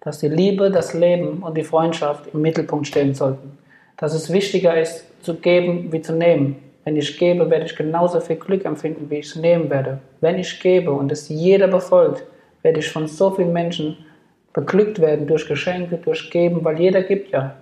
Dass 0.01 0.19
die 0.19 0.29
Liebe, 0.29 0.69
das 0.69 0.93
Leben 0.93 1.41
und 1.41 1.57
die 1.57 1.63
Freundschaft 1.63 2.27
im 2.31 2.41
Mittelpunkt 2.41 2.87
stehen 2.87 3.15
sollten. 3.15 3.57
Dass 3.97 4.13
es 4.13 4.31
wichtiger 4.31 4.79
ist, 4.79 5.03
zu 5.23 5.33
geben 5.33 5.91
wie 5.91 6.01
zu 6.01 6.13
nehmen 6.13 6.68
wenn 6.83 6.95
ich 6.95 7.17
gebe, 7.17 7.49
werde 7.49 7.65
ich 7.65 7.75
genauso 7.75 8.19
viel 8.19 8.37
Glück 8.37 8.65
empfinden, 8.65 9.09
wie 9.09 9.17
ich 9.17 9.27
es 9.27 9.35
nehmen 9.35 9.69
werde. 9.69 9.99
Wenn 10.21 10.39
ich 10.39 10.59
gebe 10.59 10.91
und 10.91 11.11
es 11.11 11.29
jeder 11.29 11.67
befolgt, 11.67 12.23
werde 12.61 12.79
ich 12.79 12.89
von 12.89 13.07
so 13.07 13.31
vielen 13.31 13.53
Menschen 13.53 13.97
beglückt 14.53 14.99
werden 14.99 15.27
durch 15.27 15.47
Geschenke, 15.47 15.97
durch 15.97 16.31
Geben, 16.31 16.63
weil 16.63 16.79
jeder 16.79 17.03
gibt 17.03 17.31
ja. 17.31 17.55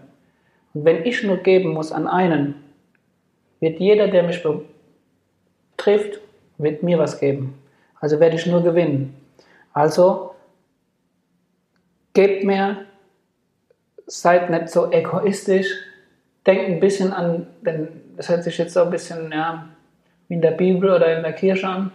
Und 0.73 0.85
wenn 0.85 1.05
ich 1.05 1.23
nur 1.23 1.37
geben 1.37 1.73
muss 1.73 1.91
an 1.91 2.07
einen, 2.07 2.55
wird 3.59 3.79
jeder, 3.79 4.07
der 4.07 4.23
mich 4.23 4.43
trifft, 5.75 6.19
wird 6.57 6.83
mir 6.83 6.97
was 6.97 7.19
geben. 7.19 7.57
Also 7.99 8.19
werde 8.19 8.35
ich 8.35 8.45
nur 8.45 8.63
gewinnen. 8.63 9.15
Also 9.73 10.35
gebt 12.13 12.43
mir, 12.43 12.85
seid 14.05 14.49
nicht 14.49 14.69
so 14.69 14.91
egoistisch, 14.91 15.67
denke 16.45 16.65
ein 16.65 16.79
bisschen 16.79 17.11
an, 17.11 17.47
denn 17.61 17.89
das 18.17 18.29
hört 18.29 18.43
sich 18.43 18.57
jetzt 18.57 18.73
so 18.73 18.81
ein 18.81 18.89
bisschen 18.89 19.31
ja, 19.31 19.65
wie 20.27 20.33
in 20.33 20.41
der 20.41 20.51
Bibel 20.51 20.89
oder 20.89 21.15
in 21.15 21.23
der 21.23 21.33
Kirche 21.33 21.67
an, 21.67 21.91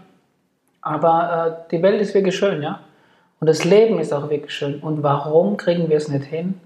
aber 0.80 1.66
äh, 1.68 1.70
die 1.70 1.82
Welt 1.82 2.00
ist 2.00 2.14
wirklich 2.14 2.36
schön, 2.36 2.62
ja. 2.62 2.80
Und 3.40 3.48
das 3.48 3.64
Leben 3.64 3.98
ist 3.98 4.12
auch 4.12 4.30
wirklich 4.30 4.52
schön. 4.52 4.78
Und 4.80 5.02
warum 5.02 5.56
kriegen 5.56 5.88
wir 5.88 5.96
es 5.96 6.08
nicht 6.08 6.26
hin? 6.26 6.60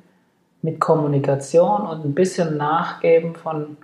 Mit 0.61 0.79
Kommunikation 0.79 1.87
und 1.87 2.05
ein 2.05 2.15
bisschen 2.15 2.59
Nachgeben 2.59 3.35
von, 3.35 3.79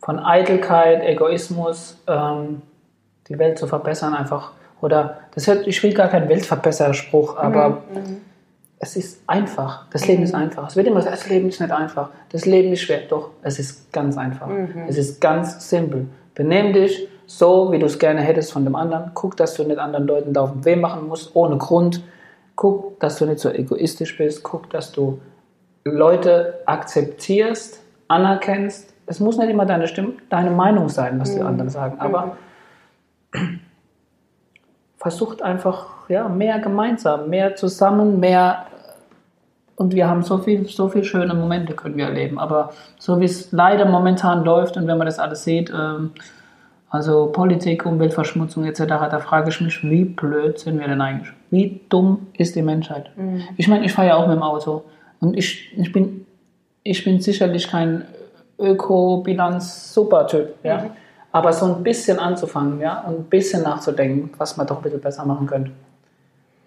von 0.00 0.18
Eitelkeit, 0.18 1.02
Egoismus, 1.02 1.98
ähm, 2.06 2.62
die 3.28 3.38
Welt 3.38 3.58
zu 3.58 3.66
verbessern 3.66 4.14
einfach. 4.14 4.52
Oder 4.80 5.18
das 5.34 5.46
hört, 5.46 5.66
ich 5.66 5.82
will 5.82 5.92
gar 5.92 6.08
keinen 6.08 6.28
Weltverbesserspruch, 6.28 7.36
aber 7.36 7.82
mhm. 7.92 8.22
Es 8.84 8.96
ist 8.96 9.22
einfach. 9.26 9.86
Das 9.90 10.06
Leben 10.06 10.20
mhm. 10.20 10.24
ist 10.24 10.34
einfach. 10.34 10.68
Es 10.68 10.76
wird 10.76 10.86
immer 10.86 10.96
gesagt, 10.96 11.16
das 11.16 11.28
Leben 11.28 11.48
ist 11.48 11.58
nicht 11.58 11.72
einfach. 11.72 12.10
Das 12.30 12.44
Leben 12.44 12.70
ist 12.72 12.82
schwer. 12.82 13.00
Doch, 13.08 13.30
es 13.42 13.58
ist 13.58 13.90
ganz 13.92 14.18
einfach. 14.18 14.46
Mhm. 14.46 14.84
Es 14.86 14.98
ist 14.98 15.22
ganz 15.22 15.70
simpel. 15.70 16.06
Benimm 16.34 16.74
dich 16.74 17.08
so, 17.26 17.72
wie 17.72 17.78
du 17.78 17.86
es 17.86 17.98
gerne 17.98 18.20
hättest 18.20 18.52
von 18.52 18.64
dem 18.64 18.74
anderen. 18.74 19.12
Guck, 19.14 19.38
dass 19.38 19.54
du 19.54 19.64
nicht 19.64 19.78
anderen 19.78 20.06
Leuten 20.06 20.34
da 20.34 20.42
auf 20.42 20.52
den 20.52 20.64
Weh 20.66 20.76
machen 20.76 21.08
musst, 21.08 21.34
ohne 21.34 21.56
Grund. 21.56 22.02
Guck, 22.56 23.00
dass 23.00 23.18
du 23.18 23.24
nicht 23.24 23.38
so 23.38 23.48
egoistisch 23.48 24.18
bist. 24.18 24.42
Guck, 24.42 24.68
dass 24.68 24.92
du 24.92 25.18
Leute 25.84 26.60
akzeptierst, 26.66 27.80
anerkennst. 28.08 28.92
Es 29.06 29.18
muss 29.18 29.38
nicht 29.38 29.48
immer 29.48 29.64
deine 29.64 29.88
Stimme, 29.88 30.12
deine 30.28 30.50
Meinung 30.50 30.90
sein, 30.90 31.18
was 31.18 31.32
die 31.32 31.40
mhm. 31.40 31.46
anderen 31.46 31.70
sagen, 31.70 31.98
aber 31.98 32.36
mhm. 33.32 33.60
versucht 34.96 35.42
einfach 35.42 36.08
ja, 36.08 36.28
mehr 36.28 36.58
gemeinsam, 36.58 37.30
mehr 37.30 37.56
zusammen, 37.56 38.20
mehr 38.20 38.66
und 39.76 39.94
wir 39.94 40.08
haben 40.08 40.22
so 40.22 40.38
viel, 40.38 40.66
so 40.68 40.88
viel 40.88 41.04
schöne 41.04 41.34
Momente 41.34 41.74
können 41.74 41.96
wir 41.96 42.06
erleben. 42.06 42.38
Aber 42.38 42.72
so 42.98 43.20
wie 43.20 43.24
es 43.24 43.50
leider 43.52 43.86
momentan 43.86 44.44
läuft 44.44 44.76
und 44.76 44.86
wenn 44.86 44.98
man 44.98 45.06
das 45.06 45.18
alles 45.18 45.44
sieht, 45.44 45.70
ähm, 45.70 46.12
also 46.90 47.26
Politik, 47.32 47.86
Umweltverschmutzung 47.86 48.64
etc., 48.66 48.84
da 48.86 49.18
frage 49.18 49.50
ich 49.50 49.60
mich, 49.60 49.82
wie 49.82 50.04
blöd 50.04 50.60
sind 50.60 50.78
wir 50.78 50.86
denn 50.86 51.00
eigentlich? 51.00 51.32
Wie 51.50 51.80
dumm 51.88 52.28
ist 52.38 52.54
die 52.54 52.62
Menschheit? 52.62 53.10
Mhm. 53.16 53.42
Ich 53.56 53.66
meine, 53.66 53.84
ich 53.84 53.92
fahre 53.92 54.08
ja 54.08 54.16
auch 54.16 54.28
mit 54.28 54.36
dem 54.36 54.44
Auto 54.44 54.84
und 55.18 55.36
ich, 55.36 55.76
ich, 55.76 55.92
bin, 55.92 56.24
ich 56.84 57.02
bin 57.02 57.20
sicherlich 57.20 57.68
kein 57.68 58.04
Öko-Bilanz-Super-Typ, 58.60 60.54
ja? 60.62 60.82
Mhm. 60.82 60.90
aber 61.32 61.52
so 61.52 61.66
ein 61.66 61.82
bisschen 61.82 62.20
anzufangen 62.20 62.80
ja? 62.80 63.00
und 63.08 63.18
ein 63.18 63.24
bisschen 63.24 63.64
nachzudenken, 63.64 64.30
was 64.38 64.56
man 64.56 64.68
doch 64.68 64.76
ein 64.76 64.82
bisschen 64.84 65.00
besser 65.00 65.24
machen 65.24 65.48
könnte. 65.48 65.72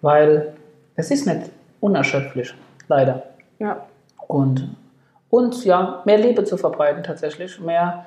Weil 0.02 0.52
es 0.94 1.10
ist 1.10 1.26
nicht 1.26 1.50
unerschöpflich, 1.80 2.52
leider. 2.88 3.22
Ja. 3.58 3.86
Und, 4.26 4.68
und 5.30 5.64
ja, 5.64 6.02
mehr 6.04 6.18
Liebe 6.18 6.44
zu 6.44 6.56
verbreiten 6.56 7.02
tatsächlich, 7.02 7.60
mehr 7.60 8.04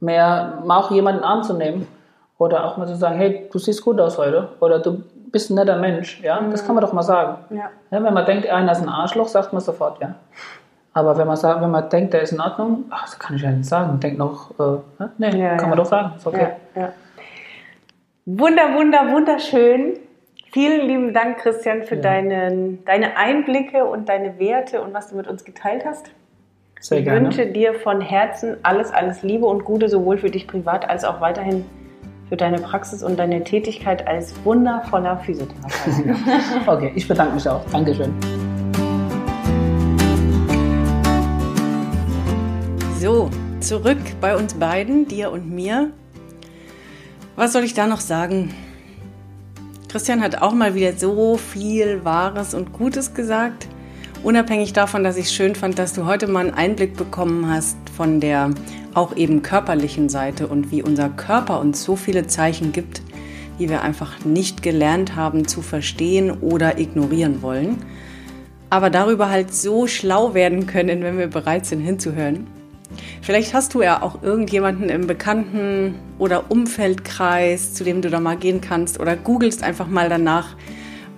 mehr 0.00 0.62
mal 0.64 0.78
auch 0.78 0.90
jemanden 0.90 1.24
anzunehmen 1.24 1.86
oder 2.38 2.64
auch 2.64 2.76
mal 2.76 2.86
zu 2.86 2.96
sagen, 2.96 3.16
hey, 3.16 3.48
du 3.50 3.58
siehst 3.58 3.82
gut 3.82 4.00
aus 4.00 4.18
heute 4.18 4.48
oder 4.60 4.78
du 4.78 5.02
bist 5.30 5.50
ein 5.50 5.54
netter 5.54 5.76
Mensch, 5.76 6.20
ja, 6.22 6.40
mhm. 6.40 6.50
das 6.50 6.64
kann 6.64 6.74
man 6.74 6.82
doch 6.82 6.92
mal 6.92 7.02
sagen. 7.02 7.38
Ja. 7.50 7.70
ja. 7.90 8.02
wenn 8.02 8.14
man 8.14 8.24
denkt, 8.24 8.48
einer 8.48 8.72
ist 8.72 8.82
ein 8.82 8.88
Arschloch, 8.88 9.28
sagt 9.28 9.52
man 9.52 9.60
sofort, 9.60 10.00
ja. 10.00 10.14
Aber 10.94 11.16
wenn 11.16 11.26
man, 11.26 11.36
sagt, 11.36 11.60
wenn 11.60 11.70
man 11.70 11.88
denkt, 11.90 12.14
der 12.14 12.22
ist 12.22 12.32
in 12.32 12.40
Ordnung, 12.40 12.84
ach, 12.90 13.04
das 13.04 13.18
kann 13.18 13.36
ich 13.36 13.42
ja 13.42 13.50
nicht 13.50 13.68
sagen, 13.68 14.00
denkt 14.00 14.18
noch, 14.18 14.50
äh, 14.58 15.04
nee, 15.18 15.38
ja, 15.38 15.50
kann 15.50 15.60
ja. 15.60 15.66
man 15.68 15.78
doch 15.78 15.86
sagen, 15.86 16.12
ist 16.16 16.26
okay. 16.26 16.52
Wunder, 18.24 18.74
wunder, 18.74 19.12
wunderschön. 19.12 19.98
Vielen 20.50 20.86
lieben 20.86 21.12
Dank, 21.12 21.38
Christian, 21.38 21.82
für 21.82 21.98
deinen, 21.98 22.82
deine 22.86 23.18
Einblicke 23.18 23.84
und 23.84 24.08
deine 24.08 24.38
Werte 24.38 24.80
und 24.80 24.94
was 24.94 25.10
du 25.10 25.16
mit 25.16 25.26
uns 25.26 25.44
geteilt 25.44 25.84
hast. 25.84 26.10
Sehr 26.80 26.98
ich 26.98 27.04
gerne. 27.04 27.26
wünsche 27.26 27.46
dir 27.46 27.74
von 27.74 28.00
Herzen 28.00 28.56
alles, 28.62 28.90
alles 28.90 29.22
Liebe 29.22 29.44
und 29.44 29.64
Gute, 29.64 29.90
sowohl 29.90 30.16
für 30.16 30.30
dich 30.30 30.46
privat 30.46 30.88
als 30.88 31.04
auch 31.04 31.20
weiterhin 31.20 31.66
für 32.30 32.36
deine 32.36 32.58
Praxis 32.58 33.02
und 33.02 33.18
deine 33.18 33.44
Tätigkeit 33.44 34.06
als 34.06 34.32
wundervoller 34.42 35.18
Physiotherapeut. 35.18 36.66
okay, 36.66 36.92
ich 36.94 37.06
bedanke 37.06 37.34
mich 37.34 37.46
auch. 37.46 37.62
Dankeschön. 37.70 38.14
So, 42.98 43.28
zurück 43.60 43.98
bei 44.22 44.34
uns 44.34 44.54
beiden, 44.54 45.06
dir 45.06 45.30
und 45.30 45.50
mir. 45.50 45.90
Was 47.36 47.52
soll 47.52 47.64
ich 47.64 47.74
da 47.74 47.86
noch 47.86 48.00
sagen? 48.00 48.54
Christian 49.88 50.20
hat 50.20 50.42
auch 50.42 50.52
mal 50.52 50.74
wieder 50.74 50.92
so 50.92 51.38
viel 51.38 52.04
Wahres 52.04 52.52
und 52.52 52.74
Gutes 52.74 53.14
gesagt. 53.14 53.68
Unabhängig 54.22 54.74
davon, 54.74 55.02
dass 55.02 55.16
ich 55.16 55.26
es 55.26 55.32
schön 55.32 55.54
fand, 55.54 55.78
dass 55.78 55.94
du 55.94 56.04
heute 56.04 56.26
mal 56.26 56.40
einen 56.40 56.52
Einblick 56.54 56.94
bekommen 56.94 57.48
hast 57.48 57.78
von 57.96 58.20
der 58.20 58.50
auch 58.92 59.16
eben 59.16 59.40
körperlichen 59.40 60.10
Seite 60.10 60.46
und 60.46 60.70
wie 60.70 60.82
unser 60.82 61.08
Körper 61.08 61.58
uns 61.60 61.82
so 61.84 61.96
viele 61.96 62.26
Zeichen 62.26 62.72
gibt, 62.72 63.00
die 63.58 63.70
wir 63.70 63.80
einfach 63.80 64.26
nicht 64.26 64.62
gelernt 64.62 65.16
haben 65.16 65.48
zu 65.48 65.62
verstehen 65.62 66.32
oder 66.32 66.78
ignorieren 66.78 67.40
wollen, 67.40 67.78
aber 68.68 68.90
darüber 68.90 69.30
halt 69.30 69.54
so 69.54 69.86
schlau 69.86 70.34
werden 70.34 70.66
können, 70.66 71.02
wenn 71.02 71.16
wir 71.16 71.28
bereit 71.28 71.64
sind 71.64 71.80
hinzuhören. 71.80 72.46
Vielleicht 73.22 73.54
hast 73.54 73.74
du 73.74 73.82
ja 73.82 74.02
auch 74.02 74.22
irgendjemanden 74.22 74.88
im 74.88 75.06
Bekannten- 75.06 75.96
oder 76.18 76.50
Umfeldkreis, 76.50 77.74
zu 77.74 77.84
dem 77.84 78.02
du 78.02 78.10
da 78.10 78.20
mal 78.20 78.36
gehen 78.36 78.60
kannst 78.60 78.98
oder 79.00 79.16
googelst 79.16 79.62
einfach 79.62 79.86
mal 79.86 80.08
danach, 80.08 80.56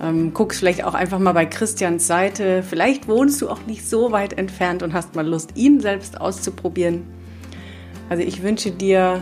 ähm, 0.02 0.34
guckst 0.34 0.58
vielleicht 0.58 0.84
auch 0.84 0.94
einfach 0.94 1.18
mal 1.18 1.32
bei 1.32 1.46
Christians 1.46 2.06
Seite. 2.06 2.62
Vielleicht 2.62 3.06
wohnst 3.06 3.40
du 3.42 3.48
auch 3.48 3.60
nicht 3.66 3.88
so 3.88 4.12
weit 4.12 4.38
entfernt 4.38 4.82
und 4.82 4.92
hast 4.92 5.14
mal 5.14 5.26
Lust, 5.26 5.56
ihn 5.56 5.80
selbst 5.80 6.20
auszuprobieren. 6.20 7.02
Also 8.08 8.24
ich 8.24 8.42
wünsche 8.42 8.72
dir, 8.72 9.20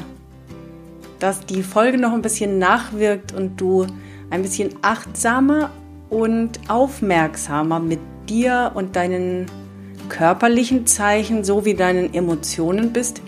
dass 1.18 1.44
die 1.44 1.62
Folge 1.62 1.98
noch 1.98 2.12
ein 2.12 2.22
bisschen 2.22 2.58
nachwirkt 2.58 3.34
und 3.34 3.60
du 3.60 3.86
ein 4.30 4.42
bisschen 4.42 4.70
achtsamer 4.82 5.70
und 6.10 6.58
aufmerksamer 6.68 7.80
mit 7.80 8.00
dir 8.28 8.72
und 8.74 8.96
deinen 8.96 9.46
körperlichen 10.08 10.86
Zeichen 10.86 11.44
sowie 11.44 11.74
deinen 11.74 12.14
Emotionen 12.14 12.92
bist 12.92 13.22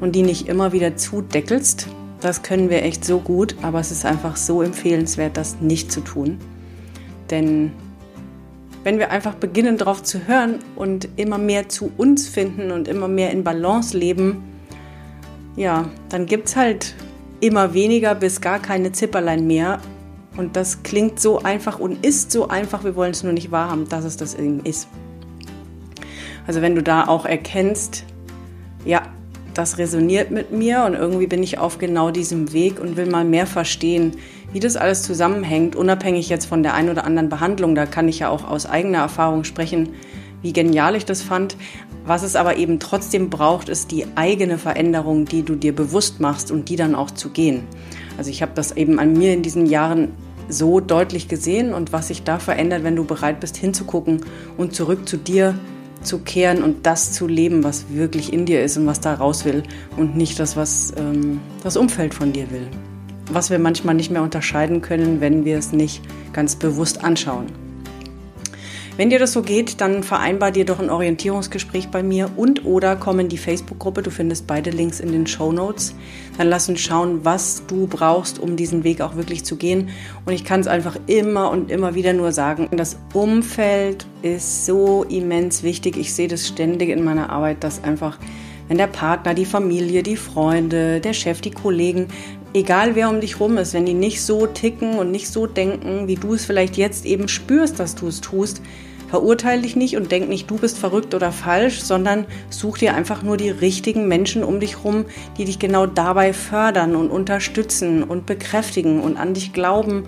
und 0.00 0.14
die 0.14 0.22
nicht 0.22 0.48
immer 0.48 0.72
wieder 0.72 0.96
zudeckelst. 0.96 1.88
Das 2.20 2.42
können 2.42 2.70
wir 2.70 2.82
echt 2.82 3.04
so 3.04 3.18
gut, 3.18 3.56
aber 3.62 3.80
es 3.80 3.90
ist 3.90 4.04
einfach 4.04 4.36
so 4.36 4.62
empfehlenswert, 4.62 5.36
das 5.36 5.60
nicht 5.60 5.92
zu 5.92 6.00
tun. 6.00 6.38
Denn 7.30 7.72
wenn 8.84 8.98
wir 8.98 9.10
einfach 9.10 9.34
beginnen 9.34 9.78
darauf 9.78 10.02
zu 10.02 10.26
hören 10.28 10.60
und 10.76 11.08
immer 11.16 11.38
mehr 11.38 11.68
zu 11.68 11.90
uns 11.96 12.28
finden 12.28 12.70
und 12.70 12.88
immer 12.88 13.08
mehr 13.08 13.32
in 13.32 13.42
Balance 13.42 13.96
leben, 13.96 14.44
ja, 15.56 15.88
dann 16.08 16.26
gibt 16.26 16.48
es 16.48 16.56
halt 16.56 16.94
immer 17.40 17.74
weniger 17.74 18.14
bis 18.14 18.40
gar 18.40 18.60
keine 18.60 18.92
Zipperlein 18.92 19.46
mehr. 19.46 19.80
Und 20.36 20.54
das 20.54 20.82
klingt 20.82 21.18
so 21.18 21.40
einfach 21.40 21.78
und 21.78 22.04
ist 22.04 22.30
so 22.30 22.48
einfach, 22.48 22.84
wir 22.84 22.94
wollen 22.94 23.12
es 23.12 23.22
nur 23.22 23.32
nicht 23.32 23.50
wahrhaben, 23.50 23.88
dass 23.88 24.04
es 24.04 24.16
das 24.16 24.34
eben 24.34 24.60
ist. 24.64 24.88
Also 26.46 26.62
wenn 26.62 26.74
du 26.74 26.82
da 26.82 27.06
auch 27.06 27.24
erkennst, 27.24 28.04
ja, 28.84 29.02
das 29.54 29.78
resoniert 29.78 30.30
mit 30.30 30.52
mir 30.52 30.84
und 30.84 30.94
irgendwie 30.94 31.26
bin 31.26 31.42
ich 31.42 31.58
auf 31.58 31.78
genau 31.78 32.10
diesem 32.10 32.52
Weg 32.52 32.78
und 32.78 32.96
will 32.96 33.06
mal 33.06 33.24
mehr 33.24 33.46
verstehen, 33.46 34.12
wie 34.52 34.60
das 34.60 34.76
alles 34.76 35.02
zusammenhängt, 35.02 35.74
unabhängig 35.76 36.28
jetzt 36.28 36.46
von 36.46 36.62
der 36.62 36.74
ein 36.74 36.90
oder 36.90 37.04
anderen 37.04 37.28
Behandlung. 37.28 37.74
Da 37.74 37.86
kann 37.86 38.06
ich 38.06 38.18
ja 38.18 38.28
auch 38.28 38.48
aus 38.48 38.66
eigener 38.66 38.98
Erfahrung 38.98 39.44
sprechen, 39.44 39.90
wie 40.42 40.52
genial 40.52 40.94
ich 40.94 41.06
das 41.06 41.22
fand. 41.22 41.56
Was 42.04 42.22
es 42.22 42.36
aber 42.36 42.56
eben 42.56 42.78
trotzdem 42.78 43.30
braucht, 43.30 43.68
ist 43.68 43.90
die 43.90 44.06
eigene 44.14 44.58
Veränderung, 44.58 45.24
die 45.24 45.42
du 45.42 45.56
dir 45.56 45.74
bewusst 45.74 46.20
machst 46.20 46.50
und 46.50 46.68
die 46.68 46.76
dann 46.76 46.94
auch 46.94 47.10
zu 47.10 47.30
gehen. 47.30 47.64
Also 48.18 48.30
ich 48.30 48.42
habe 48.42 48.52
das 48.54 48.76
eben 48.76 48.98
an 48.98 49.14
mir 49.14 49.32
in 49.32 49.42
diesen 49.42 49.66
Jahren 49.66 50.12
so 50.48 50.80
deutlich 50.80 51.28
gesehen 51.28 51.74
und 51.74 51.92
was 51.92 52.08
sich 52.08 52.22
da 52.22 52.38
verändert, 52.38 52.84
wenn 52.84 52.94
du 52.94 53.04
bereit 53.04 53.40
bist 53.40 53.56
hinzugucken 53.56 54.20
und 54.56 54.74
zurück 54.74 55.08
zu 55.08 55.16
dir 55.16 55.58
zu 56.06 56.20
kehren 56.20 56.62
und 56.62 56.86
das 56.86 57.12
zu 57.12 57.26
leben, 57.26 57.64
was 57.64 57.86
wirklich 57.90 58.32
in 58.32 58.46
dir 58.46 58.62
ist 58.62 58.76
und 58.76 58.86
was 58.86 59.00
da 59.00 59.14
raus 59.14 59.44
will 59.44 59.62
und 59.96 60.16
nicht 60.16 60.38
das, 60.38 60.56
was 60.56 60.94
ähm, 60.96 61.40
das 61.62 61.76
Umfeld 61.76 62.14
von 62.14 62.32
dir 62.32 62.50
will 62.50 62.68
was 63.30 63.50
wir 63.50 63.58
manchmal 63.58 63.94
nicht 63.94 64.10
mehr 64.10 64.22
unterscheiden 64.22 64.82
können, 64.82 65.20
wenn 65.20 65.44
wir 65.44 65.58
es 65.58 65.72
nicht 65.72 66.02
ganz 66.32 66.56
bewusst 66.56 67.04
anschauen. 67.04 67.65
Wenn 68.96 69.10
dir 69.10 69.18
das 69.18 69.34
so 69.34 69.42
geht, 69.42 69.82
dann 69.82 70.02
vereinbar 70.02 70.52
dir 70.52 70.64
doch 70.64 70.78
ein 70.78 70.88
Orientierungsgespräch 70.88 71.88
bei 71.88 72.02
mir 72.02 72.30
und 72.34 72.64
oder 72.64 72.96
komm 72.96 73.20
in 73.20 73.28
die 73.28 73.36
Facebook-Gruppe. 73.36 74.02
Du 74.02 74.10
findest 74.10 74.46
beide 74.46 74.70
Links 74.70 75.00
in 75.00 75.12
den 75.12 75.26
Show 75.26 75.52
Notes. 75.52 75.94
Dann 76.38 76.48
lass 76.48 76.70
uns 76.70 76.80
schauen, 76.80 77.22
was 77.22 77.66
du 77.66 77.86
brauchst, 77.86 78.38
um 78.38 78.56
diesen 78.56 78.84
Weg 78.84 79.02
auch 79.02 79.14
wirklich 79.14 79.44
zu 79.44 79.56
gehen. 79.56 79.90
Und 80.24 80.32
ich 80.32 80.44
kann 80.46 80.60
es 80.60 80.66
einfach 80.66 80.96
immer 81.08 81.50
und 81.50 81.70
immer 81.70 81.94
wieder 81.94 82.14
nur 82.14 82.32
sagen, 82.32 82.68
das 82.72 82.98
Umfeld 83.12 84.06
ist 84.22 84.64
so 84.64 85.04
immens 85.04 85.62
wichtig. 85.62 85.98
Ich 85.98 86.14
sehe 86.14 86.28
das 86.28 86.48
ständig 86.48 86.88
in 86.88 87.04
meiner 87.04 87.28
Arbeit, 87.28 87.64
dass 87.64 87.84
einfach 87.84 88.18
wenn 88.68 88.78
der 88.78 88.88
Partner, 88.88 89.34
die 89.34 89.44
Familie, 89.44 90.02
die 90.02 90.16
Freunde, 90.16 91.00
der 91.00 91.12
Chef, 91.12 91.40
die 91.40 91.52
Kollegen, 91.52 92.08
egal 92.52 92.96
wer 92.96 93.10
um 93.10 93.20
dich 93.20 93.38
rum 93.38 93.58
ist, 93.58 93.74
wenn 93.74 93.86
die 93.86 93.94
nicht 93.94 94.22
so 94.22 94.46
ticken 94.46 94.98
und 94.98 95.10
nicht 95.10 95.28
so 95.28 95.46
denken, 95.46 96.08
wie 96.08 96.16
du 96.16 96.34
es 96.34 96.46
vielleicht 96.46 96.76
jetzt 96.76 97.06
eben 97.06 97.28
spürst, 97.28 97.78
dass 97.78 97.94
du 97.94 98.08
es 98.08 98.20
tust, 98.20 98.62
Verurteile 99.08 99.62
dich 99.62 99.76
nicht 99.76 99.96
und 99.96 100.10
denk 100.10 100.28
nicht, 100.28 100.50
du 100.50 100.56
bist 100.56 100.78
verrückt 100.78 101.14
oder 101.14 101.30
falsch, 101.30 101.80
sondern 101.80 102.26
such 102.50 102.78
dir 102.78 102.94
einfach 102.94 103.22
nur 103.22 103.36
die 103.36 103.50
richtigen 103.50 104.08
Menschen 104.08 104.42
um 104.42 104.58
dich 104.58 104.84
rum, 104.84 105.04
die 105.38 105.44
dich 105.44 105.58
genau 105.58 105.86
dabei 105.86 106.32
fördern 106.32 106.96
und 106.96 107.10
unterstützen 107.10 108.02
und 108.02 108.26
bekräftigen 108.26 109.00
und 109.00 109.16
an 109.16 109.34
dich 109.34 109.52
glauben. 109.52 110.06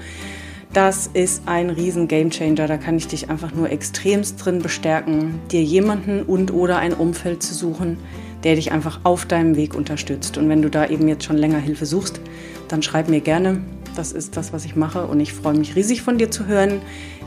Das 0.72 1.08
ist 1.14 1.42
ein 1.46 1.70
riesen 1.70 2.08
Gamechanger. 2.08 2.66
Da 2.66 2.76
kann 2.76 2.96
ich 2.96 3.06
dich 3.06 3.30
einfach 3.30 3.54
nur 3.54 3.70
extremst 3.70 4.44
drin 4.44 4.60
bestärken, 4.60 5.40
dir 5.50 5.62
jemanden 5.62 6.22
und 6.22 6.52
oder 6.52 6.78
ein 6.78 6.92
Umfeld 6.92 7.42
zu 7.42 7.54
suchen, 7.54 7.98
der 8.44 8.56
dich 8.56 8.70
einfach 8.72 9.00
auf 9.04 9.26
deinem 9.26 9.56
Weg 9.56 9.74
unterstützt. 9.74 10.36
Und 10.36 10.48
wenn 10.48 10.60
du 10.60 10.68
da 10.68 10.86
eben 10.86 11.08
jetzt 11.08 11.24
schon 11.24 11.38
länger 11.38 11.58
Hilfe 11.58 11.86
suchst, 11.86 12.20
dann 12.68 12.82
schreib 12.82 13.08
mir 13.08 13.20
gerne. 13.20 13.62
Das 13.96 14.12
ist 14.12 14.36
das, 14.36 14.52
was 14.52 14.64
ich 14.64 14.76
mache 14.76 15.06
und 15.06 15.18
ich 15.20 15.32
freue 15.32 15.54
mich 15.54 15.74
riesig 15.74 16.02
von 16.02 16.18
dir 16.18 16.30
zu 16.30 16.46
hören. 16.46 16.80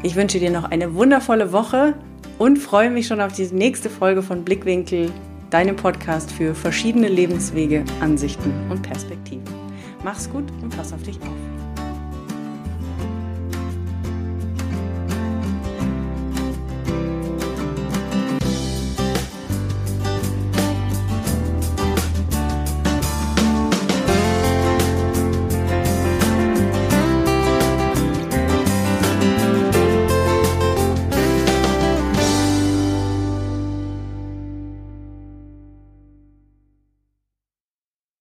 Ich 0.04 0.16
wünsche 0.16 0.40
dir 0.40 0.50
noch 0.50 0.64
eine 0.64 0.96
wundervolle 0.96 1.52
Woche 1.52 1.94
und 2.40 2.58
freue 2.58 2.90
mich 2.90 3.06
schon 3.06 3.22
auf 3.22 3.34
die 3.34 3.46
nächste 3.46 3.88
Folge 3.88 4.24
von 4.24 4.44
Blickwinkel, 4.44 5.12
deinem 5.52 5.76
Podcast 5.76 6.32
für 6.32 6.56
verschiedene 6.56 7.08
Lebenswege, 7.08 7.86
Ansichten 8.00 8.52
und 8.72 8.82
Perspektiven. 8.82 9.44
Mach's 10.04 10.28
gut 10.28 10.46
und 10.64 10.76
pass 10.76 10.92
auf 10.92 11.04
dich 11.04 11.18
auf. 11.22 11.51